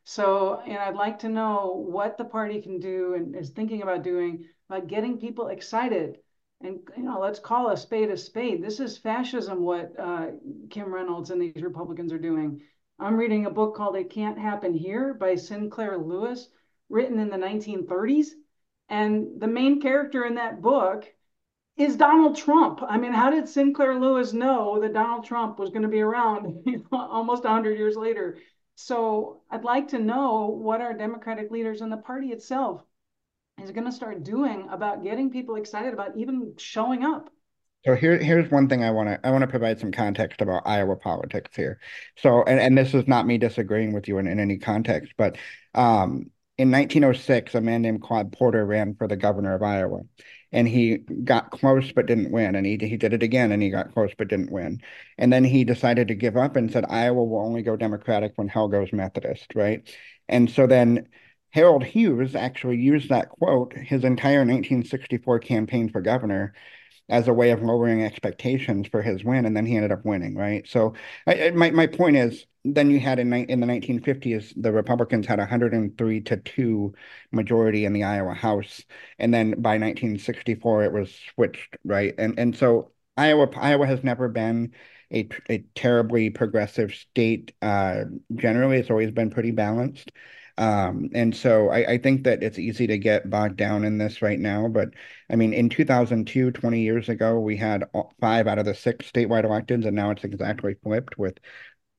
So, 0.08 0.62
and 0.66 0.78
I'd 0.78 0.94
like 0.94 1.18
to 1.18 1.28
know 1.28 1.84
what 1.86 2.16
the 2.16 2.24
party 2.24 2.62
can 2.62 2.80
do 2.80 3.12
and 3.12 3.36
is 3.36 3.50
thinking 3.50 3.82
about 3.82 4.02
doing 4.02 4.46
about 4.70 4.86
getting 4.86 5.18
people 5.18 5.48
excited. 5.48 6.16
And 6.62 6.78
you 6.96 7.02
know, 7.02 7.20
let's 7.20 7.38
call 7.38 7.68
a 7.68 7.76
spade 7.76 8.10
a 8.10 8.16
spade. 8.16 8.64
This 8.64 8.80
is 8.80 8.96
fascism. 8.96 9.62
What 9.62 9.92
uh, 9.98 10.28
Kim 10.70 10.94
Reynolds 10.94 11.30
and 11.30 11.42
these 11.42 11.62
Republicans 11.62 12.10
are 12.10 12.18
doing. 12.18 12.62
I'm 12.98 13.18
reading 13.18 13.44
a 13.44 13.50
book 13.50 13.76
called 13.76 13.96
"It 13.96 14.08
Can't 14.08 14.38
Happen 14.38 14.72
Here" 14.72 15.12
by 15.12 15.34
Sinclair 15.34 15.98
Lewis, 15.98 16.48
written 16.88 17.18
in 17.18 17.28
the 17.28 17.36
1930s, 17.36 18.28
and 18.88 19.38
the 19.38 19.46
main 19.46 19.78
character 19.78 20.24
in 20.24 20.36
that 20.36 20.62
book 20.62 21.04
is 21.76 21.96
Donald 21.96 22.34
Trump. 22.34 22.80
I 22.82 22.96
mean, 22.96 23.12
how 23.12 23.28
did 23.28 23.46
Sinclair 23.46 24.00
Lewis 24.00 24.32
know 24.32 24.80
that 24.80 24.94
Donald 24.94 25.26
Trump 25.26 25.58
was 25.58 25.68
going 25.68 25.82
to 25.82 25.88
be 25.88 26.00
around 26.00 26.62
you 26.66 26.78
know, 26.78 26.98
almost 26.98 27.44
100 27.44 27.76
years 27.76 27.94
later? 27.94 28.38
So 28.80 29.40
I'd 29.50 29.64
like 29.64 29.88
to 29.88 29.98
know 29.98 30.46
what 30.46 30.80
our 30.80 30.94
Democratic 30.94 31.50
leaders 31.50 31.80
and 31.80 31.90
the 31.90 31.96
party 31.96 32.28
itself 32.28 32.80
is 33.60 33.72
going 33.72 33.86
to 33.86 33.92
start 33.92 34.22
doing 34.22 34.68
about 34.70 35.02
getting 35.02 35.32
people 35.32 35.56
excited 35.56 35.92
about 35.92 36.16
even 36.16 36.54
showing 36.58 37.02
up? 37.02 37.28
So 37.84 37.96
here, 37.96 38.16
here's 38.16 38.48
one 38.52 38.68
thing 38.68 38.84
I 38.84 38.92
want 38.92 39.08
to 39.08 39.26
I 39.26 39.32
want 39.32 39.42
to 39.42 39.48
provide 39.48 39.80
some 39.80 39.90
context 39.90 40.40
about 40.40 40.62
Iowa 40.64 40.94
politics 40.94 41.56
here. 41.56 41.80
So, 42.18 42.44
and, 42.44 42.60
and 42.60 42.78
this 42.78 42.94
is 42.94 43.08
not 43.08 43.26
me 43.26 43.36
disagreeing 43.36 43.92
with 43.92 44.06
you 44.06 44.18
in, 44.18 44.28
in 44.28 44.38
any 44.38 44.58
context, 44.58 45.12
but 45.18 45.38
um, 45.74 46.30
in 46.58 46.72
1906, 46.72 47.54
a 47.54 47.60
man 47.60 47.82
named 47.82 48.02
Claude 48.02 48.32
Porter 48.32 48.66
ran 48.66 48.94
for 48.96 49.06
the 49.06 49.16
governor 49.16 49.54
of 49.54 49.62
Iowa, 49.62 50.00
and 50.50 50.66
he 50.66 50.98
got 50.98 51.52
close 51.52 51.92
but 51.92 52.06
didn't 52.06 52.32
win. 52.32 52.56
And 52.56 52.66
he 52.66 52.76
he 52.76 52.96
did 52.96 53.12
it 53.14 53.22
again, 53.22 53.52
and 53.52 53.62
he 53.62 53.70
got 53.70 53.92
close 53.94 54.10
but 54.18 54.28
didn't 54.28 54.50
win. 54.50 54.80
And 55.16 55.32
then 55.32 55.44
he 55.44 55.64
decided 55.64 56.08
to 56.08 56.14
give 56.14 56.36
up 56.36 56.56
and 56.56 56.70
said 56.70 56.84
Iowa 56.88 57.24
will 57.24 57.40
only 57.40 57.62
go 57.62 57.76
Democratic 57.76 58.32
when 58.36 58.48
hell 58.48 58.68
goes 58.68 58.92
Methodist, 58.92 59.52
right? 59.54 59.88
And 60.28 60.50
so 60.50 60.66
then 60.66 61.08
Harold 61.50 61.84
Hughes 61.84 62.34
actually 62.34 62.76
used 62.78 63.08
that 63.08 63.28
quote 63.30 63.72
his 63.74 64.04
entire 64.04 64.44
1964 64.44 65.38
campaign 65.38 65.88
for 65.88 66.00
governor 66.00 66.54
as 67.08 67.28
a 67.28 67.32
way 67.32 67.50
of 67.50 67.62
lowering 67.62 68.02
expectations 68.04 68.86
for 68.88 69.02
his 69.02 69.24
win, 69.24 69.46
and 69.46 69.56
then 69.56 69.66
he 69.66 69.76
ended 69.76 69.92
up 69.92 70.04
winning, 70.04 70.34
right? 70.36 70.66
So, 70.68 70.94
I, 71.26 71.50
my 71.50 71.70
my 71.70 71.86
point 71.86 72.16
is, 72.16 72.46
then 72.64 72.90
you 72.90 73.00
had 73.00 73.18
in 73.18 73.32
in 73.32 73.60
the 73.60 73.66
1950s, 73.66 74.52
the 74.56 74.72
Republicans 74.72 75.26
had 75.26 75.38
103 75.38 76.20
to 76.22 76.36
two 76.38 76.94
majority 77.32 77.84
in 77.84 77.92
the 77.92 78.04
Iowa 78.04 78.34
House, 78.34 78.84
and 79.18 79.32
then 79.32 79.60
by 79.60 79.78
1964 79.78 80.84
it 80.84 80.92
was 80.92 81.14
switched, 81.34 81.76
right? 81.84 82.14
And 82.18 82.38
and 82.38 82.56
so 82.56 82.92
Iowa 83.16 83.48
Iowa 83.56 83.86
has 83.86 84.04
never 84.04 84.28
been 84.28 84.72
a 85.12 85.28
a 85.48 85.58
terribly 85.74 86.30
progressive 86.30 86.94
state. 86.94 87.54
Uh, 87.62 88.04
generally, 88.34 88.78
it's 88.78 88.90
always 88.90 89.10
been 89.10 89.30
pretty 89.30 89.50
balanced. 89.50 90.12
Um, 90.58 91.08
and 91.14 91.34
so 91.36 91.68
I, 91.68 91.92
I, 91.92 91.98
think 91.98 92.24
that 92.24 92.42
it's 92.42 92.58
easy 92.58 92.88
to 92.88 92.98
get 92.98 93.30
bogged 93.30 93.56
down 93.56 93.84
in 93.84 93.96
this 93.96 94.20
right 94.22 94.40
now. 94.40 94.66
But 94.66 94.88
I 95.30 95.36
mean, 95.36 95.52
in 95.52 95.68
2002, 95.68 96.50
20 96.50 96.80
years 96.80 97.08
ago, 97.08 97.38
we 97.38 97.56
had 97.56 97.84
five 98.20 98.48
out 98.48 98.58
of 98.58 98.64
the 98.64 98.74
six 98.74 99.08
statewide 99.08 99.44
elections, 99.44 99.86
and 99.86 99.94
now 99.94 100.10
it's 100.10 100.24
exactly 100.24 100.74
flipped 100.82 101.16
with 101.16 101.38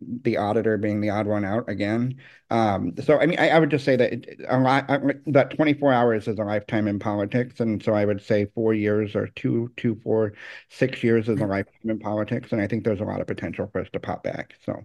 the 0.01 0.35
auditor 0.35 0.77
being 0.77 0.99
the 0.99 1.09
odd 1.09 1.25
one 1.25 1.45
out 1.45 1.69
again. 1.69 2.15
Um, 2.49 2.93
so 3.01 3.17
I 3.19 3.27
mean, 3.27 3.39
I, 3.39 3.49
I, 3.49 3.59
would 3.59 3.71
just 3.71 3.85
say 3.85 3.95
that 3.95 4.11
it, 4.11 4.41
a 4.49 4.59
lot 4.59 4.87
that 5.27 5.51
24 5.51 5.93
hours 5.93 6.27
is 6.27 6.37
a 6.37 6.43
lifetime 6.43 6.89
in 6.89 6.99
politics, 6.99 7.61
and 7.61 7.81
so 7.81 7.93
I 7.93 8.03
would 8.03 8.21
say 8.21 8.47
four 8.55 8.73
years 8.73 9.15
or 9.15 9.27
two, 9.27 9.71
two, 9.77 9.95
four, 10.03 10.33
six 10.69 11.01
years 11.01 11.29
is 11.29 11.39
a 11.39 11.45
lifetime 11.45 11.91
in 11.91 11.99
politics, 11.99 12.51
and 12.51 12.61
I 12.61 12.67
think 12.67 12.83
there's 12.83 13.01
a 13.01 13.05
lot 13.05 13.21
of 13.21 13.27
potential 13.27 13.69
for 13.71 13.79
us 13.79 13.87
to 13.93 14.01
pop 14.01 14.23
back. 14.23 14.55
So. 14.65 14.83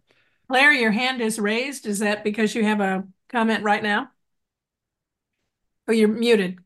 Claire, 0.48 0.72
your 0.72 0.90
hand 0.90 1.20
is 1.20 1.38
raised. 1.38 1.86
Is 1.86 2.00
that 2.00 2.24
because 2.24 2.54
you 2.54 2.64
have 2.64 2.80
a 2.80 3.04
comment 3.28 3.64
right 3.64 3.82
now? 3.82 4.10
Oh, 5.88 5.92
you're 5.92 6.08
muted. 6.08 6.58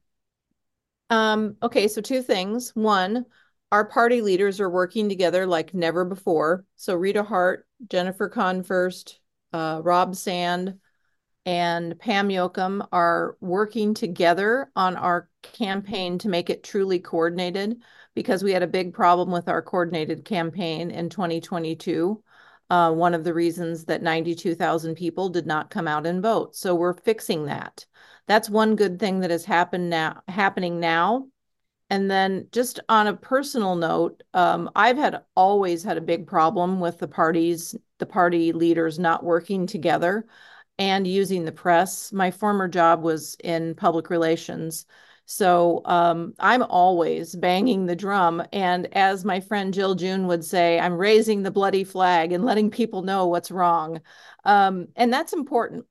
Um, 1.10 1.56
okay, 1.62 1.88
so 1.88 2.00
two 2.00 2.22
things. 2.22 2.70
One, 2.74 3.24
our 3.72 3.84
party 3.84 4.20
leaders 4.20 4.60
are 4.60 4.70
working 4.70 5.08
together 5.08 5.46
like 5.46 5.74
never 5.74 6.04
before. 6.04 6.64
So 6.76 6.94
Rita 6.94 7.22
Hart, 7.22 7.66
Jennifer 7.88 8.28
Konfrst, 8.28 9.14
uh, 9.52 9.80
Rob 9.82 10.14
Sand, 10.16 10.78
and 11.46 11.98
Pam 11.98 12.28
Jochum 12.28 12.86
are 12.92 13.36
working 13.40 13.94
together 13.94 14.70
on 14.76 14.96
our 14.96 15.30
campaign 15.42 16.18
to 16.18 16.28
make 16.28 16.50
it 16.50 16.62
truly 16.62 16.98
coordinated 16.98 17.82
because 18.14 18.42
we 18.42 18.52
had 18.52 18.62
a 18.62 18.66
big 18.66 18.92
problem 18.92 19.30
with 19.30 19.48
our 19.48 19.62
coordinated 19.62 20.24
campaign 20.24 20.90
in 20.90 21.08
2022 21.08 22.22
uh, 22.70 22.92
one 22.92 23.14
of 23.14 23.24
the 23.24 23.34
reasons 23.34 23.84
that 23.86 24.02
92,000 24.02 24.94
people 24.94 25.28
did 25.28 25.46
not 25.46 25.70
come 25.70 25.88
out 25.88 26.06
and 26.06 26.22
vote. 26.22 26.54
So 26.54 26.74
we're 26.74 26.94
fixing 26.94 27.46
that. 27.46 27.86
That's 28.26 28.50
one 28.50 28.76
good 28.76 28.98
thing 28.98 29.20
that 29.20 29.30
has 29.30 29.44
happened 29.44 29.88
now, 29.90 30.22
happening 30.28 30.80
now. 30.80 31.28
And 31.90 32.10
then 32.10 32.48
just 32.52 32.80
on 32.90 33.06
a 33.06 33.16
personal 33.16 33.74
note, 33.74 34.22
um, 34.34 34.70
I've 34.76 34.98
had 34.98 35.22
always 35.34 35.82
had 35.82 35.96
a 35.96 36.02
big 36.02 36.26
problem 36.26 36.80
with 36.80 36.98
the 36.98 37.08
parties, 37.08 37.74
the 37.98 38.06
party 38.06 38.52
leaders 38.52 38.98
not 38.98 39.24
working 39.24 39.66
together 39.66 40.26
and 40.78 41.06
using 41.06 41.44
the 41.46 41.52
press. 41.52 42.12
My 42.12 42.30
former 42.30 42.68
job 42.68 43.02
was 43.02 43.36
in 43.42 43.74
public 43.74 44.10
relations. 44.10 44.84
So 45.30 45.82
um, 45.84 46.32
I'm 46.38 46.62
always 46.62 47.36
banging 47.36 47.84
the 47.84 47.94
drum. 47.94 48.42
And 48.50 48.86
as 48.96 49.26
my 49.26 49.40
friend 49.40 49.74
Jill 49.74 49.94
June 49.94 50.26
would 50.26 50.42
say, 50.42 50.80
I'm 50.80 50.94
raising 50.94 51.42
the 51.42 51.50
bloody 51.50 51.84
flag 51.84 52.32
and 52.32 52.46
letting 52.46 52.70
people 52.70 53.02
know 53.02 53.26
what's 53.26 53.50
wrong. 53.50 54.00
Um, 54.46 54.86
and 54.96 55.12
that's 55.12 55.34
important, 55.34 55.84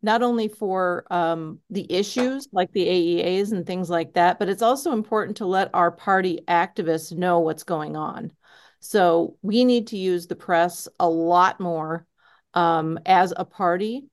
not 0.00 0.22
only 0.22 0.46
for 0.46 1.06
um, 1.10 1.58
the 1.70 1.92
issues 1.92 2.46
like 2.52 2.70
the 2.70 2.86
AEAs 2.86 3.50
and 3.50 3.66
things 3.66 3.90
like 3.90 4.12
that, 4.12 4.38
but 4.38 4.48
it's 4.48 4.62
also 4.62 4.92
important 4.92 5.38
to 5.38 5.46
let 5.46 5.70
our 5.74 5.90
party 5.90 6.38
activists 6.46 7.12
know 7.12 7.40
what's 7.40 7.64
going 7.64 7.96
on. 7.96 8.30
So 8.78 9.36
we 9.42 9.64
need 9.64 9.88
to 9.88 9.98
use 9.98 10.28
the 10.28 10.36
press 10.36 10.86
a 11.00 11.08
lot 11.08 11.58
more 11.58 12.06
um, 12.54 13.00
as 13.06 13.34
a 13.36 13.44
party 13.44 14.04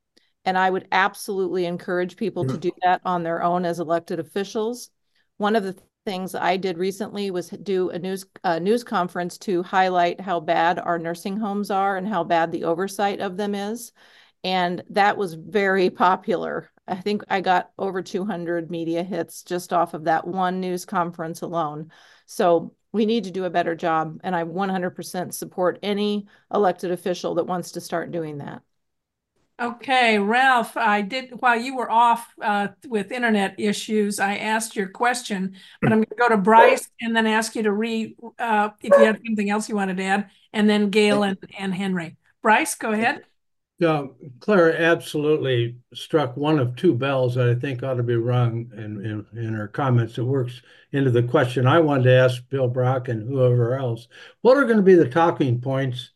and 0.46 0.58
I 0.58 0.70
would 0.70 0.88
absolutely 0.92 1.66
encourage 1.66 2.18
people 2.18 2.44
to 2.46 2.54
mm-hmm. 2.54 2.60
do 2.60 2.72
that 2.84 3.02
on 3.06 3.24
their 3.24 3.44
own 3.44 3.66
as 3.66 3.80
elected 3.80 4.20
officials. 4.20 4.90
One 5.38 5.56
of 5.56 5.64
the 5.64 5.76
things 6.06 6.34
I 6.34 6.58
did 6.58 6.78
recently 6.78 7.30
was 7.30 7.50
do 7.50 7.90
a 7.90 8.00
news 8.00 8.26
a 8.44 8.60
news 8.60 8.84
conference 8.84 9.38
to 9.40 9.62
highlight 9.64 10.20
how 10.20 10.40
bad 10.40 10.80
our 10.80 10.98
nursing 10.98 11.38
homes 11.38 11.70
are 11.70 11.98
and 11.98 12.08
how 12.08 12.24
bad 12.24 12.52
the 12.52 12.64
oversight 12.64 13.20
of 13.20 13.38
them 13.38 13.54
is. 13.54 13.92
And 14.44 14.84
that 14.90 15.18
was 15.18 15.36
very 15.36 15.90
popular. 15.92 16.72
I 16.88 16.96
think 16.96 17.24
I 17.30 17.42
got 17.42 17.72
over 17.78 18.02
200 18.02 18.72
media 18.72 19.04
hits 19.04 19.44
just 19.44 19.72
off 19.72 19.94
of 19.94 20.06
that 20.06 20.28
one 20.28 20.60
news 20.60 20.86
conference 20.86 21.42
alone. 21.42 21.92
So 22.26 22.74
we 22.92 23.06
need 23.06 23.26
to 23.26 23.32
do 23.32 23.46
a 23.46 23.52
better 23.52 23.76
job. 23.76 24.20
And 24.24 24.36
I 24.36 24.44
100% 24.44 25.34
support 25.34 25.80
any 25.84 26.28
elected 26.54 26.92
official 26.92 27.36
that 27.36 27.46
wants 27.46 27.74
to 27.74 27.82
start 27.82 28.12
doing 28.12 28.40
that. 28.40 28.64
Okay, 29.62 30.18
Ralph, 30.18 30.76
I 30.76 31.04
did, 31.04 31.40
while 31.40 31.60
you 31.60 31.76
were 31.76 31.92
off 31.92 32.34
uh, 32.42 32.70
with 32.88 33.12
internet 33.12 33.54
issues, 33.60 34.20
I 34.20 34.38
asked 34.38 34.76
your 34.76 34.88
question, 34.88 35.56
but 35.80 35.92
I'm 35.92 36.00
going 36.00 36.08
to 36.08 36.16
go 36.16 36.30
to 36.30 36.38
Bryce 36.38 36.90
and 37.00 37.16
then 37.16 37.28
ask 37.28 37.56
you 37.56 37.62
to 37.62 37.72
re, 37.72 38.16
uh, 38.40 38.70
if 38.82 38.90
you 38.90 39.06
have 39.06 39.20
anything 39.24 39.52
else 39.52 39.70
you 39.70 39.76
wanted 39.76 39.98
to 39.98 40.04
add, 40.04 40.32
and 40.52 40.68
then 40.68 40.90
Gail 40.90 41.22
and, 41.22 41.38
and 41.60 41.76
Henry. 41.76 42.18
Bryce, 42.42 42.74
go 42.74 42.92
ahead. 42.92 43.22
Yeah, 43.78 44.08
Claire 44.40 44.82
absolutely 44.82 45.76
struck 45.94 46.36
one 46.36 46.58
of 46.58 46.76
two 46.76 46.96
bells 46.96 47.36
that 47.36 47.48
I 47.48 47.54
think 47.54 47.84
ought 47.84 47.96
to 47.96 48.04
be 48.04 48.16
rung 48.16 48.72
in, 48.76 49.06
in, 49.06 49.40
in 49.40 49.54
her 49.54 49.68
comments. 49.68 50.18
It 50.18 50.24
works 50.24 50.62
into 50.92 51.12
the 51.12 51.24
question 51.24 51.68
I 51.68 51.80
wanted 51.80 52.06
to 52.06 52.14
ask 52.14 52.42
Bill 52.50 52.70
Brauch 52.70 53.10
and 53.10 53.28
whoever 53.28 53.78
else. 53.78 54.08
What 54.42 54.58
are 54.58 54.66
going 54.66 54.78
to 54.78 54.84
be 54.84 54.96
the 54.96 55.08
talking 55.08 55.62
points 55.62 56.12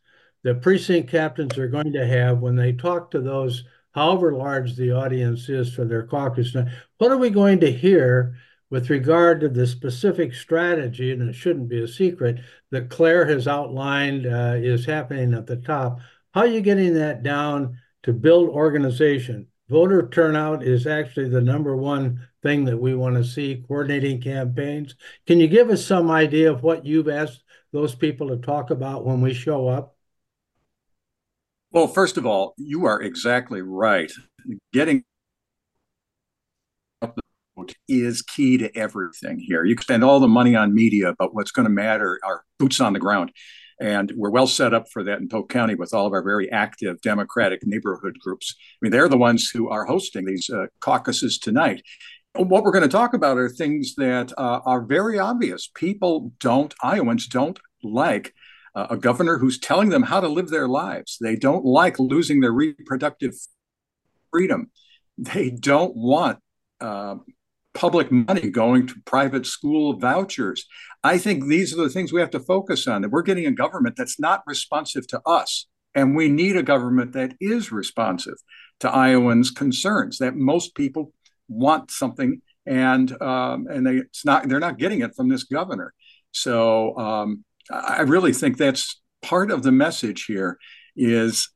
the 0.45 0.53
precinct 0.53 1.09
captains 1.09 1.57
are 1.57 1.67
going 1.67 1.91
to 1.91 2.05
have 2.05 2.37
when 2.37 2.55
they 2.55 2.71
talk 2.71 3.09
to 3.09 3.19
those, 3.19 3.63
however 3.95 4.31
large 4.31 4.75
the 4.75 4.91
audience 4.91 5.49
is 5.49 5.73
for 5.73 5.85
their 5.85 6.05
caucus. 6.05 6.53
Now, 6.53 6.67
what 6.99 7.09
are 7.09 7.17
we 7.17 7.31
going 7.31 7.59
to 7.61 7.71
hear 7.71 8.35
with 8.69 8.91
regard 8.91 9.41
to 9.41 9.49
the 9.49 9.65
specific 9.65 10.35
strategy, 10.35 11.11
and 11.11 11.27
it 11.27 11.33
shouldn't 11.33 11.67
be 11.67 11.81
a 11.81 11.87
secret, 11.87 12.41
that 12.69 12.91
Claire 12.91 13.25
has 13.25 13.47
outlined 13.47 14.27
uh, 14.27 14.53
is 14.57 14.85
happening 14.85 15.33
at 15.33 15.47
the 15.47 15.55
top? 15.55 15.99
How 16.35 16.41
are 16.41 16.47
you 16.47 16.61
getting 16.61 16.93
that 16.93 17.23
down 17.23 17.79
to 18.03 18.13
build 18.13 18.49
organization? 18.49 19.47
Voter 19.67 20.07
turnout 20.09 20.61
is 20.61 20.85
actually 20.85 21.29
the 21.29 21.41
number 21.41 21.75
one 21.75 22.27
thing 22.43 22.65
that 22.65 22.77
we 22.77 22.93
want 22.93 23.15
to 23.15 23.23
see, 23.23 23.63
coordinating 23.67 24.21
campaigns. 24.21 24.93
Can 25.25 25.39
you 25.39 25.47
give 25.47 25.71
us 25.71 25.83
some 25.83 26.11
idea 26.11 26.51
of 26.51 26.61
what 26.61 26.85
you've 26.85 27.09
asked 27.09 27.43
those 27.71 27.95
people 27.95 28.27
to 28.27 28.37
talk 28.37 28.69
about 28.69 29.05
when 29.05 29.21
we 29.21 29.33
show 29.33 29.67
up? 29.67 29.94
Well, 31.75 31.87
first 31.89 32.15
of 32.15 32.25
all, 32.25 32.53
you 32.57 32.85
are 32.85 33.01
exactly 33.01 33.61
right. 33.61 34.09
Getting 34.71 35.03
up 37.01 37.19
is 37.89 38.21
key 38.21 38.57
to 38.59 38.73
everything 38.77 39.39
here. 39.39 39.65
You 39.65 39.75
can 39.75 39.83
spend 39.83 40.03
all 40.05 40.21
the 40.21 40.27
money 40.29 40.55
on 40.55 40.73
media, 40.73 41.13
but 41.19 41.35
what's 41.35 41.51
going 41.51 41.65
to 41.65 41.69
matter 41.69 42.17
are 42.23 42.45
boots 42.59 42.79
on 42.79 42.93
the 42.93 42.99
ground. 42.99 43.33
And 43.81 44.13
we're 44.15 44.29
well 44.29 44.47
set 44.47 44.73
up 44.73 44.85
for 44.89 45.03
that 45.03 45.19
in 45.19 45.27
Polk 45.27 45.49
County 45.49 45.75
with 45.75 45.93
all 45.93 46.07
of 46.07 46.13
our 46.13 46.23
very 46.23 46.49
active 46.49 47.01
Democratic 47.01 47.67
neighborhood 47.67 48.19
groups. 48.21 48.55
I 48.57 48.77
mean, 48.81 48.93
they're 48.93 49.09
the 49.09 49.17
ones 49.17 49.49
who 49.49 49.67
are 49.67 49.83
hosting 49.83 50.23
these 50.23 50.49
uh, 50.49 50.67
caucuses 50.79 51.37
tonight. 51.37 51.81
What 52.37 52.63
we're 52.63 52.71
going 52.71 52.83
to 52.83 52.87
talk 52.87 53.13
about 53.13 53.37
are 53.37 53.49
things 53.49 53.95
that 53.95 54.31
uh, 54.37 54.61
are 54.65 54.85
very 54.85 55.19
obvious. 55.19 55.69
People 55.75 56.31
don't, 56.39 56.73
Iowans 56.81 57.27
don't 57.27 57.59
like 57.83 58.33
uh, 58.75 58.87
a 58.89 58.97
governor 58.97 59.37
who's 59.37 59.59
telling 59.59 59.89
them 59.89 60.03
how 60.03 60.19
to 60.19 60.27
live 60.27 60.49
their 60.49 60.67
lives. 60.67 61.17
They 61.19 61.35
don't 61.35 61.65
like 61.65 61.97
losing 61.97 62.41
their 62.41 62.51
reproductive 62.51 63.33
freedom. 64.31 64.71
They 65.17 65.49
don't 65.49 65.95
want 65.95 66.39
uh, 66.81 67.15
public 67.73 68.11
money 68.11 68.49
going 68.49 68.87
to 68.87 68.95
private 69.05 69.45
school 69.45 69.97
vouchers. 69.97 70.65
I 71.03 71.17
think 71.17 71.47
these 71.47 71.73
are 71.73 71.81
the 71.81 71.89
things 71.89 72.11
we 72.11 72.19
have 72.19 72.31
to 72.31 72.39
focus 72.39 72.87
on 72.87 73.01
that 73.01 73.11
we're 73.11 73.21
getting 73.21 73.45
a 73.45 73.51
government 73.51 73.95
that's 73.95 74.19
not 74.19 74.43
responsive 74.45 75.07
to 75.07 75.21
us. 75.25 75.67
And 75.93 76.15
we 76.15 76.27
need 76.27 76.57
a 76.57 76.63
government 76.63 77.13
that 77.13 77.35
is 77.39 77.71
responsive 77.71 78.35
to 78.81 78.89
Iowans' 78.89 79.51
concerns, 79.51 80.17
that 80.17 80.35
most 80.35 80.75
people 80.75 81.13
want 81.47 81.91
something 81.91 82.41
and 82.65 83.21
um, 83.21 83.67
and 83.69 83.85
they 83.85 83.97
it's 83.97 84.25
not 84.25 84.49
they're 84.49 84.59
not 84.59 84.77
getting 84.77 85.01
it 85.01 85.15
from 85.15 85.29
this 85.29 85.43
governor. 85.43 85.93
So 86.31 86.97
um, 86.97 87.45
I 87.71 88.01
really 88.01 88.33
think 88.33 88.57
that's 88.57 89.01
part 89.21 89.51
of 89.51 89.63
the 89.63 89.71
message 89.71 90.25
here 90.25 90.57
is 90.95 91.49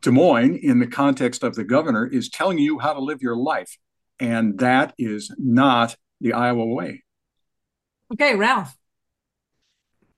Des 0.00 0.10
Moines, 0.10 0.56
in 0.56 0.78
the 0.78 0.86
context 0.86 1.42
of 1.42 1.54
the 1.54 1.64
governor, 1.64 2.06
is 2.06 2.28
telling 2.28 2.58
you 2.58 2.78
how 2.78 2.92
to 2.92 3.00
live 3.00 3.22
your 3.22 3.36
life. 3.36 3.76
And 4.18 4.58
that 4.58 4.94
is 4.98 5.34
not 5.38 5.96
the 6.20 6.32
Iowa 6.32 6.66
way. 6.66 7.04
Okay, 8.12 8.34
Ralph. 8.34 8.76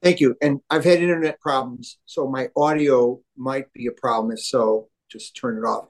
Thank 0.02 0.20
you. 0.20 0.36
And 0.42 0.60
I've 0.68 0.84
had 0.84 1.00
internet 1.00 1.40
problems, 1.40 1.98
so 2.06 2.26
my 2.26 2.48
audio 2.56 3.20
might 3.36 3.72
be 3.72 3.86
a 3.86 3.92
problem. 3.92 4.32
If 4.32 4.40
so, 4.40 4.88
just 5.10 5.36
turn 5.36 5.58
it 5.58 5.66
off. 5.66 5.88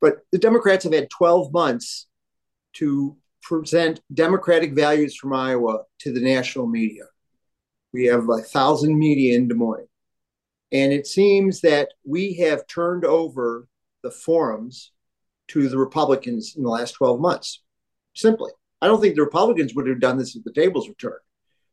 But 0.00 0.18
the 0.32 0.38
Democrats 0.38 0.84
have 0.84 0.92
had 0.92 1.08
12 1.10 1.52
months 1.52 2.08
to 2.74 3.16
present 3.42 4.00
democratic 4.12 4.72
values 4.72 5.14
from 5.14 5.32
Iowa 5.32 5.82
to 6.00 6.12
the 6.12 6.20
national 6.20 6.66
media. 6.66 7.04
We 7.94 8.06
have 8.06 8.28
a 8.28 8.38
thousand 8.38 8.98
media 8.98 9.36
in 9.36 9.46
Des 9.46 9.54
Moines. 9.54 9.86
And 10.72 10.92
it 10.92 11.06
seems 11.06 11.60
that 11.60 11.90
we 12.04 12.34
have 12.34 12.66
turned 12.66 13.04
over 13.04 13.68
the 14.02 14.10
forums 14.10 14.90
to 15.48 15.68
the 15.68 15.78
Republicans 15.78 16.54
in 16.56 16.64
the 16.64 16.68
last 16.68 16.92
12 16.92 17.20
months. 17.20 17.62
Simply. 18.16 18.50
I 18.82 18.88
don't 18.88 19.00
think 19.00 19.14
the 19.14 19.22
Republicans 19.22 19.74
would 19.74 19.86
have 19.86 20.00
done 20.00 20.18
this 20.18 20.34
if 20.34 20.42
the 20.42 20.52
tables 20.52 20.88
were 20.88 20.94
turned. 20.94 21.20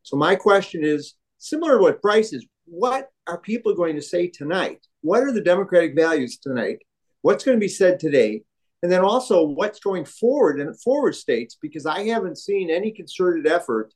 So 0.04 0.16
my 0.16 0.36
question 0.36 0.84
is 0.84 1.16
similar 1.40 1.78
to 1.78 1.82
what 1.82 2.04
Bryce 2.04 2.34
is, 2.34 2.46
what 2.66 3.10
are 3.26 3.40
people 3.40 3.74
going 3.74 3.96
to 3.96 4.02
say 4.02 4.28
tonight? 4.28 4.86
What 5.02 5.24
are 5.24 5.32
the 5.32 5.42
democratic 5.42 5.96
values 5.96 6.38
tonight? 6.38 6.84
What's 7.24 7.44
going 7.44 7.58
to 7.58 7.60
be 7.60 7.68
said 7.68 8.00
today? 8.00 8.44
And 8.84 8.92
then 8.92 9.02
also 9.02 9.44
what's 9.44 9.80
going 9.80 10.06
forward 10.06 10.60
in 10.60 10.72
forward 10.76 11.16
states, 11.16 11.58
because 11.60 11.88
I 11.88 12.04
haven't 12.04 12.38
seen 12.38 12.70
any 12.70 12.92
concerted 12.92 13.48
effort 13.48 13.92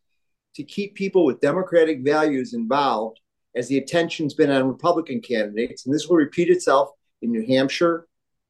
to 0.55 0.63
keep 0.63 0.95
people 0.95 1.25
with 1.25 1.41
democratic 1.41 2.03
values 2.03 2.53
involved 2.53 3.19
as 3.55 3.67
the 3.67 3.77
attention's 3.77 4.33
been 4.33 4.51
on 4.51 4.67
Republican 4.67 5.21
candidates. 5.21 5.85
And 5.85 5.93
this 5.93 6.07
will 6.07 6.17
repeat 6.17 6.49
itself 6.49 6.89
in 7.21 7.31
New 7.31 7.45
Hampshire, 7.45 8.07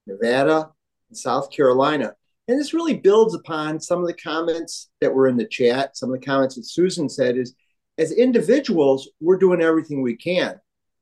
Nevada, 0.07 0.71
and 1.09 1.17
South 1.17 1.51
Carolina. 1.51 2.13
And 2.47 2.59
this 2.59 2.73
really 2.73 2.95
builds 2.95 3.33
upon 3.33 3.79
some 3.79 4.01
of 4.01 4.07
the 4.07 4.13
comments 4.13 4.89
that 5.01 5.13
were 5.13 5.27
in 5.27 5.37
the 5.37 5.47
chat, 5.47 5.97
some 5.97 6.13
of 6.13 6.19
the 6.19 6.25
comments 6.25 6.55
that 6.55 6.65
Susan 6.65 7.09
said 7.09 7.37
is 7.37 7.55
as 7.97 8.11
individuals, 8.11 9.09
we're 9.19 9.37
doing 9.37 9.61
everything 9.61 10.01
we 10.01 10.15
can. 10.15 10.59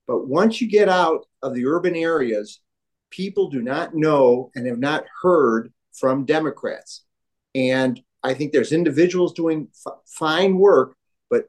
But 0.08 0.28
once 0.28 0.62
you 0.62 0.70
get 0.70 0.90
out 0.90 1.26
of 1.42 1.54
the 1.54 1.66
urban 1.66 1.96
areas, 1.96 2.60
people 3.10 3.50
do 3.50 3.62
not 3.62 3.96
know 3.96 4.52
and 4.56 4.68
have 4.68 4.80
not 4.80 5.06
heard 5.22 5.74
from 5.94 6.26
Democrats. 6.26 7.04
And 7.56 8.02
I 8.24 8.34
think 8.34 8.52
there's 8.52 8.72
individuals 8.72 9.34
doing 9.34 9.68
f- 9.86 10.00
fine 10.06 10.58
work, 10.58 10.96
but 11.30 11.46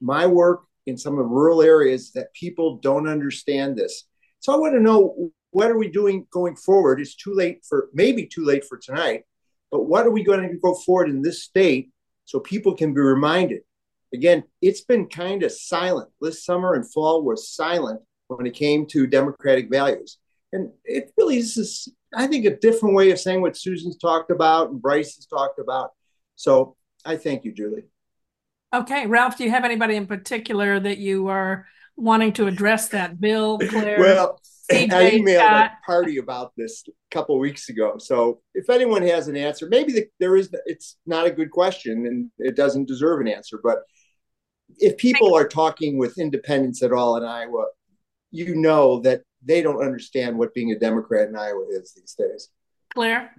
my 0.00 0.26
work 0.26 0.62
in 0.86 0.96
some 0.96 1.14
of 1.14 1.18
the 1.18 1.24
rural 1.24 1.62
areas 1.62 2.12
that 2.12 2.32
people 2.32 2.76
don't 2.76 3.08
understand 3.08 3.76
this. 3.76 4.04
So 4.40 4.52
I 4.52 4.56
want 4.56 4.74
to 4.74 4.80
know 4.80 5.30
what 5.50 5.70
are 5.70 5.78
we 5.78 5.88
doing 5.88 6.26
going 6.30 6.56
forward? 6.56 7.00
It's 7.00 7.14
too 7.14 7.34
late 7.34 7.64
for 7.68 7.88
maybe 7.92 8.26
too 8.26 8.44
late 8.44 8.64
for 8.64 8.78
tonight, 8.78 9.24
but 9.70 9.84
what 9.84 10.06
are 10.06 10.10
we 10.10 10.22
going 10.22 10.48
to 10.48 10.56
go 10.58 10.74
forward 10.74 11.08
in 11.08 11.22
this 11.22 11.42
state 11.42 11.90
so 12.24 12.40
people 12.40 12.74
can 12.74 12.94
be 12.94 13.00
reminded? 13.00 13.62
Again, 14.14 14.44
it's 14.62 14.82
been 14.82 15.08
kind 15.08 15.42
of 15.42 15.52
silent. 15.52 16.08
This 16.20 16.44
summer 16.44 16.74
and 16.74 16.90
fall 16.90 17.22
was 17.22 17.50
silent 17.50 18.00
when 18.28 18.46
it 18.46 18.54
came 18.54 18.86
to 18.86 19.06
democratic 19.06 19.70
values. 19.70 20.18
And 20.52 20.70
it 20.84 21.12
really 21.18 21.38
is, 21.38 21.88
I 22.14 22.26
think, 22.26 22.46
a 22.46 22.56
different 22.56 22.94
way 22.94 23.10
of 23.10 23.18
saying 23.18 23.40
what 23.40 23.56
Susan's 23.56 23.98
talked 23.98 24.30
about 24.30 24.70
and 24.70 24.80
Bryce 24.80 25.16
has 25.16 25.26
talked 25.26 25.58
about. 25.58 25.90
So 26.36 26.76
I 27.04 27.16
thank 27.16 27.44
you, 27.44 27.52
Julie. 27.52 27.86
Okay, 28.72 29.06
Ralph, 29.06 29.38
do 29.38 29.44
you 29.44 29.50
have 29.50 29.64
anybody 29.64 29.96
in 29.96 30.06
particular 30.06 30.78
that 30.78 30.98
you 30.98 31.28
are 31.28 31.66
wanting 31.96 32.32
to 32.34 32.46
address 32.46 32.88
that 32.88 33.20
bill, 33.20 33.58
Claire? 33.70 33.98
Well, 33.98 34.40
CJ, 34.70 34.92
I 34.92 35.10
emailed 35.12 35.38
Scott? 35.38 35.70
a 35.82 35.86
party 35.86 36.18
about 36.18 36.52
this 36.56 36.84
a 36.86 37.14
couple 37.14 37.38
weeks 37.38 37.68
ago. 37.68 37.96
So 37.98 38.40
if 38.54 38.68
anyone 38.68 39.02
has 39.02 39.28
an 39.28 39.36
answer, 39.36 39.66
maybe 39.68 39.92
the, 39.92 40.06
there 40.20 40.36
is. 40.36 40.50
It's 40.66 40.96
not 41.06 41.26
a 41.26 41.30
good 41.30 41.50
question 41.50 42.06
and 42.06 42.30
it 42.38 42.56
doesn't 42.56 42.86
deserve 42.86 43.20
an 43.20 43.28
answer. 43.28 43.58
But 43.62 43.78
if 44.78 44.96
people 44.96 45.34
are 45.34 45.48
talking 45.48 45.96
with 45.96 46.18
independents 46.18 46.82
at 46.82 46.92
all 46.92 47.16
in 47.16 47.24
Iowa, 47.24 47.66
you 48.30 48.56
know 48.56 49.00
that 49.00 49.22
they 49.44 49.62
don't 49.62 49.82
understand 49.82 50.36
what 50.36 50.54
being 50.54 50.72
a 50.72 50.78
Democrat 50.78 51.28
in 51.28 51.36
Iowa 51.36 51.64
is 51.70 51.94
these 51.94 52.14
days. 52.14 52.48
Claire? 52.92 53.32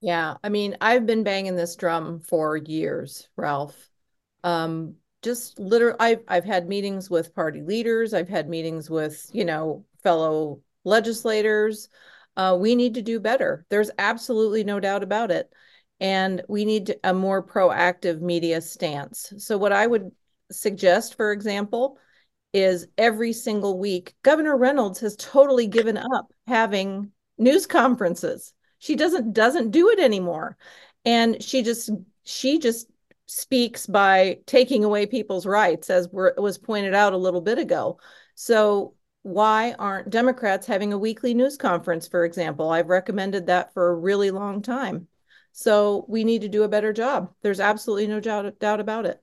Yeah, 0.00 0.36
I 0.42 0.48
mean, 0.50 0.76
I've 0.80 1.06
been 1.06 1.24
banging 1.24 1.56
this 1.56 1.74
drum 1.76 2.20
for 2.20 2.56
years, 2.56 3.28
Ralph. 3.36 3.88
Um, 4.44 4.96
just 5.22 5.58
literally, 5.58 5.96
I've 5.98 6.22
I've 6.28 6.44
had 6.44 6.68
meetings 6.68 7.10
with 7.10 7.34
party 7.34 7.62
leaders. 7.62 8.14
I've 8.14 8.28
had 8.28 8.48
meetings 8.48 8.90
with 8.90 9.28
you 9.32 9.44
know 9.44 9.84
fellow 10.02 10.60
legislators. 10.84 11.88
Uh, 12.36 12.56
we 12.60 12.74
need 12.74 12.94
to 12.94 13.02
do 13.02 13.18
better. 13.18 13.64
There's 13.70 13.90
absolutely 13.98 14.62
no 14.64 14.78
doubt 14.78 15.02
about 15.02 15.30
it, 15.30 15.50
and 15.98 16.42
we 16.48 16.64
need 16.64 16.96
a 17.02 17.14
more 17.14 17.42
proactive 17.42 18.20
media 18.20 18.60
stance. 18.60 19.32
So, 19.38 19.58
what 19.58 19.72
I 19.72 19.86
would 19.86 20.12
suggest, 20.52 21.16
for 21.16 21.32
example, 21.32 21.98
is 22.52 22.86
every 22.98 23.32
single 23.32 23.78
week, 23.78 24.14
Governor 24.22 24.56
Reynolds 24.56 25.00
has 25.00 25.16
totally 25.16 25.66
given 25.66 25.96
up 25.96 26.32
having 26.46 27.12
news 27.38 27.66
conferences. 27.66 28.52
She 28.78 28.96
doesn't 28.96 29.32
doesn't 29.32 29.70
do 29.70 29.90
it 29.90 29.98
anymore, 29.98 30.56
and 31.04 31.42
she 31.42 31.62
just 31.62 31.90
she 32.24 32.58
just 32.58 32.88
speaks 33.26 33.86
by 33.86 34.38
taking 34.46 34.84
away 34.84 35.06
people's 35.06 35.46
rights, 35.46 35.90
as 35.90 36.08
were, 36.08 36.34
was 36.38 36.58
pointed 36.58 36.94
out 36.94 37.12
a 37.12 37.18
little 37.18 37.40
bit 37.40 37.58
ago. 37.58 37.98
So 38.34 38.94
why 39.22 39.72
aren't 39.72 40.10
Democrats 40.10 40.66
having 40.66 40.92
a 40.92 40.98
weekly 40.98 41.34
news 41.34 41.56
conference, 41.56 42.06
for 42.06 42.24
example? 42.24 42.70
I've 42.70 42.88
recommended 42.88 43.46
that 43.46 43.72
for 43.72 43.88
a 43.88 43.94
really 43.94 44.30
long 44.30 44.62
time. 44.62 45.08
So 45.50 46.04
we 46.08 46.22
need 46.22 46.42
to 46.42 46.48
do 46.48 46.62
a 46.62 46.68
better 46.68 46.92
job. 46.92 47.32
There's 47.42 47.60
absolutely 47.60 48.06
no 48.06 48.20
doubt, 48.20 48.58
doubt 48.60 48.78
about 48.78 49.06
it. 49.06 49.20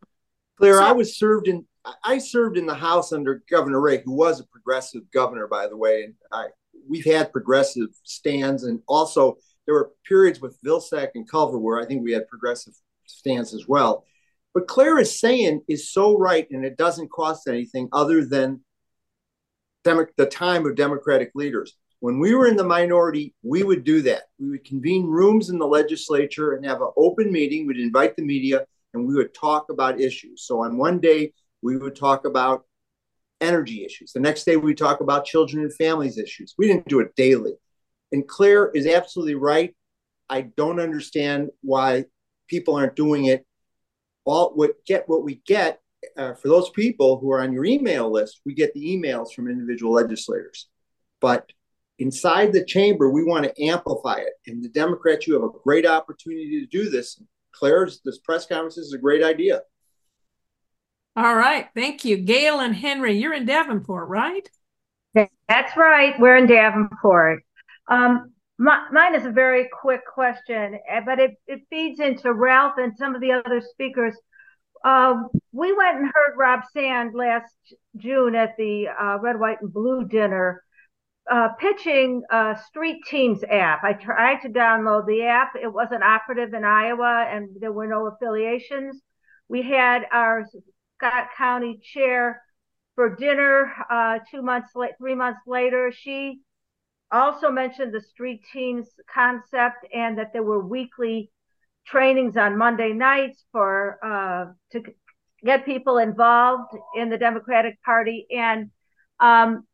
Claire, 0.57 0.81
I 0.81 0.91
was 0.91 1.17
served 1.17 1.47
in 1.47 1.65
I 2.03 2.17
served 2.17 2.57
in 2.57 2.65
the 2.65 2.73
House 2.73 3.11
under 3.11 3.43
Governor 3.49 3.81
Ray, 3.81 4.01
who 4.03 4.13
was 4.13 4.39
a 4.39 4.45
progressive 4.45 5.03
governor, 5.11 5.47
by 5.47 5.67
the 5.67 5.75
way. 5.75 6.03
And 6.03 6.13
I, 6.31 6.47
we've 6.87 7.05
had 7.05 7.31
progressive 7.31 7.89
stands, 8.03 8.63
and 8.63 8.81
also 8.87 9.37
there 9.65 9.75
were 9.75 9.91
periods 10.07 10.41
with 10.41 10.59
Vilsack 10.65 11.09
and 11.15 11.29
Culver 11.29 11.57
where 11.57 11.79
I 11.79 11.85
think 11.85 12.03
we 12.03 12.11
had 12.11 12.27
progressive 12.27 12.73
stands 13.05 13.53
as 13.53 13.67
well. 13.67 14.05
But 14.53 14.67
Claire 14.67 14.99
is 14.99 15.19
saying 15.19 15.61
is 15.67 15.89
so 15.89 16.17
right, 16.17 16.47
and 16.51 16.63
it 16.63 16.77
doesn't 16.77 17.11
cost 17.11 17.47
anything 17.47 17.89
other 17.91 18.23
than 18.23 18.61
the 19.83 20.27
time 20.31 20.65
of 20.65 20.75
Democratic 20.75 21.31
leaders. 21.35 21.75
When 21.99 22.19
we 22.19 22.35
were 22.35 22.47
in 22.47 22.57
the 22.57 22.63
minority, 22.63 23.33
we 23.43 23.63
would 23.63 23.83
do 23.83 24.01
that. 24.01 24.23
We 24.37 24.49
would 24.49 24.65
convene 24.65 25.05
rooms 25.05 25.49
in 25.49 25.57
the 25.57 25.65
legislature 25.65 26.51
and 26.51 26.65
have 26.65 26.81
an 26.81 26.91
open 26.97 27.31
meeting. 27.31 27.65
We'd 27.65 27.77
invite 27.77 28.15
the 28.15 28.25
media 28.25 28.65
and 28.93 29.07
we 29.07 29.15
would 29.15 29.33
talk 29.33 29.69
about 29.69 30.01
issues. 30.01 30.43
So 30.45 30.63
on 30.63 30.77
one 30.77 30.99
day, 30.99 31.33
we 31.61 31.77
would 31.77 31.95
talk 31.95 32.25
about 32.25 32.65
energy 33.43 33.85
issues. 33.85 34.13
The 34.13 34.19
next 34.19 34.45
day, 34.45 34.55
we 34.55 34.73
talk 34.73 35.01
about 35.01 35.25
children 35.25 35.63
and 35.63 35.73
families 35.75 36.17
issues. 36.17 36.55
We 36.57 36.67
didn't 36.67 36.87
do 36.87 36.99
it 36.99 37.15
daily. 37.15 37.53
And 38.11 38.27
Claire 38.27 38.69
is 38.71 38.87
absolutely 38.87 39.35
right. 39.35 39.75
I 40.29 40.41
don't 40.41 40.79
understand 40.79 41.49
why 41.61 42.05
people 42.47 42.75
aren't 42.75 42.95
doing 42.95 43.25
it. 43.25 43.45
All 44.25 44.51
what 44.55 44.85
get 44.85 45.09
what 45.09 45.23
we 45.23 45.41
get 45.45 45.79
uh, 46.17 46.33
for 46.33 46.47
those 46.47 46.69
people 46.69 47.19
who 47.19 47.31
are 47.31 47.41
on 47.41 47.53
your 47.53 47.65
email 47.65 48.11
list, 48.11 48.41
we 48.45 48.53
get 48.53 48.73
the 48.73 48.85
emails 48.85 49.33
from 49.33 49.49
individual 49.49 49.93
legislators. 49.93 50.67
But 51.21 51.51
inside 51.99 52.53
the 52.53 52.65
chamber, 52.65 53.09
we 53.09 53.23
want 53.23 53.45
to 53.45 53.63
amplify 53.63 54.15
it. 54.15 54.33
And 54.47 54.63
the 54.63 54.69
Democrats, 54.69 55.27
you 55.27 55.33
have 55.33 55.43
a 55.43 55.59
great 55.63 55.85
opportunity 55.85 56.59
to 56.61 56.67
do 56.67 56.89
this. 56.89 57.21
Claire's 57.51 58.01
this 58.03 58.19
press 58.19 58.45
conference 58.45 58.77
is 58.77 58.93
a 58.93 58.97
great 58.97 59.23
idea. 59.23 59.61
All 61.15 61.35
right, 61.35 61.67
thank 61.75 62.05
you. 62.05 62.17
Gail 62.17 62.59
and 62.59 62.75
Henry, 62.75 63.19
you're 63.19 63.33
in 63.33 63.45
Davenport, 63.45 64.09
right? 64.09 64.49
That's 65.47 65.77
right. 65.77 66.19
We're 66.19 66.37
in 66.37 66.47
Davenport. 66.47 67.43
Um, 67.87 68.31
my, 68.57 68.87
mine 68.91 69.13
is 69.13 69.25
a 69.25 69.31
very 69.31 69.69
quick 69.71 70.01
question, 70.11 70.79
eh, 70.89 71.01
but 71.05 71.19
it, 71.19 71.31
it 71.47 71.61
feeds 71.69 71.99
into 71.99 72.33
Ralph 72.33 72.73
and 72.77 72.95
some 72.97 73.13
of 73.13 73.21
the 73.21 73.31
other 73.31 73.61
speakers. 73.61 74.15
Uh, 74.83 75.23
we 75.51 75.71
went 75.73 75.97
and 75.97 76.05
heard 76.07 76.35
Rob 76.35 76.61
Sand 76.73 77.13
last 77.13 77.53
June 77.97 78.35
at 78.35 78.57
the 78.57 78.87
uh, 78.87 79.19
Red, 79.19 79.39
White, 79.39 79.61
and 79.61 79.71
Blue 79.71 80.05
dinner 80.05 80.63
uh, 81.31 81.49
pitching 81.59 82.23
a 82.31 82.57
Street 82.67 83.01
Teams 83.09 83.43
app. 83.49 83.83
I 83.83 83.93
tried 83.93 84.41
to 84.41 84.49
download 84.49 85.07
the 85.07 85.23
app. 85.23 85.53
It 85.61 85.71
wasn't 85.71 86.03
operative 86.03 86.53
in 86.53 86.63
Iowa 86.63 87.27
and 87.29 87.49
there 87.59 87.71
were 87.71 87.87
no 87.87 88.07
affiliations. 88.07 89.01
We 89.47 89.61
had 89.61 90.03
our 90.11 90.45
Scott 91.03 91.27
County 91.37 91.81
chair 91.83 92.41
for 92.95 93.13
dinner 93.13 93.73
uh, 93.89 94.19
two 94.31 94.41
months 94.41 94.69
late, 94.73 94.93
three 94.97 95.15
months 95.15 95.41
later. 95.45 95.91
She 95.91 96.39
also 97.11 97.51
mentioned 97.51 97.93
the 97.93 97.99
street 97.99 98.41
teams 98.53 98.87
concept 99.13 99.85
and 99.93 100.17
that 100.17 100.31
there 100.31 100.43
were 100.43 100.65
weekly 100.65 101.29
trainings 101.85 102.37
on 102.37 102.57
Monday 102.57 102.93
nights 102.93 103.43
for 103.51 103.99
uh, 104.01 104.53
to 104.71 104.83
get 105.43 105.65
people 105.65 105.97
involved 105.97 106.73
in 106.95 107.09
the 107.09 107.17
Democratic 107.17 107.81
Party. 107.83 108.25
And 108.31 108.71
um, 109.19 109.67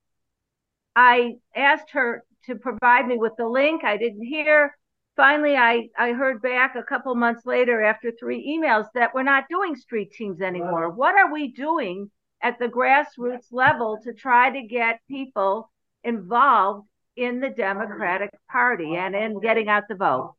I 0.96 1.36
asked 1.56 1.92
her 1.92 2.24
to 2.48 2.56
provide 2.56 3.08
me 3.08 3.18
with 3.18 3.34
the 3.38 3.48
link. 3.48 3.84
I 3.84 3.98
didn't 3.98 4.26
hear. 4.26 4.76
Finally, 5.20 5.58
I, 5.58 5.90
I 5.98 6.14
heard 6.14 6.42
back 6.42 6.78
a 6.78 6.82
couple 6.82 7.14
months 7.14 7.46
later 7.46 7.84
after 7.84 8.10
three 8.10 8.42
emails 8.48 8.86
that 8.96 9.14
we're 9.14 9.24
not 9.24 9.50
doing 9.50 9.76
street 9.76 10.14
teams 10.14 10.40
anymore. 10.40 10.92
What 10.92 11.14
are 11.16 11.30
we 11.30 11.52
doing 11.52 12.10
at 12.42 12.58
the 12.58 12.68
grassroots 12.68 13.52
level 13.52 14.00
to 14.06 14.14
try 14.14 14.50
to 14.50 14.66
get 14.66 15.02
people 15.10 15.70
involved 16.06 16.88
in 17.18 17.42
the 17.42 17.50
Democratic 17.50 18.30
Party 18.50 18.96
and 18.96 19.14
in 19.14 19.42
getting 19.42 19.68
out 19.68 19.90
the 19.90 19.96
vote? 19.96 20.36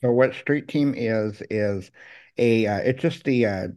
So 0.00 0.10
what 0.10 0.34
Street 0.34 0.66
Team 0.66 0.94
is 0.96 1.40
is 1.48 1.92
a 2.36 2.66
uh, 2.66 2.78
it's 2.78 3.00
just 3.00 3.22
the 3.22 3.46
uh, 3.46 3.68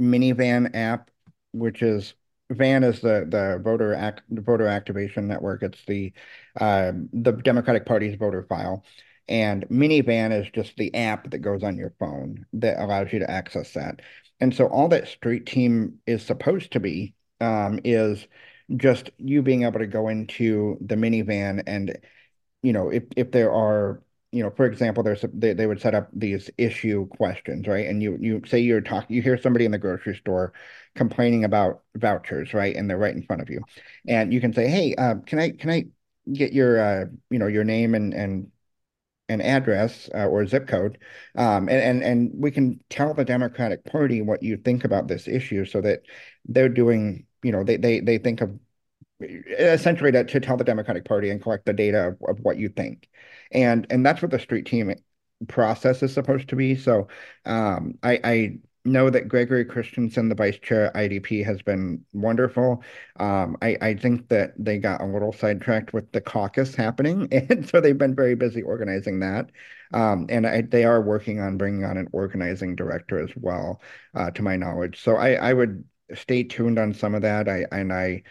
MiniVAN 0.00 0.74
app, 0.74 1.10
which 1.52 1.82
is 1.82 2.14
VAN 2.50 2.82
is 2.82 3.02
the 3.02 3.26
the 3.28 3.60
voter 3.62 3.92
act 3.92 4.22
the 4.30 4.40
voter 4.40 4.68
activation 4.68 5.28
network. 5.28 5.62
It's 5.62 5.84
the 5.84 6.14
uh, 6.58 6.92
the 7.12 7.32
Democratic 7.32 7.84
Party's 7.84 8.16
voter 8.16 8.42
file, 8.42 8.86
and 9.28 9.66
MiniVAN 9.68 10.32
is 10.38 10.50
just 10.52 10.76
the 10.76 10.94
app 10.94 11.30
that 11.30 11.38
goes 11.38 11.62
on 11.62 11.76
your 11.76 11.94
phone 11.98 12.46
that 12.54 12.82
allows 12.82 13.12
you 13.12 13.20
to 13.20 13.30
access 13.30 13.72
that. 13.74 14.00
And 14.40 14.54
so 14.54 14.66
all 14.66 14.88
that 14.88 15.08
Street 15.08 15.46
Team 15.46 15.98
is 16.06 16.22
supposed 16.22 16.72
to 16.72 16.80
be 16.80 17.14
um, 17.40 17.80
is 17.84 18.26
just 18.76 19.10
you 19.18 19.42
being 19.42 19.64
able 19.64 19.78
to 19.78 19.86
go 19.86 20.08
into 20.08 20.78
the 20.80 20.96
MiniVAN 20.96 21.62
and 21.66 21.98
you 22.62 22.72
know 22.72 22.88
if 22.90 23.04
if 23.16 23.30
there 23.32 23.52
are 23.52 24.02
you 24.32 24.42
know, 24.42 24.50
for 24.50 24.64
example, 24.64 25.02
there's 25.02 25.22
a, 25.24 25.28
they, 25.28 25.52
they 25.52 25.66
would 25.66 25.80
set 25.80 25.94
up 25.94 26.08
these 26.14 26.48
issue 26.56 27.06
questions, 27.08 27.68
right? 27.68 27.86
And 27.86 28.02
you 28.02 28.16
you 28.18 28.40
say 28.46 28.60
you're 28.60 28.80
talking, 28.80 29.14
you 29.14 29.20
hear 29.20 29.36
somebody 29.36 29.66
in 29.66 29.70
the 29.70 29.78
grocery 29.78 30.16
store 30.16 30.54
complaining 30.96 31.44
about 31.44 31.82
vouchers, 31.96 32.54
right? 32.54 32.74
And 32.74 32.88
they're 32.88 32.98
right 32.98 33.14
in 33.14 33.22
front 33.22 33.42
of 33.42 33.50
you, 33.50 33.62
and 34.08 34.32
you 34.32 34.40
can 34.40 34.54
say, 34.54 34.68
hey, 34.68 34.94
uh, 34.96 35.16
can 35.26 35.38
I 35.38 35.50
can 35.50 35.68
I 35.68 35.84
get 36.32 36.54
your 36.54 36.80
uh, 36.80 37.04
you 37.28 37.38
know 37.38 37.46
your 37.46 37.64
name 37.64 37.94
and 37.94 38.14
and 38.14 38.50
an 39.28 39.40
address 39.40 40.08
uh, 40.14 40.26
or 40.26 40.46
zip 40.46 40.66
code, 40.68 40.98
um, 41.36 41.68
and, 41.68 41.80
and 41.80 42.02
and 42.02 42.30
we 42.34 42.50
can 42.50 42.80
tell 42.90 43.14
the 43.14 43.24
Democratic 43.24 43.84
Party 43.84 44.22
what 44.22 44.42
you 44.42 44.56
think 44.56 44.84
about 44.84 45.08
this 45.08 45.28
issue, 45.28 45.64
so 45.64 45.80
that 45.80 46.02
they're 46.46 46.68
doing, 46.68 47.26
you 47.42 47.52
know, 47.52 47.64
they 47.64 47.76
they 47.76 48.00
they 48.00 48.18
think 48.18 48.40
of 48.40 48.58
essentially 49.20 50.10
to, 50.12 50.24
to 50.24 50.40
tell 50.40 50.56
the 50.56 50.64
Democratic 50.64 51.04
Party 51.04 51.30
and 51.30 51.40
collect 51.40 51.64
the 51.64 51.72
data 51.72 52.08
of, 52.08 52.16
of 52.28 52.40
what 52.40 52.56
you 52.56 52.68
think 52.68 53.08
and 53.52 53.86
and 53.90 54.04
that's 54.04 54.22
what 54.22 54.30
the 54.30 54.38
street 54.38 54.66
team 54.66 54.92
process 55.48 56.02
is 56.02 56.12
supposed 56.12 56.48
to 56.48 56.56
be. 56.56 56.76
So 56.76 57.08
um, 57.44 57.94
I, 58.02 58.20
I 58.24 58.58
know 58.84 59.10
that 59.10 59.28
Gregory 59.28 59.64
Christensen, 59.64 60.28
the 60.28 60.34
vice 60.34 60.58
chair 60.58 60.86
at 60.86 60.94
IDP, 60.94 61.44
has 61.44 61.62
been 61.62 62.04
wonderful. 62.12 62.82
Um, 63.16 63.56
I, 63.62 63.76
I 63.80 63.94
think 63.94 64.28
that 64.28 64.52
they 64.58 64.78
got 64.78 65.00
a 65.00 65.06
little 65.06 65.32
sidetracked 65.32 65.92
with 65.92 66.10
the 66.12 66.20
caucus 66.20 66.74
happening, 66.74 67.28
and 67.32 67.68
so 67.68 67.80
they've 67.80 67.96
been 67.96 68.14
very 68.14 68.34
busy 68.34 68.62
organizing 68.62 69.20
that. 69.20 69.50
Um, 69.94 70.26
and 70.28 70.46
I, 70.46 70.62
they 70.62 70.84
are 70.84 71.02
working 71.02 71.40
on 71.40 71.58
bringing 71.58 71.84
on 71.84 71.96
an 71.96 72.08
organizing 72.12 72.74
director 72.76 73.18
as 73.18 73.30
well, 73.36 73.80
uh, 74.14 74.30
to 74.32 74.42
my 74.42 74.56
knowledge. 74.56 75.00
So 75.02 75.16
I, 75.16 75.34
I 75.34 75.52
would 75.52 75.84
stay 76.14 76.42
tuned 76.42 76.78
on 76.78 76.94
some 76.94 77.14
of 77.14 77.22
that. 77.22 77.48
I 77.48 77.66
and 77.72 77.92
I 77.92 78.22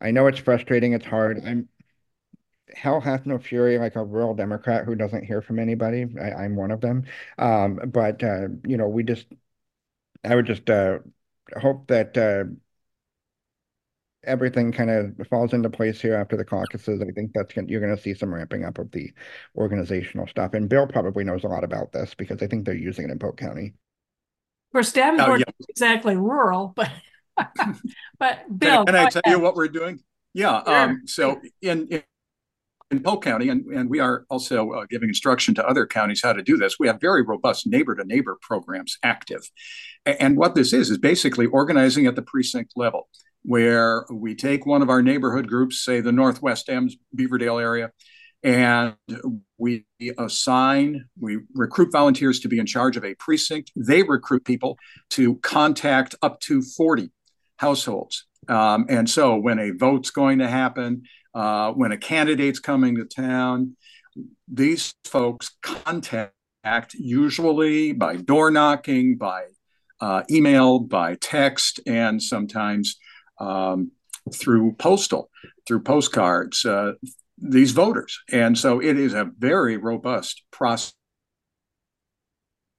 I 0.00 0.10
know 0.10 0.26
it's 0.26 0.38
frustrating. 0.40 0.92
It's 0.92 1.06
hard. 1.06 1.42
I'm 1.44 1.68
hell 2.74 3.00
hath 3.00 3.26
no 3.26 3.38
fury 3.38 3.78
like 3.78 3.96
a 3.96 4.04
rural 4.04 4.34
Democrat 4.34 4.84
who 4.84 4.94
doesn't 4.94 5.24
hear 5.24 5.42
from 5.42 5.58
anybody. 5.58 6.06
I, 6.20 6.44
am 6.44 6.56
one 6.56 6.70
of 6.70 6.80
them. 6.80 7.04
Um, 7.38 7.80
but 7.86 8.22
uh, 8.22 8.48
you 8.66 8.76
know, 8.76 8.88
we 8.88 9.02
just, 9.02 9.26
I 10.24 10.34
would 10.34 10.46
just 10.46 10.68
uh, 10.70 10.98
hope 11.60 11.88
that 11.88 12.16
uh, 12.16 12.44
everything 14.24 14.72
kind 14.72 14.90
of 14.90 15.26
falls 15.28 15.52
into 15.52 15.68
place 15.68 16.00
here 16.00 16.14
after 16.14 16.36
the 16.36 16.44
caucuses. 16.44 17.00
I 17.00 17.10
think 17.10 17.32
that's 17.34 17.52
gonna, 17.52 17.68
you're 17.68 17.80
going 17.80 17.94
to 17.94 18.00
see 18.00 18.14
some 18.14 18.32
ramping 18.32 18.64
up 18.64 18.78
of 18.78 18.90
the 18.92 19.12
organizational 19.56 20.26
stuff. 20.26 20.54
And 20.54 20.68
Bill 20.68 20.86
probably 20.86 21.24
knows 21.24 21.44
a 21.44 21.48
lot 21.48 21.64
about 21.64 21.92
this 21.92 22.14
because 22.14 22.42
I 22.42 22.46
think 22.46 22.64
they're 22.64 22.74
using 22.74 23.06
it 23.06 23.10
in 23.10 23.18
Polk 23.18 23.36
County. 23.36 23.74
Of 24.70 24.72
course, 24.72 24.92
Davenport 24.92 25.40
oh, 25.40 25.44
yeah. 25.46 25.66
exactly 25.68 26.16
rural, 26.16 26.72
but 26.74 26.90
but 28.18 28.58
Bill, 28.58 28.84
can, 28.84 28.86
can 28.86 28.96
I 28.96 29.08
tell 29.10 29.22
ahead. 29.24 29.36
you 29.36 29.40
what 29.40 29.54
we're 29.54 29.68
doing? 29.68 30.00
Yeah. 30.34 30.62
Sure. 30.64 30.78
Um, 30.78 31.02
so 31.06 31.40
in, 31.60 31.88
in 31.88 32.02
in 32.92 33.02
Polk 33.02 33.24
County, 33.24 33.48
and, 33.48 33.64
and 33.66 33.88
we 33.88 33.98
are 33.98 34.24
also 34.28 34.70
uh, 34.70 34.86
giving 34.88 35.08
instruction 35.08 35.54
to 35.54 35.66
other 35.66 35.86
counties 35.86 36.20
how 36.22 36.32
to 36.32 36.42
do 36.42 36.56
this. 36.56 36.78
We 36.78 36.86
have 36.86 37.00
very 37.00 37.22
robust 37.22 37.66
neighbor 37.66 37.94
to 37.94 38.04
neighbor 38.04 38.38
programs 38.40 38.98
active. 39.02 39.40
And 40.04 40.36
what 40.36 40.54
this 40.54 40.72
is, 40.72 40.90
is 40.90 40.98
basically 40.98 41.46
organizing 41.46 42.06
at 42.06 42.16
the 42.16 42.22
precinct 42.22 42.72
level, 42.76 43.08
where 43.42 44.04
we 44.12 44.34
take 44.34 44.66
one 44.66 44.82
of 44.82 44.90
our 44.90 45.02
neighborhood 45.02 45.48
groups, 45.48 45.82
say 45.82 46.00
the 46.00 46.12
Northwest 46.12 46.68
Ems, 46.68 46.96
Beaverdale 47.16 47.60
area, 47.60 47.90
and 48.44 48.94
we 49.56 49.86
assign, 50.18 51.04
we 51.18 51.38
recruit 51.54 51.92
volunteers 51.92 52.40
to 52.40 52.48
be 52.48 52.58
in 52.58 52.66
charge 52.66 52.96
of 52.96 53.04
a 53.04 53.14
precinct. 53.14 53.72
They 53.76 54.02
recruit 54.02 54.44
people 54.44 54.76
to 55.10 55.36
contact 55.36 56.14
up 56.22 56.40
to 56.40 56.60
40 56.60 57.10
households. 57.56 58.26
Um, 58.48 58.86
and 58.88 59.08
so 59.08 59.36
when 59.36 59.60
a 59.60 59.70
vote's 59.70 60.10
going 60.10 60.40
to 60.40 60.48
happen, 60.48 61.04
uh, 61.34 61.72
when 61.72 61.92
a 61.92 61.96
candidate's 61.96 62.58
coming 62.58 62.96
to 62.96 63.04
town, 63.04 63.76
these 64.48 64.94
folks 65.04 65.56
contact 65.62 66.94
usually 66.94 67.92
by 67.92 68.16
door 68.16 68.50
knocking, 68.50 69.16
by 69.16 69.44
uh, 70.00 70.22
email, 70.30 70.80
by 70.80 71.14
text, 71.16 71.80
and 71.86 72.22
sometimes 72.22 72.98
um, 73.40 73.92
through 74.34 74.74
postal, 74.78 75.30
through 75.66 75.82
postcards, 75.82 76.64
uh, 76.64 76.92
these 77.38 77.72
voters. 77.72 78.20
And 78.30 78.56
so 78.56 78.80
it 78.80 78.98
is 78.98 79.14
a 79.14 79.30
very 79.38 79.76
robust 79.76 80.42
process. 80.50 80.92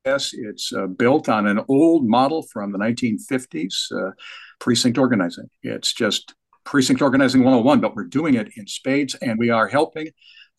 It's 0.05 0.73
uh, 0.73 0.87
built 0.87 1.29
on 1.29 1.47
an 1.47 1.61
old 1.67 2.07
model 2.07 2.43
from 2.51 2.71
the 2.71 2.77
1950s, 2.77 3.91
uh, 3.91 4.11
precinct 4.59 4.97
organizing. 4.97 5.49
It's 5.61 5.93
just 5.93 6.33
precinct 6.63 7.01
organizing 7.01 7.43
101, 7.43 7.79
but 7.79 7.95
we're 7.95 8.03
doing 8.05 8.35
it 8.35 8.49
in 8.55 8.67
spades 8.67 9.15
and 9.15 9.37
we 9.37 9.49
are 9.49 9.67
helping 9.67 10.09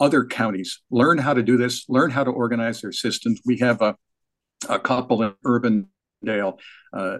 other 0.00 0.24
counties 0.24 0.80
learn 0.90 1.18
how 1.18 1.34
to 1.34 1.42
do 1.42 1.56
this, 1.56 1.88
learn 1.88 2.10
how 2.10 2.24
to 2.24 2.30
organize 2.30 2.80
their 2.80 2.92
systems. 2.92 3.40
We 3.44 3.58
have 3.58 3.80
a, 3.80 3.96
a 4.68 4.78
couple 4.78 5.22
in 5.22 5.34
Urbandale, 5.44 6.58
uh, 6.92 7.18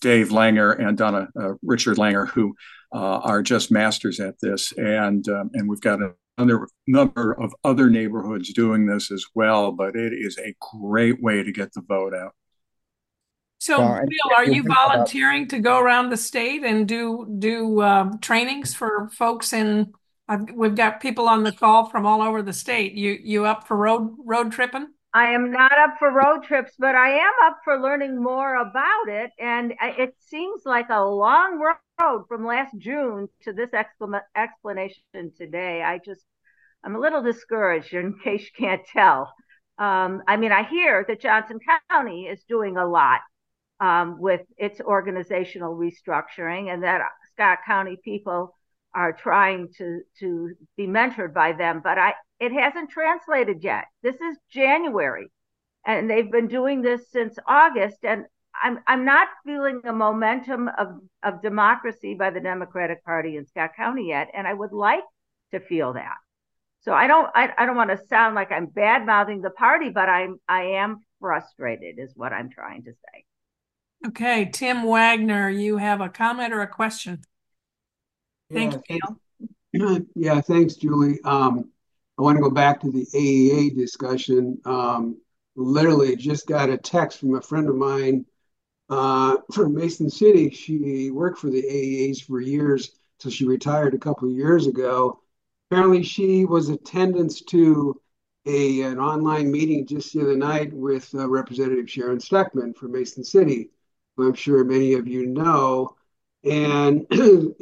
Dave 0.00 0.28
Langer 0.28 0.78
and 0.78 0.96
Donna 0.96 1.28
uh, 1.40 1.54
Richard 1.62 1.96
Langer, 1.96 2.28
who 2.28 2.54
uh, 2.94 3.18
are 3.18 3.42
just 3.42 3.70
masters 3.70 4.20
at 4.20 4.34
this. 4.40 4.72
And, 4.76 5.26
um, 5.28 5.50
and 5.54 5.68
we've 5.68 5.80
got 5.80 6.00
another 6.36 6.68
number 6.86 7.32
of 7.32 7.54
other 7.64 7.90
neighborhoods 7.90 8.52
doing 8.52 8.86
this 8.86 9.10
as 9.10 9.24
well, 9.34 9.72
but 9.72 9.96
it 9.96 10.12
is 10.12 10.38
a 10.38 10.54
great 10.60 11.22
way 11.22 11.42
to 11.42 11.52
get 11.52 11.72
the 11.72 11.82
vote 11.82 12.14
out. 12.14 12.34
So, 13.68 13.80
well, 13.80 14.00
Bill, 14.00 14.34
are 14.34 14.46
you 14.46 14.62
volunteering 14.62 15.46
to 15.48 15.58
go 15.58 15.78
around 15.78 16.08
the 16.08 16.16
state 16.16 16.64
and 16.64 16.88
do 16.88 17.26
do 17.38 17.82
um, 17.82 18.18
trainings 18.18 18.72
for 18.72 19.10
folks 19.12 19.52
in? 19.52 19.92
we've 20.54 20.74
got 20.74 21.02
people 21.02 21.28
on 21.28 21.42
the 21.42 21.52
call 21.52 21.90
from 21.90 22.06
all 22.06 22.22
over 22.22 22.40
the 22.40 22.54
state. 22.54 22.94
You 22.94 23.18
you 23.22 23.44
up 23.44 23.68
for 23.68 23.76
road 23.76 24.16
road 24.24 24.52
tripping? 24.52 24.86
I 25.12 25.32
am 25.32 25.50
not 25.50 25.72
up 25.72 25.96
for 25.98 26.10
road 26.10 26.44
trips, 26.44 26.72
but 26.78 26.94
I 26.94 27.10
am 27.10 27.32
up 27.44 27.58
for 27.62 27.78
learning 27.78 28.22
more 28.22 28.54
about 28.54 29.08
it. 29.08 29.32
And 29.38 29.74
it 29.82 30.14
seems 30.18 30.62
like 30.64 30.88
a 30.88 31.04
long 31.04 31.60
road 32.00 32.24
from 32.26 32.46
last 32.46 32.74
June 32.78 33.28
to 33.42 33.52
this 33.52 33.68
explanation 34.34 35.32
today. 35.36 35.82
I 35.82 35.98
just, 35.98 36.24
I'm 36.82 36.96
a 36.96 37.00
little 37.00 37.22
discouraged 37.22 37.92
in 37.92 38.18
case 38.24 38.44
you 38.44 38.66
can't 38.66 38.86
tell. 38.90 39.34
Um, 39.78 40.22
I 40.26 40.38
mean, 40.38 40.52
I 40.52 40.62
hear 40.62 41.04
that 41.06 41.20
Johnson 41.20 41.58
County 41.90 42.28
is 42.28 42.42
doing 42.48 42.78
a 42.78 42.86
lot 42.86 43.20
um, 43.80 44.18
with 44.18 44.42
its 44.56 44.80
organizational 44.80 45.76
restructuring, 45.76 46.72
and 46.72 46.82
that 46.82 47.02
Scott 47.32 47.58
County 47.66 47.98
people 48.02 48.54
are 48.94 49.12
trying 49.12 49.68
to 49.78 50.00
to 50.20 50.54
be 50.76 50.86
mentored 50.86 51.32
by 51.34 51.52
them. 51.52 51.80
But 51.82 51.98
I 51.98 52.14
it 52.40 52.52
hasn't 52.52 52.90
translated 52.90 53.62
yet. 53.62 53.84
This 54.02 54.16
is 54.16 54.36
January, 54.50 55.30
and 55.86 56.10
they've 56.10 56.30
been 56.30 56.48
doing 56.48 56.82
this 56.82 57.10
since 57.10 57.36
August, 57.46 57.98
and 58.02 58.24
I'm 58.60 58.80
I'm 58.86 59.04
not 59.04 59.28
feeling 59.44 59.80
the 59.82 59.92
momentum 59.92 60.68
of 60.78 61.00
of 61.22 61.42
democracy 61.42 62.14
by 62.14 62.30
the 62.30 62.40
Democratic 62.40 63.04
Party 63.04 63.36
in 63.36 63.46
Scott 63.46 63.70
County 63.76 64.08
yet, 64.08 64.28
and 64.34 64.46
I 64.46 64.54
would 64.54 64.72
like 64.72 65.04
to 65.52 65.60
feel 65.60 65.92
that. 65.94 66.16
So 66.80 66.92
I 66.92 67.06
don't 67.06 67.28
I, 67.34 67.52
I 67.56 67.66
don't 67.66 67.76
want 67.76 67.90
to 67.90 68.06
sound 68.06 68.34
like 68.34 68.52
I'm 68.52 68.66
bad 68.66 69.04
mouthing 69.06 69.40
the 69.40 69.50
party, 69.50 69.90
but 69.90 70.08
I'm 70.08 70.38
I 70.48 70.62
am 70.62 71.04
frustrated 71.20 71.98
is 71.98 72.12
what 72.16 72.32
I'm 72.32 72.50
trying 72.50 72.84
to 72.84 72.92
say. 72.92 73.24
Okay, 74.06 74.48
Tim 74.52 74.84
Wagner, 74.84 75.50
you 75.50 75.76
have 75.76 76.00
a 76.00 76.08
comment 76.08 76.52
or 76.52 76.60
a 76.60 76.68
question? 76.68 77.20
Thank 78.52 78.74
yeah, 78.88 78.96
you. 79.72 80.06
Yeah, 80.14 80.40
thanks, 80.40 80.74
Julie. 80.74 81.20
Um, 81.24 81.70
I 82.18 82.22
want 82.22 82.36
to 82.36 82.42
go 82.42 82.50
back 82.50 82.80
to 82.80 82.90
the 82.90 83.06
AEA 83.14 83.76
discussion. 83.76 84.58
Um, 84.64 85.18
literally 85.56 86.16
just 86.16 86.46
got 86.46 86.70
a 86.70 86.78
text 86.78 87.20
from 87.20 87.34
a 87.34 87.42
friend 87.42 87.68
of 87.68 87.76
mine 87.76 88.24
uh, 88.88 89.36
from 89.52 89.74
Mason 89.74 90.08
City. 90.08 90.50
She 90.50 91.10
worked 91.10 91.38
for 91.38 91.50
the 91.50 91.62
AEAs 91.62 92.24
for 92.24 92.40
years, 92.40 92.98
so 93.18 93.30
she 93.30 93.44
retired 93.44 93.94
a 93.94 93.98
couple 93.98 94.28
of 94.28 94.34
years 94.34 94.66
ago. 94.66 95.20
Apparently, 95.70 96.02
she 96.02 96.44
was 96.44 96.70
attendance 96.70 97.42
to 97.42 98.00
a 98.46 98.80
an 98.82 98.98
online 98.98 99.50
meeting 99.50 99.86
just 99.86 100.14
the 100.14 100.22
other 100.22 100.36
night 100.36 100.72
with 100.72 101.14
uh, 101.14 101.28
Representative 101.28 101.90
Sharon 101.90 102.18
Steckman 102.18 102.74
from 102.74 102.92
Mason 102.92 103.22
City, 103.22 103.70
I'm 104.26 104.34
sure 104.34 104.64
many 104.64 104.94
of 104.94 105.06
you 105.06 105.26
know, 105.26 105.96
and 106.44 107.06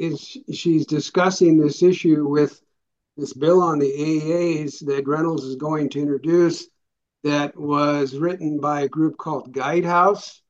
she's 0.53 0.85
discussing 0.85 1.57
this 1.57 1.83
issue 1.83 2.27
with 2.27 2.61
this 3.17 3.33
bill 3.33 3.61
on 3.61 3.79
the 3.79 3.91
AEAs 3.91 4.85
that 4.85 5.07
Reynolds 5.07 5.43
is 5.43 5.55
going 5.55 5.89
to 5.89 5.99
introduce 5.99 6.67
that 7.23 7.57
was 7.57 8.15
written 8.15 8.59
by 8.59 8.81
a 8.81 8.87
group 8.87 9.17
called 9.17 9.51
Guidehouse 9.51 10.41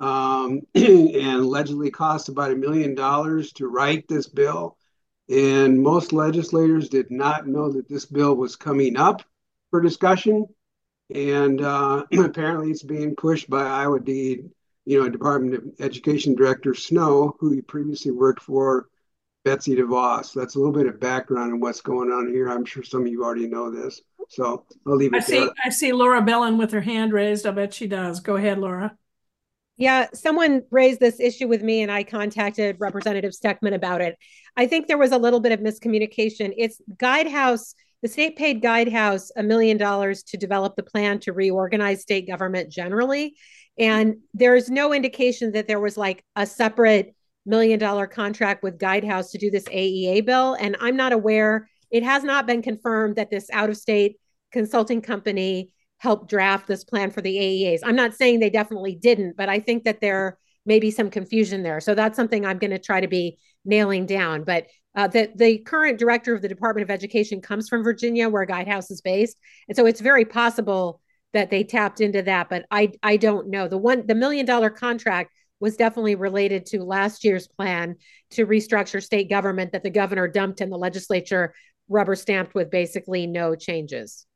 um, 0.00 0.62
and 0.74 1.16
allegedly 1.16 1.90
cost 1.90 2.28
about 2.28 2.52
a 2.52 2.56
million 2.56 2.94
dollars 2.94 3.52
to 3.54 3.68
write 3.68 4.08
this 4.08 4.26
bill. 4.26 4.76
And 5.28 5.80
most 5.82 6.12
legislators 6.12 6.88
did 6.88 7.10
not 7.10 7.46
know 7.46 7.72
that 7.72 7.88
this 7.88 8.06
bill 8.06 8.34
was 8.34 8.56
coming 8.56 8.96
up 8.96 9.22
for 9.70 9.80
discussion. 9.80 10.46
And 11.14 11.60
uh, 11.60 12.04
apparently 12.18 12.70
it's 12.70 12.82
being 12.82 13.16
pushed 13.16 13.50
by 13.50 13.64
Iowa 13.64 14.00
D, 14.00 14.44
you 14.86 15.02
know, 15.02 15.08
Department 15.08 15.54
of 15.54 15.64
Education 15.80 16.34
Director 16.34 16.72
Snow, 16.72 17.36
who 17.38 17.50
he 17.50 17.60
previously 17.60 18.12
worked 18.12 18.42
for 18.42 18.88
Betsy 19.44 19.76
DeVos. 19.76 20.32
That's 20.32 20.54
a 20.54 20.58
little 20.58 20.72
bit 20.72 20.86
of 20.86 20.98
background 21.00 21.52
on 21.52 21.60
what's 21.60 21.80
going 21.80 22.10
on 22.10 22.28
here. 22.28 22.48
I'm 22.48 22.64
sure 22.64 22.82
some 22.82 23.02
of 23.02 23.08
you 23.08 23.22
already 23.22 23.48
know 23.48 23.70
this. 23.70 24.00
So 24.28 24.64
I'll 24.86 24.96
leave 24.96 25.12
it 25.12 25.18
I 25.18 25.20
see, 25.20 25.38
there. 25.40 25.50
I 25.64 25.70
see 25.70 25.92
Laura 25.92 26.22
Belin 26.22 26.56
with 26.56 26.70
her 26.70 26.80
hand 26.80 27.12
raised. 27.12 27.46
I 27.46 27.50
bet 27.50 27.74
she 27.74 27.86
does. 27.86 28.20
Go 28.20 28.36
ahead, 28.36 28.58
Laura. 28.58 28.96
Yeah, 29.76 30.06
someone 30.14 30.62
raised 30.70 31.00
this 31.00 31.20
issue 31.20 31.48
with 31.48 31.62
me 31.62 31.82
and 31.82 31.92
I 31.92 32.02
contacted 32.02 32.76
Representative 32.78 33.32
Steckman 33.32 33.74
about 33.74 34.00
it. 34.00 34.16
I 34.56 34.66
think 34.66 34.86
there 34.86 34.96
was 34.96 35.12
a 35.12 35.18
little 35.18 35.40
bit 35.40 35.52
of 35.52 35.60
miscommunication. 35.60 36.54
It's 36.56 36.80
Guidehouse, 36.96 37.74
the 38.02 38.08
state 38.08 38.36
paid 38.36 38.62
Guidehouse 38.62 39.30
a 39.36 39.42
million 39.42 39.76
dollars 39.76 40.22
to 40.24 40.36
develop 40.36 40.76
the 40.76 40.82
plan 40.82 41.18
to 41.20 41.32
reorganize 41.32 42.02
state 42.02 42.26
government 42.26 42.70
generally. 42.70 43.34
And 43.78 44.16
there's 44.34 44.70
no 44.70 44.92
indication 44.92 45.52
that 45.52 45.66
there 45.66 45.80
was 45.80 45.96
like 45.96 46.22
a 46.34 46.46
separate 46.46 47.14
million 47.44 47.78
dollar 47.78 48.06
contract 48.06 48.62
with 48.62 48.78
Guidehouse 48.78 49.30
to 49.30 49.38
do 49.38 49.50
this 49.50 49.64
AEA 49.64 50.24
bill. 50.26 50.54
And 50.54 50.76
I'm 50.80 50.96
not 50.96 51.12
aware, 51.12 51.68
it 51.90 52.02
has 52.02 52.24
not 52.24 52.46
been 52.46 52.62
confirmed 52.62 53.16
that 53.16 53.30
this 53.30 53.48
out 53.52 53.70
of 53.70 53.76
state 53.76 54.16
consulting 54.52 55.00
company 55.00 55.72
helped 55.98 56.28
draft 56.28 56.66
this 56.66 56.84
plan 56.84 57.10
for 57.10 57.22
the 57.22 57.36
AEAs. 57.36 57.80
I'm 57.82 57.96
not 57.96 58.14
saying 58.14 58.40
they 58.40 58.50
definitely 58.50 58.94
didn't, 58.94 59.36
but 59.36 59.48
I 59.48 59.60
think 59.60 59.84
that 59.84 60.00
there 60.00 60.38
may 60.66 60.80
be 60.80 60.90
some 60.90 61.10
confusion 61.10 61.62
there. 61.62 61.80
So 61.80 61.94
that's 61.94 62.16
something 62.16 62.44
I'm 62.44 62.58
going 62.58 62.72
to 62.72 62.78
try 62.78 63.00
to 63.00 63.08
be 63.08 63.38
nailing 63.64 64.04
down. 64.04 64.44
But 64.44 64.66
uh, 64.96 65.06
the, 65.06 65.30
the 65.36 65.58
current 65.58 65.98
director 65.98 66.34
of 66.34 66.42
the 66.42 66.48
Department 66.48 66.82
of 66.82 66.90
Education 66.90 67.40
comes 67.40 67.68
from 67.68 67.84
Virginia, 67.84 68.28
where 68.28 68.46
Guidehouse 68.46 68.90
is 68.90 69.02
based. 69.02 69.36
And 69.68 69.76
so 69.76 69.86
it's 69.86 70.00
very 70.00 70.24
possible 70.24 71.00
that 71.34 71.50
they 71.50 71.64
tapped 71.64 72.00
into 72.00 72.22
that, 72.22 72.48
but 72.48 72.64
I, 72.70 72.92
I 73.02 73.18
don't 73.18 73.48
know. 73.50 73.68
The 73.68 73.76
one, 73.76 74.06
the 74.06 74.14
million 74.14 74.46
dollar 74.46 74.70
contract 74.70 75.32
was 75.60 75.76
definitely 75.76 76.14
related 76.14 76.64
to 76.66 76.82
last 76.82 77.24
year's 77.24 77.46
plan 77.46 77.96
to 78.30 78.46
restructure 78.46 79.02
state 79.02 79.28
government 79.28 79.72
that 79.72 79.82
the 79.82 79.90
governor 79.90 80.28
dumped 80.28 80.60
and 80.60 80.72
the 80.72 80.78
legislature 80.78 81.54
rubber 81.88 82.14
stamped 82.14 82.54
with 82.54 82.70
basically 82.70 83.26
no 83.26 83.54
changes, 83.54 84.26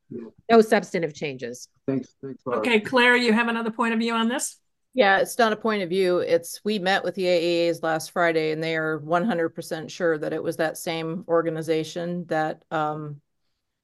no 0.51 0.61
substantive 0.61 1.15
changes. 1.15 1.69
Thanks. 1.87 2.15
Thanks. 2.23 2.43
Laura. 2.45 2.61
Okay, 2.61 2.81
Claire, 2.81 3.17
you 3.17 3.33
have 3.33 3.49
another 3.49 3.71
point 3.71 3.95
of 3.95 4.01
view 4.01 4.15
on 4.15 4.29
this? 4.29 4.59
Yeah, 4.93 5.19
it's 5.21 5.39
not 5.39 5.53
a 5.53 5.57
point 5.57 5.83
of 5.83 5.89
view. 5.89 6.19
It's 6.19 6.61
we 6.65 6.79
met 6.81 7.05
with 7.05 7.15
the 7.15 7.27
AEAs 7.27 7.83
last 7.83 8.11
Friday 8.11 8.51
and 8.51 8.63
they 8.63 8.77
are 8.77 8.99
100% 8.99 9.91
sure 9.91 10.19
that 10.19 10.33
it 10.33 10.43
was 10.43 10.57
that 10.57 10.77
same 10.79 11.25
organization 11.29 12.27
that 12.27 12.65
um, 12.73 13.21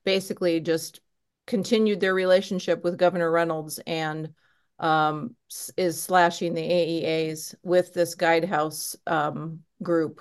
basically 0.04 0.60
just 0.60 1.00
continued 1.46 2.00
their 2.00 2.14
relationship 2.14 2.82
with 2.82 2.98
Governor 2.98 3.30
Reynolds 3.30 3.78
and 3.86 4.34
um, 4.80 5.36
is 5.76 6.02
slashing 6.02 6.54
the 6.54 6.62
AEAs 6.62 7.54
with 7.62 7.94
this 7.94 8.16
Guidehouse 8.16 8.96
um, 9.06 9.60
group 9.82 10.20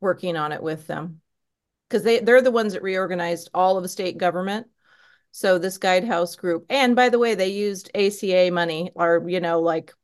working 0.00 0.36
on 0.36 0.52
it 0.52 0.62
with 0.62 0.86
them 0.86 1.22
because 1.88 2.04
they 2.04 2.20
they're 2.20 2.42
the 2.42 2.50
ones 2.50 2.74
that 2.74 2.82
reorganized 2.82 3.50
all 3.54 3.76
of 3.76 3.82
the 3.82 3.88
state 3.88 4.18
government. 4.18 4.66
So 5.32 5.58
this 5.58 5.78
Guidehouse 5.78 6.36
group, 6.36 6.66
and 6.70 6.96
by 6.96 7.08
the 7.08 7.18
way, 7.18 7.34
they 7.34 7.48
used 7.48 7.90
ACA 7.94 8.50
money 8.50 8.90
or 8.94 9.24
you 9.28 9.40
know 9.40 9.60
like 9.60 9.94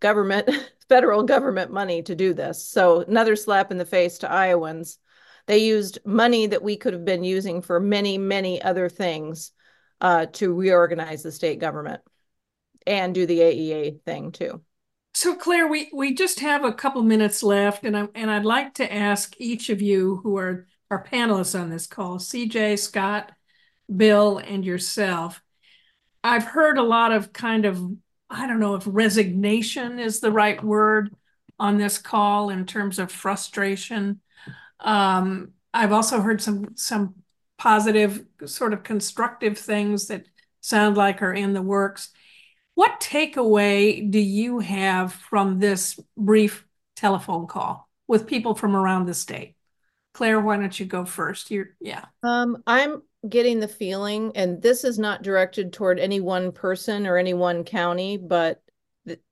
government 0.00 0.48
federal 0.88 1.22
government 1.22 1.72
money 1.72 2.02
to 2.02 2.14
do 2.14 2.32
this. 2.32 2.64
So 2.64 3.00
another 3.00 3.36
slap 3.36 3.70
in 3.70 3.78
the 3.78 3.84
face 3.84 4.18
to 4.18 4.30
Iowans. 4.30 4.98
They 5.46 5.58
used 5.58 5.98
money 6.04 6.46
that 6.48 6.62
we 6.62 6.76
could 6.76 6.92
have 6.92 7.04
been 7.04 7.24
using 7.24 7.62
for 7.62 7.78
many 7.80 8.18
many 8.18 8.60
other 8.60 8.88
things 8.88 9.52
uh, 10.00 10.26
to 10.26 10.52
reorganize 10.52 11.22
the 11.22 11.32
state 11.32 11.58
government 11.58 12.02
and 12.86 13.14
do 13.14 13.26
the 13.26 13.38
AEA 13.38 14.02
thing 14.02 14.32
too. 14.32 14.62
So 15.14 15.34
Claire, 15.34 15.66
we, 15.66 15.90
we 15.94 16.14
just 16.14 16.40
have 16.40 16.64
a 16.64 16.72
couple 16.72 17.02
minutes 17.02 17.42
left 17.42 17.84
and 17.84 17.96
I 17.96 18.08
and 18.14 18.30
I'd 18.30 18.44
like 18.44 18.74
to 18.74 18.92
ask 18.92 19.34
each 19.38 19.70
of 19.70 19.80
you 19.80 20.20
who 20.22 20.36
are 20.36 20.66
our 20.90 21.02
panelists 21.02 21.58
on 21.58 21.70
this 21.70 21.86
call, 21.86 22.18
CJ, 22.18 22.78
Scott, 22.78 23.32
Bill, 23.94 24.38
and 24.38 24.64
yourself. 24.64 25.42
I've 26.22 26.44
heard 26.44 26.78
a 26.78 26.82
lot 26.82 27.12
of 27.12 27.32
kind 27.32 27.64
of, 27.64 27.82
I 28.28 28.46
don't 28.46 28.60
know 28.60 28.74
if 28.74 28.84
resignation 28.86 29.98
is 29.98 30.20
the 30.20 30.32
right 30.32 30.62
word 30.62 31.14
on 31.58 31.78
this 31.78 31.98
call 31.98 32.50
in 32.50 32.66
terms 32.66 32.98
of 32.98 33.10
frustration. 33.10 34.20
Um, 34.80 35.52
I've 35.72 35.92
also 35.92 36.20
heard 36.20 36.40
some 36.40 36.76
some 36.76 37.14
positive, 37.58 38.24
sort 38.44 38.72
of 38.72 38.82
constructive 38.82 39.58
things 39.58 40.08
that 40.08 40.26
sound 40.60 40.96
like 40.96 41.22
are 41.22 41.32
in 41.32 41.52
the 41.52 41.62
works. 41.62 42.10
What 42.74 43.00
takeaway 43.00 44.10
do 44.10 44.18
you 44.18 44.58
have 44.58 45.12
from 45.12 45.58
this 45.58 45.98
brief 46.16 46.66
telephone 46.96 47.46
call 47.46 47.88
with 48.06 48.26
people 48.26 48.54
from 48.54 48.76
around 48.76 49.06
the 49.06 49.14
state? 49.14 49.54
Claire, 50.12 50.40
why 50.40 50.56
don't 50.56 50.78
you 50.78 50.86
go 50.86 51.04
first? 51.04 51.50
You're 51.50 51.70
yeah. 51.80 52.06
Um, 52.22 52.62
I'm 52.66 53.02
getting 53.28 53.60
the 53.60 53.68
feeling, 53.68 54.32
and 54.34 54.62
this 54.62 54.84
is 54.84 54.98
not 54.98 55.22
directed 55.22 55.72
toward 55.72 55.98
any 55.98 56.20
one 56.20 56.52
person 56.52 57.06
or 57.06 57.16
any 57.16 57.34
one 57.34 57.64
county, 57.64 58.16
but 58.16 58.62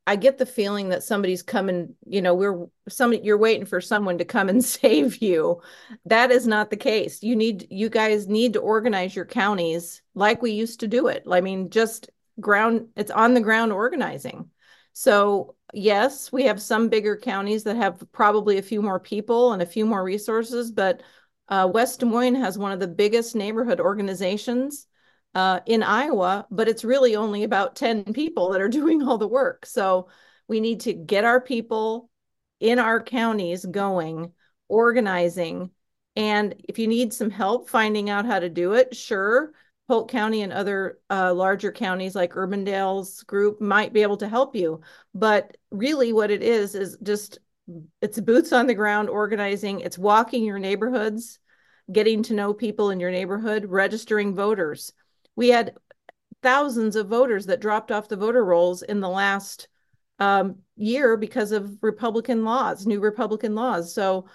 I 0.07 0.17
get 0.17 0.39
the 0.39 0.47
feeling 0.47 0.91
that 0.91 1.03
somebody's 1.03 1.43
coming, 1.43 1.95
you 2.07 2.23
know, 2.23 2.35
we're 2.35 2.67
somebody 2.89 3.23
you're 3.25 3.39
waiting 3.39 3.67
for 3.67 3.81
someone 3.81 4.19
to 4.19 4.25
come 4.25 4.49
and 4.49 4.65
save 4.65 5.21
you. 5.23 5.61
That 6.07 6.31
is 6.31 6.47
not 6.47 6.71
the 6.71 6.77
case. 6.77 7.23
You 7.23 7.37
need 7.37 7.67
you 7.71 7.89
guys 7.89 8.29
need 8.29 8.53
to 8.53 8.61
organize 8.61 9.17
your 9.17 9.25
counties 9.25 10.03
like 10.15 10.43
we 10.43 10.53
used 10.53 10.81
to 10.81 10.89
do 10.89 11.09
it. 11.09 11.25
I 11.31 11.41
mean, 11.41 11.71
just 11.71 12.11
ground 12.41 12.89
it's 12.97 13.11
on 13.11 13.35
the 13.35 13.41
ground 13.41 13.73
organizing. 13.73 14.51
So 14.93 15.57
yes, 15.73 16.31
we 16.31 16.45
have 16.45 16.63
some 16.63 16.89
bigger 16.89 17.17
counties 17.17 17.65
that 17.65 17.77
have 17.77 18.03
probably 18.13 18.59
a 18.59 18.63
few 18.63 18.81
more 18.81 19.01
people 19.01 19.53
and 19.53 19.63
a 19.63 19.67
few 19.67 19.87
more 19.87 20.05
resources, 20.05 20.71
but 20.71 21.03
uh, 21.49 21.69
West 21.73 22.01
Des 22.01 22.07
Moines 22.07 22.37
has 22.37 22.59
one 22.59 22.73
of 22.73 22.81
the 22.81 22.89
biggest 22.89 23.35
neighborhood 23.35 23.81
organizations 23.81 24.87
uh, 25.35 25.61
in 25.67 25.83
Iowa, 25.83 26.47
but 26.51 26.69
it's 26.69 26.85
really 26.85 27.17
only 27.17 27.43
about 27.43 27.77
10 27.77 28.13
people 28.13 28.53
that 28.53 28.61
are 28.61 28.69
doing 28.81 29.03
all 29.03 29.19
the 29.19 29.29
work. 29.29 29.67
So 29.67 30.09
we 30.49 30.61
need 30.61 30.81
to 30.81 30.93
get 30.93 31.25
our 31.25 31.41
people 31.41 32.11
in 32.61 32.79
our 32.79 33.03
counties 33.03 33.65
going, 33.65 34.33
organizing. 34.69 35.71
And 36.17 36.55
if 36.69 36.79
you 36.79 36.87
need 36.87 37.13
some 37.13 37.31
help 37.31 37.69
finding 37.69 38.09
out 38.09 38.27
how 38.27 38.39
to 38.39 38.49
do 38.49 38.75
it, 38.75 38.95
sure. 38.95 39.53
Polk 39.87 40.11
County 40.11 40.41
and 40.41 40.53
other 40.53 40.99
uh, 41.11 41.35
larger 41.35 41.71
counties 41.71 42.15
like 42.15 42.33
Urbandale's 42.33 43.23
group 43.25 43.61
might 43.61 43.93
be 43.93 44.01
able 44.01 44.17
to 44.17 44.29
help 44.29 44.57
you. 44.57 44.81
But 45.15 45.59
really, 45.71 46.13
what 46.13 46.31
it 46.31 46.43
is 46.43 46.75
is 46.75 46.97
just 47.03 47.39
it's 48.01 48.21
boots 48.21 48.53
on 48.53 48.67
the 48.67 48.75
ground 48.75 49.09
organizing, 49.09 49.81
it's 49.81 49.99
walking 49.99 50.45
your 50.45 50.59
neighborhoods, 50.59 51.39
getting 51.91 52.23
to 52.25 52.35
know 52.35 52.53
people 52.53 52.91
in 52.91 53.01
your 53.01 53.11
neighborhood, 53.11 53.67
registering 53.67 54.35
voters. 54.35 54.93
We 55.37 55.49
had 55.49 55.75
thousands 56.43 56.97
of 56.97 57.09
voters 57.09 57.47
that 57.47 57.61
dropped 57.61 57.91
off 57.91 58.09
the 58.09 58.17
voter 58.17 58.45
rolls 58.45 58.83
in 58.83 59.01
the 59.01 59.09
last 59.09 59.69
um, 60.19 60.57
year 60.77 61.17
because 61.17 61.53
of 61.53 61.79
Republican 61.83 62.45
laws, 62.45 62.87
new 62.87 63.01
Republican 63.01 63.55
laws. 63.55 63.95
So, 63.95 64.27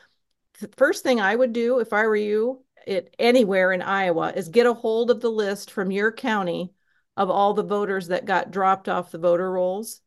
the 0.59 0.69
first 0.75 1.03
thing 1.03 1.21
I 1.21 1.33
would 1.33 1.53
do 1.53 1.79
if 1.79 1.93
I 1.93 2.03
were 2.03 2.17
you 2.17 2.65
it 2.85 3.15
anywhere 3.19 3.71
in 3.71 3.81
Iowa 3.81 4.33
is 4.35 4.49
get 4.49 4.65
a 4.65 4.73
hold 4.73 5.11
of 5.11 5.21
the 5.21 5.29
list 5.29 5.71
from 5.71 5.91
your 5.91 6.11
county 6.11 6.73
of 7.15 7.29
all 7.29 7.53
the 7.53 7.63
voters 7.63 8.07
that 8.07 8.25
got 8.25 8.51
dropped 8.51 8.89
off 8.89 9.11
the 9.11 9.19
voter 9.19 9.49
rolls 9.49 10.01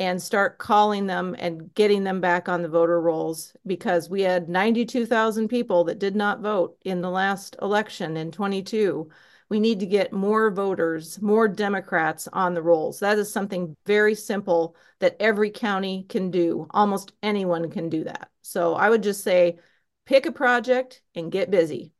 and 0.00 0.20
start 0.20 0.56
calling 0.56 1.06
them 1.06 1.36
and 1.38 1.72
getting 1.74 2.04
them 2.04 2.22
back 2.22 2.48
on 2.48 2.62
the 2.62 2.68
voter 2.68 2.98
rolls 2.98 3.54
because 3.66 4.08
we 4.08 4.22
had 4.22 4.48
92,000 4.48 5.46
people 5.46 5.84
that 5.84 5.98
did 5.98 6.16
not 6.16 6.40
vote 6.40 6.78
in 6.86 7.02
the 7.02 7.10
last 7.10 7.54
election 7.60 8.16
in 8.16 8.32
22. 8.32 9.10
We 9.50 9.60
need 9.60 9.78
to 9.80 9.86
get 9.86 10.12
more 10.12 10.50
voters, 10.50 11.20
more 11.20 11.48
Democrats 11.48 12.28
on 12.32 12.54
the 12.54 12.62
rolls. 12.62 13.00
That 13.00 13.18
is 13.18 13.30
something 13.30 13.76
very 13.84 14.14
simple 14.14 14.74
that 15.00 15.16
every 15.20 15.50
county 15.50 16.06
can 16.08 16.30
do. 16.30 16.66
Almost 16.70 17.12
anyone 17.22 17.70
can 17.70 17.90
do 17.90 18.04
that. 18.04 18.30
So 18.40 18.74
I 18.74 18.88
would 18.88 19.02
just 19.02 19.22
say 19.22 19.58
pick 20.06 20.24
a 20.24 20.32
project 20.32 21.02
and 21.14 21.30
get 21.30 21.50
busy. 21.50 21.92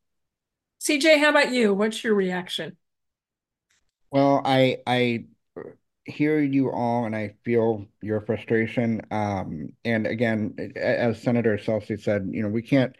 CJ, 0.79 1.19
how 1.19 1.29
about 1.31 1.53
you? 1.53 1.75
What's 1.75 2.03
your 2.03 2.15
reaction? 2.15 2.79
Well, 4.11 4.41
I 4.43 4.79
I 4.87 5.27
hear 6.05 6.41
you 6.41 6.71
all 6.71 7.05
and 7.05 7.15
I 7.15 7.35
feel 7.45 7.87
your 8.03 8.21
frustration. 8.21 9.03
Um, 9.11 9.71
and 9.85 10.07
again, 10.07 10.73
as 10.77 11.23
Senator 11.23 11.57
Celsi 11.59 12.01
said, 12.01 12.29
you 12.31 12.43
know, 12.43 12.49
we 12.49 12.63
can't 12.63 12.95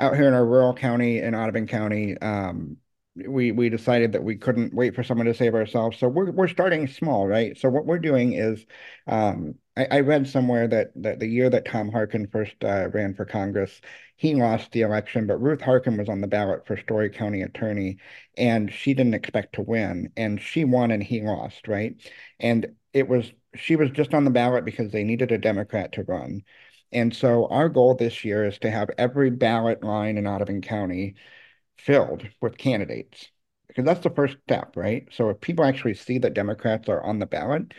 out 0.00 0.16
here 0.16 0.28
in 0.28 0.34
our 0.34 0.46
rural 0.46 0.74
county 0.74 1.18
in 1.18 1.34
Audubon 1.34 1.66
County, 1.66 2.16
um, 2.18 2.76
we 3.16 3.52
we 3.52 3.68
decided 3.68 4.12
that 4.12 4.24
we 4.24 4.36
couldn't 4.36 4.74
wait 4.74 4.94
for 4.94 5.04
someone 5.04 5.26
to 5.26 5.34
save 5.34 5.54
ourselves. 5.54 5.98
So 5.98 6.08
we're 6.08 6.30
we're 6.32 6.48
starting 6.48 6.88
small, 6.88 7.26
right? 7.26 7.56
So 7.56 7.68
what 7.68 7.86
we're 7.86 7.98
doing 7.98 8.32
is, 8.32 8.64
um, 9.06 9.54
I, 9.76 9.86
I 9.90 10.00
read 10.00 10.26
somewhere 10.28 10.68
that 10.68 10.92
that 10.96 11.18
the 11.20 11.26
year 11.26 11.50
that 11.50 11.64
Tom 11.64 11.90
Harkin 11.90 12.26
first 12.28 12.54
uh, 12.64 12.88
ran 12.92 13.14
for 13.14 13.24
Congress, 13.24 13.80
he 14.16 14.34
lost 14.34 14.72
the 14.72 14.82
election, 14.82 15.26
but 15.26 15.38
Ruth 15.42 15.60
Harkin 15.60 15.96
was 15.96 16.08
on 16.08 16.20
the 16.20 16.26
ballot 16.28 16.66
for 16.66 16.76
Story 16.76 17.10
County 17.10 17.42
Attorney, 17.42 17.98
and 18.36 18.72
she 18.72 18.94
didn't 18.94 19.14
expect 19.14 19.54
to 19.54 19.62
win, 19.62 20.12
and 20.16 20.40
she 20.40 20.64
won 20.64 20.90
and 20.90 21.02
he 21.02 21.22
lost, 21.22 21.68
right? 21.68 21.94
And 22.40 22.74
it 22.92 23.08
was 23.08 23.32
she 23.56 23.76
was 23.76 23.90
just 23.90 24.14
on 24.14 24.24
the 24.24 24.30
ballot 24.30 24.64
because 24.64 24.90
they 24.92 25.04
needed 25.04 25.32
a 25.32 25.38
Democrat 25.38 25.92
to 25.92 26.04
run. 26.04 26.42
And 26.92 27.14
so 27.14 27.46
our 27.48 27.68
goal 27.68 27.94
this 27.96 28.24
year 28.24 28.44
is 28.46 28.58
to 28.60 28.70
have 28.70 28.90
every 28.98 29.30
ballot 29.30 29.82
line 29.82 30.16
in 30.18 30.26
Audubon 30.26 30.60
County 30.62 31.16
filled 31.78 32.26
with 32.40 32.58
candidates 32.58 33.28
because 33.68 33.84
that's 33.84 34.02
the 34.02 34.10
first 34.10 34.36
step, 34.44 34.76
right? 34.76 35.08
So 35.12 35.30
if 35.30 35.40
people 35.40 35.64
actually 35.64 35.94
see 35.94 36.18
that 36.18 36.34
Democrats 36.34 36.88
are 36.88 37.02
on 37.02 37.18
the 37.18 37.26
ballot, 37.26 37.72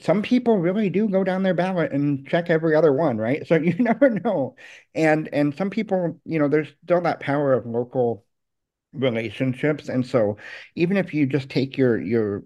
some 0.00 0.22
people 0.22 0.58
really 0.58 0.90
do 0.90 1.08
go 1.08 1.24
down 1.24 1.42
their 1.42 1.54
ballot 1.54 1.92
and 1.92 2.26
check 2.28 2.50
every 2.50 2.74
other 2.74 2.92
one, 2.92 3.16
right? 3.18 3.46
So 3.46 3.56
you 3.56 3.74
never 3.78 4.10
know. 4.10 4.56
And 4.94 5.28
and 5.32 5.54
some 5.56 5.70
people, 5.70 6.20
you 6.24 6.38
know, 6.38 6.48
there's 6.48 6.68
still 6.84 7.00
that 7.02 7.20
power 7.20 7.52
of 7.54 7.66
local 7.66 8.24
relationships. 8.92 9.88
And 9.88 10.06
so 10.06 10.38
even 10.76 10.96
if 10.96 11.14
you 11.14 11.26
just 11.26 11.50
take 11.50 11.78
your 11.78 12.00
your 12.00 12.44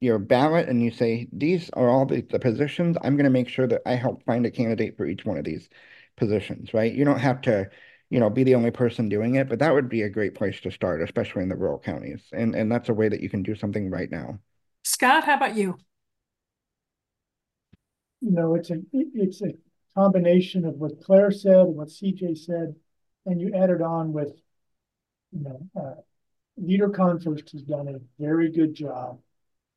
your 0.00 0.18
ballot 0.18 0.68
and 0.68 0.82
you 0.82 0.90
say, 0.90 1.28
these 1.32 1.70
are 1.72 1.88
all 1.88 2.06
the, 2.06 2.22
the 2.22 2.38
positions, 2.40 2.96
I'm 3.02 3.16
going 3.16 3.24
to 3.24 3.30
make 3.30 3.48
sure 3.48 3.66
that 3.68 3.82
I 3.86 3.94
help 3.96 4.24
find 4.24 4.46
a 4.46 4.50
candidate 4.50 4.96
for 4.96 5.06
each 5.06 5.24
one 5.26 5.38
of 5.38 5.44
these 5.44 5.68
positions, 6.16 6.74
right? 6.74 6.92
You 6.92 7.04
don't 7.04 7.20
have 7.20 7.40
to, 7.42 7.68
you 8.10 8.20
know, 8.20 8.30
be 8.30 8.44
the 8.44 8.54
only 8.56 8.70
person 8.70 9.08
doing 9.10 9.36
it, 9.36 9.48
but 9.48 9.58
that 9.60 9.74
would 9.74 9.88
be 9.90 10.02
a 10.02 10.10
great 10.10 10.34
place 10.34 10.60
to 10.62 10.70
start, 10.70 11.02
especially 11.02 11.42
in 11.42 11.48
the 11.50 11.56
rural 11.56 11.78
counties. 11.80 12.22
And 12.32 12.54
and 12.54 12.70
that's 12.72 12.88
a 12.90 12.94
way 12.94 13.08
that 13.08 13.20
you 13.20 13.30
can 13.30 13.42
do 13.42 13.54
something 13.56 13.90
right 13.90 14.10
now. 14.10 14.38
Scott, 14.84 15.24
how 15.24 15.34
about 15.36 15.56
you? 15.56 15.78
You 18.20 18.32
know, 18.32 18.54
it's 18.54 18.70
a 18.70 18.80
it's 18.92 19.42
a 19.42 19.54
combination 19.94 20.64
of 20.64 20.74
what 20.74 21.02
Claire 21.02 21.30
said 21.30 21.66
what 21.66 21.88
CJ 21.88 22.38
said, 22.38 22.74
and 23.26 23.40
you 23.40 23.52
added 23.54 23.82
on 23.82 24.12
with, 24.12 24.32
you 25.32 25.42
know, 25.42 25.60
uh, 25.80 26.00
Leader 26.56 26.88
Konfrst 26.88 27.52
has 27.52 27.62
done 27.62 27.88
a 27.88 28.22
very 28.22 28.50
good 28.50 28.74
job 28.74 29.18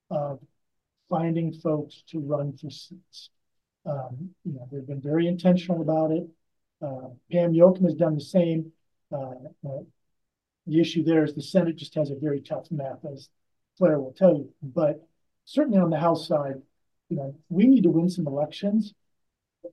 of 0.09 0.39
finding 1.09 1.53
folks 1.53 2.03
to 2.07 2.19
run 2.19 2.57
for 2.57 2.69
seats. 2.69 3.29
Um, 3.85 4.29
you 4.43 4.53
know, 4.53 4.67
they've 4.71 4.85
been 4.85 5.01
very 5.01 5.27
intentional 5.27 5.81
about 5.81 6.11
it. 6.11 6.27
Uh, 6.81 7.09
Pam 7.31 7.53
Jochum 7.53 7.83
has 7.83 7.95
done 7.95 8.15
the 8.15 8.21
same. 8.21 8.71
Uh, 9.11 9.33
the 10.65 10.79
issue 10.79 11.03
there 11.03 11.23
is 11.23 11.33
the 11.33 11.41
Senate 11.41 11.75
just 11.75 11.95
has 11.95 12.09
a 12.09 12.15
very 12.15 12.41
tough 12.41 12.71
map, 12.71 12.99
as 13.11 13.29
Claire 13.77 13.99
will 13.99 14.13
tell 14.13 14.33
you. 14.33 14.49
But 14.61 15.05
certainly 15.45 15.79
on 15.79 15.89
the 15.89 15.99
House 15.99 16.27
side, 16.27 16.61
you 17.13 17.19
know, 17.19 17.35
we 17.49 17.67
need 17.67 17.83
to 17.83 17.89
win 17.89 18.09
some 18.09 18.27
elections. 18.27 18.93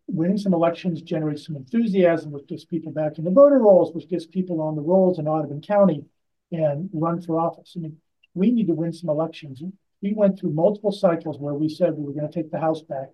Winning 0.07 0.39
some 0.39 0.55
elections 0.55 1.03
generates 1.03 1.47
some 1.47 1.57
enthusiasm, 1.57 2.31
which 2.31 2.47
gets 2.47 2.65
people 2.65 2.93
back 2.93 3.19
in 3.19 3.25
the 3.25 3.31
voter 3.31 3.59
rolls, 3.59 3.95
which 3.95 4.09
gets 4.09 4.27
people 4.27 4.61
on 4.61 4.77
the 4.77 4.83
rolls 4.83 5.19
in 5.19 5.27
Audubon 5.27 5.61
County 5.61 6.05
and 6.53 6.89
run 6.93 7.21
for 7.21 7.41
office. 7.41 7.75
I 7.77 7.81
mean, 7.81 7.97
we 8.35 8.51
need 8.51 8.69
to 8.69 8.75
win 8.75 8.93
some 8.93 9.11
elections 9.11 9.63
we 10.03 10.15
went 10.15 10.39
through 10.39 10.53
multiple 10.53 10.93
cycles 10.93 11.39
where 11.39 11.55
we 11.55 11.69
said 11.69 11.95
we 11.95 12.05
were 12.05 12.13
going 12.13 12.31
to 12.31 12.33
take 12.33 12.51
the 12.51 12.61
House 12.61 12.83
back. 12.83 13.09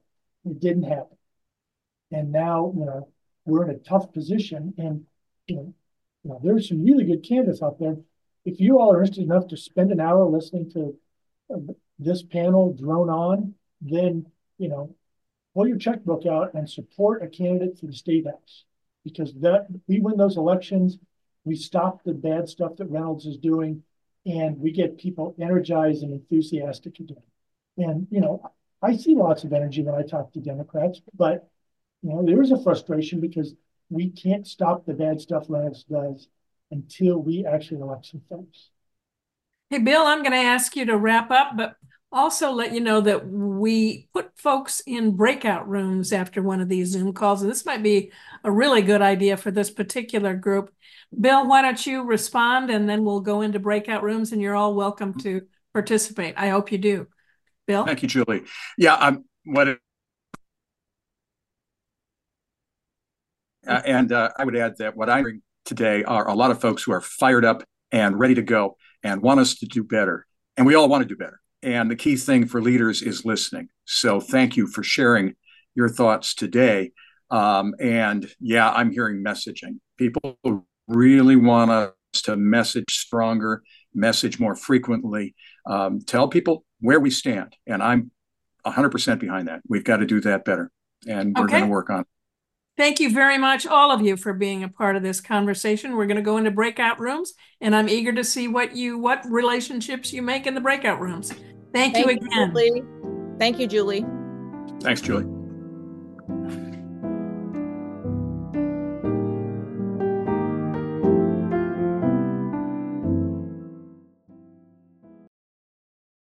It 0.45 0.61
didn't 0.61 0.85
happen. 0.85 1.17
And 2.13 2.31
now, 2.31 2.73
you 2.77 2.85
know, 2.85 3.09
we're 3.45 3.65
in 3.65 3.71
a 3.71 3.79
tough 3.79 4.13
position. 4.13 4.75
And, 4.79 5.05
you 5.47 5.57
know, 5.57 5.75
you 6.23 6.31
know, 6.31 6.41
there's 6.43 6.69
some 6.69 6.85
really 6.85 7.05
good 7.05 7.27
candidates 7.27 7.63
out 7.63 7.79
there. 7.79 7.97
If 8.45 8.61
you 8.61 8.79
all 8.79 8.93
are 8.93 9.03
interested 9.03 9.25
enough 9.25 9.49
to 9.49 9.57
spend 9.57 9.91
an 9.91 10.01
hour 10.01 10.25
listening 10.25 10.71
to 10.73 10.97
uh, 11.53 11.73
this 11.99 12.23
panel 12.23 12.73
drone 12.73 13.11
on, 13.11 13.55
then, 13.81 14.27
you 14.59 14.69
know, 14.69 14.95
pull 15.55 15.67
your 15.67 15.79
checkbook 15.79 16.27
out 16.27 16.55
and 16.55 16.69
support 16.69 17.23
a 17.23 17.29
candidate 17.29 17.79
for 17.79 17.87
the 17.87 17.93
state 17.93 18.27
house. 18.27 18.65
Because 19.05 19.33
that 19.35 19.69
we 19.87 20.01
win 20.01 20.17
those 20.17 20.37
elections, 20.37 20.99
we 21.45 21.55
stop 21.55 22.03
the 22.03 22.13
bad 22.13 22.49
stuff 22.49 22.77
that 22.77 22.91
Reynolds 22.91 23.25
is 23.25 23.37
doing, 23.37 23.83
and 24.27 24.59
we 24.59 24.73
get 24.73 24.99
people 24.99 25.35
energized 25.41 26.03
and 26.03 26.13
enthusiastic 26.13 26.99
again. 26.99 27.23
And, 27.79 28.09
you 28.11 28.21
know, 28.21 28.51
I 28.83 28.97
see 28.97 29.15
lots 29.15 29.45
of 29.45 29.53
energy 29.53 29.83
when 29.83 29.95
I 29.95 30.03
talk 30.03 30.33
to 30.33 30.41
Democrats, 30.41 31.01
but, 31.17 31.49
you 32.03 32.11
know, 32.11 32.25
there 32.25 32.43
is 32.43 32.51
a 32.51 32.63
frustration 32.63 33.21
because 33.21 33.55
we 33.89 34.11
can't 34.11 34.47
stop 34.47 34.85
the 34.85 34.95
bad 34.95 35.21
stuff 35.21 35.47
Reynolds 35.49 35.85
does 35.85 36.29
until 36.73 37.19
we 37.19 37.47
actually 37.47 37.81
elect 37.81 38.07
some 38.07 38.23
folks. 38.29 38.71
Hey, 39.71 39.79
Bill, 39.79 40.03
I'm 40.03 40.23
going 40.23 40.33
to 40.33 40.39
ask 40.39 40.75
you 40.75 40.85
to 40.87 40.97
wrap 40.97 41.31
up, 41.31 41.57
but 41.57 41.77
also 42.13 42.53
let 42.53 42.73
you 42.73 42.81
know 42.81 43.01
that 43.01 43.29
we 43.29 44.09
put 44.13 44.31
folks 44.39 44.81
in 44.87 45.17
breakout 45.17 45.69
rooms 45.69 46.13
after 46.13 46.43
one 46.43 46.61
of 46.61 46.69
these 46.69 46.89
Zoom 46.89 47.13
calls. 47.13 47.43
And 47.43 47.51
this 47.51 47.67
might 47.67 47.83
be 47.83 48.13
a 48.45 48.51
really 48.51 48.83
good 48.83 49.03
idea 49.03 49.37
for 49.37 49.51
this 49.51 49.71
particular 49.71 50.35
group. 50.35 50.73
Bill, 51.19 51.47
why 51.47 51.63
don't 51.63 51.85
you 51.85 52.05
respond 52.05 52.71
and 52.71 52.89
then 52.89 53.05
we'll 53.05 53.21
go 53.21 53.43
into 53.43 53.59
breakout 53.59 54.03
rooms 54.03 54.33
and 54.33 54.41
you're 54.41 54.55
all 54.55 54.75
welcome 54.75 55.15
to 55.21 55.43
participate. 55.73 56.35
I 56.37 56.49
hope 56.49 56.73
you 56.73 56.79
do. 56.79 57.07
Bill? 57.67 57.85
Thank 57.85 58.03
you, 58.03 58.09
Julie. 58.09 58.45
Yeah, 58.79 58.95
um, 58.95 59.25
what 59.45 59.69
uh, 63.67 63.83
and 63.85 64.13
uh, 64.13 64.31
I 64.39 64.45
would 64.45 64.57
add 64.57 64.79
that 64.79 64.97
what 64.97 65.11
I'm 65.11 65.25
hearing 65.25 65.43
today 65.65 66.05
are 66.05 66.29
a 66.29 66.35
lot 66.35 66.53
of 66.53 66.61
folks 66.61 66.85
who 66.85 66.93
are 66.93 67.01
fired 67.01 67.45
up 67.45 67.65
and 67.91 68.19
ready 68.19 68.37
to 68.37 68.43
go 68.43 68.77
and 69.03 69.21
want 69.21 69.41
us 69.41 69.57
to 69.57 69.67
do 69.67 69.83
better. 69.83 70.27
And 70.57 70.67
we 70.67 70.75
all 70.75 70.89
want 70.89 71.03
to 71.03 71.09
do 71.09 71.17
better. 71.17 71.41
And 71.67 71.91
the 71.91 71.97
key 71.97 72.15
thing 72.15 72.47
for 72.47 72.63
leaders 72.63 73.03
is 73.03 73.25
listening. 73.25 73.69
So 73.87 74.21
thank 74.21 74.57
you 74.57 74.69
for 74.69 74.85
sharing 74.85 75.35
your 75.75 75.89
thoughts 75.89 76.33
today. 76.33 76.93
Um, 77.29 77.75
and 77.81 78.31
yeah, 78.39 78.71
I'm 78.71 78.93
hearing 78.93 79.25
messaging. 79.25 79.81
People 79.99 80.39
really 80.87 81.35
want 81.35 81.73
us 81.73 81.93
to 82.23 82.37
message 82.37 82.95
stronger, 82.95 83.65
message 83.93 84.39
more 84.39 84.55
frequently, 84.55 85.35
um, 85.67 86.01
tell 86.07 86.29
people 86.29 86.65
where 86.79 87.01
we 87.01 87.11
stand. 87.11 87.57
And 87.67 87.83
I'm 87.83 88.13
100% 88.65 89.19
behind 89.19 89.49
that. 89.49 89.63
We've 89.69 89.83
got 89.83 89.97
to 89.97 90.07
do 90.07 90.21
that 90.21 90.45
better. 90.45 90.71
And 91.09 91.37
we're 91.37 91.47
okay. 91.47 91.55
going 91.55 91.65
to 91.65 91.71
work 91.71 91.91
on 91.91 92.03
it. 92.03 92.07
Thank 92.77 93.01
you 93.01 93.11
very 93.11 93.39
much, 93.39 93.67
all 93.67 93.91
of 93.91 94.03
you, 94.03 94.17
for 94.17 94.33
being 94.33 94.63
a 94.63 94.69
part 94.69 94.95
of 94.95 95.03
this 95.03 95.21
conversation. 95.21 95.97
We're 95.97 96.07
going 96.07 96.17
to 96.17 96.23
go 96.23 96.37
into 96.37 96.51
breakout 96.53 97.01
rooms, 97.01 97.33
and 97.61 97.75
I'm 97.75 97.89
eager 97.89 98.13
to 98.13 98.23
see 98.23 98.49
what 98.49 98.77
you 98.77 98.99
what 98.99 99.25
relationships 99.25 100.13
you 100.13 100.21
make 100.21 100.47
in 100.47 100.55
the 100.55 100.61
breakout 100.61 101.01
rooms. 101.01 101.33
Thank, 101.77 101.95
Thank 101.95 102.07
you 102.07 102.17
again. 102.17 102.51
Julie. 102.55 102.83
Thank 103.39 103.59
you, 103.59 103.67
Julie. 103.67 104.07
Thanks, 104.81 105.03
Julie. 105.03 105.36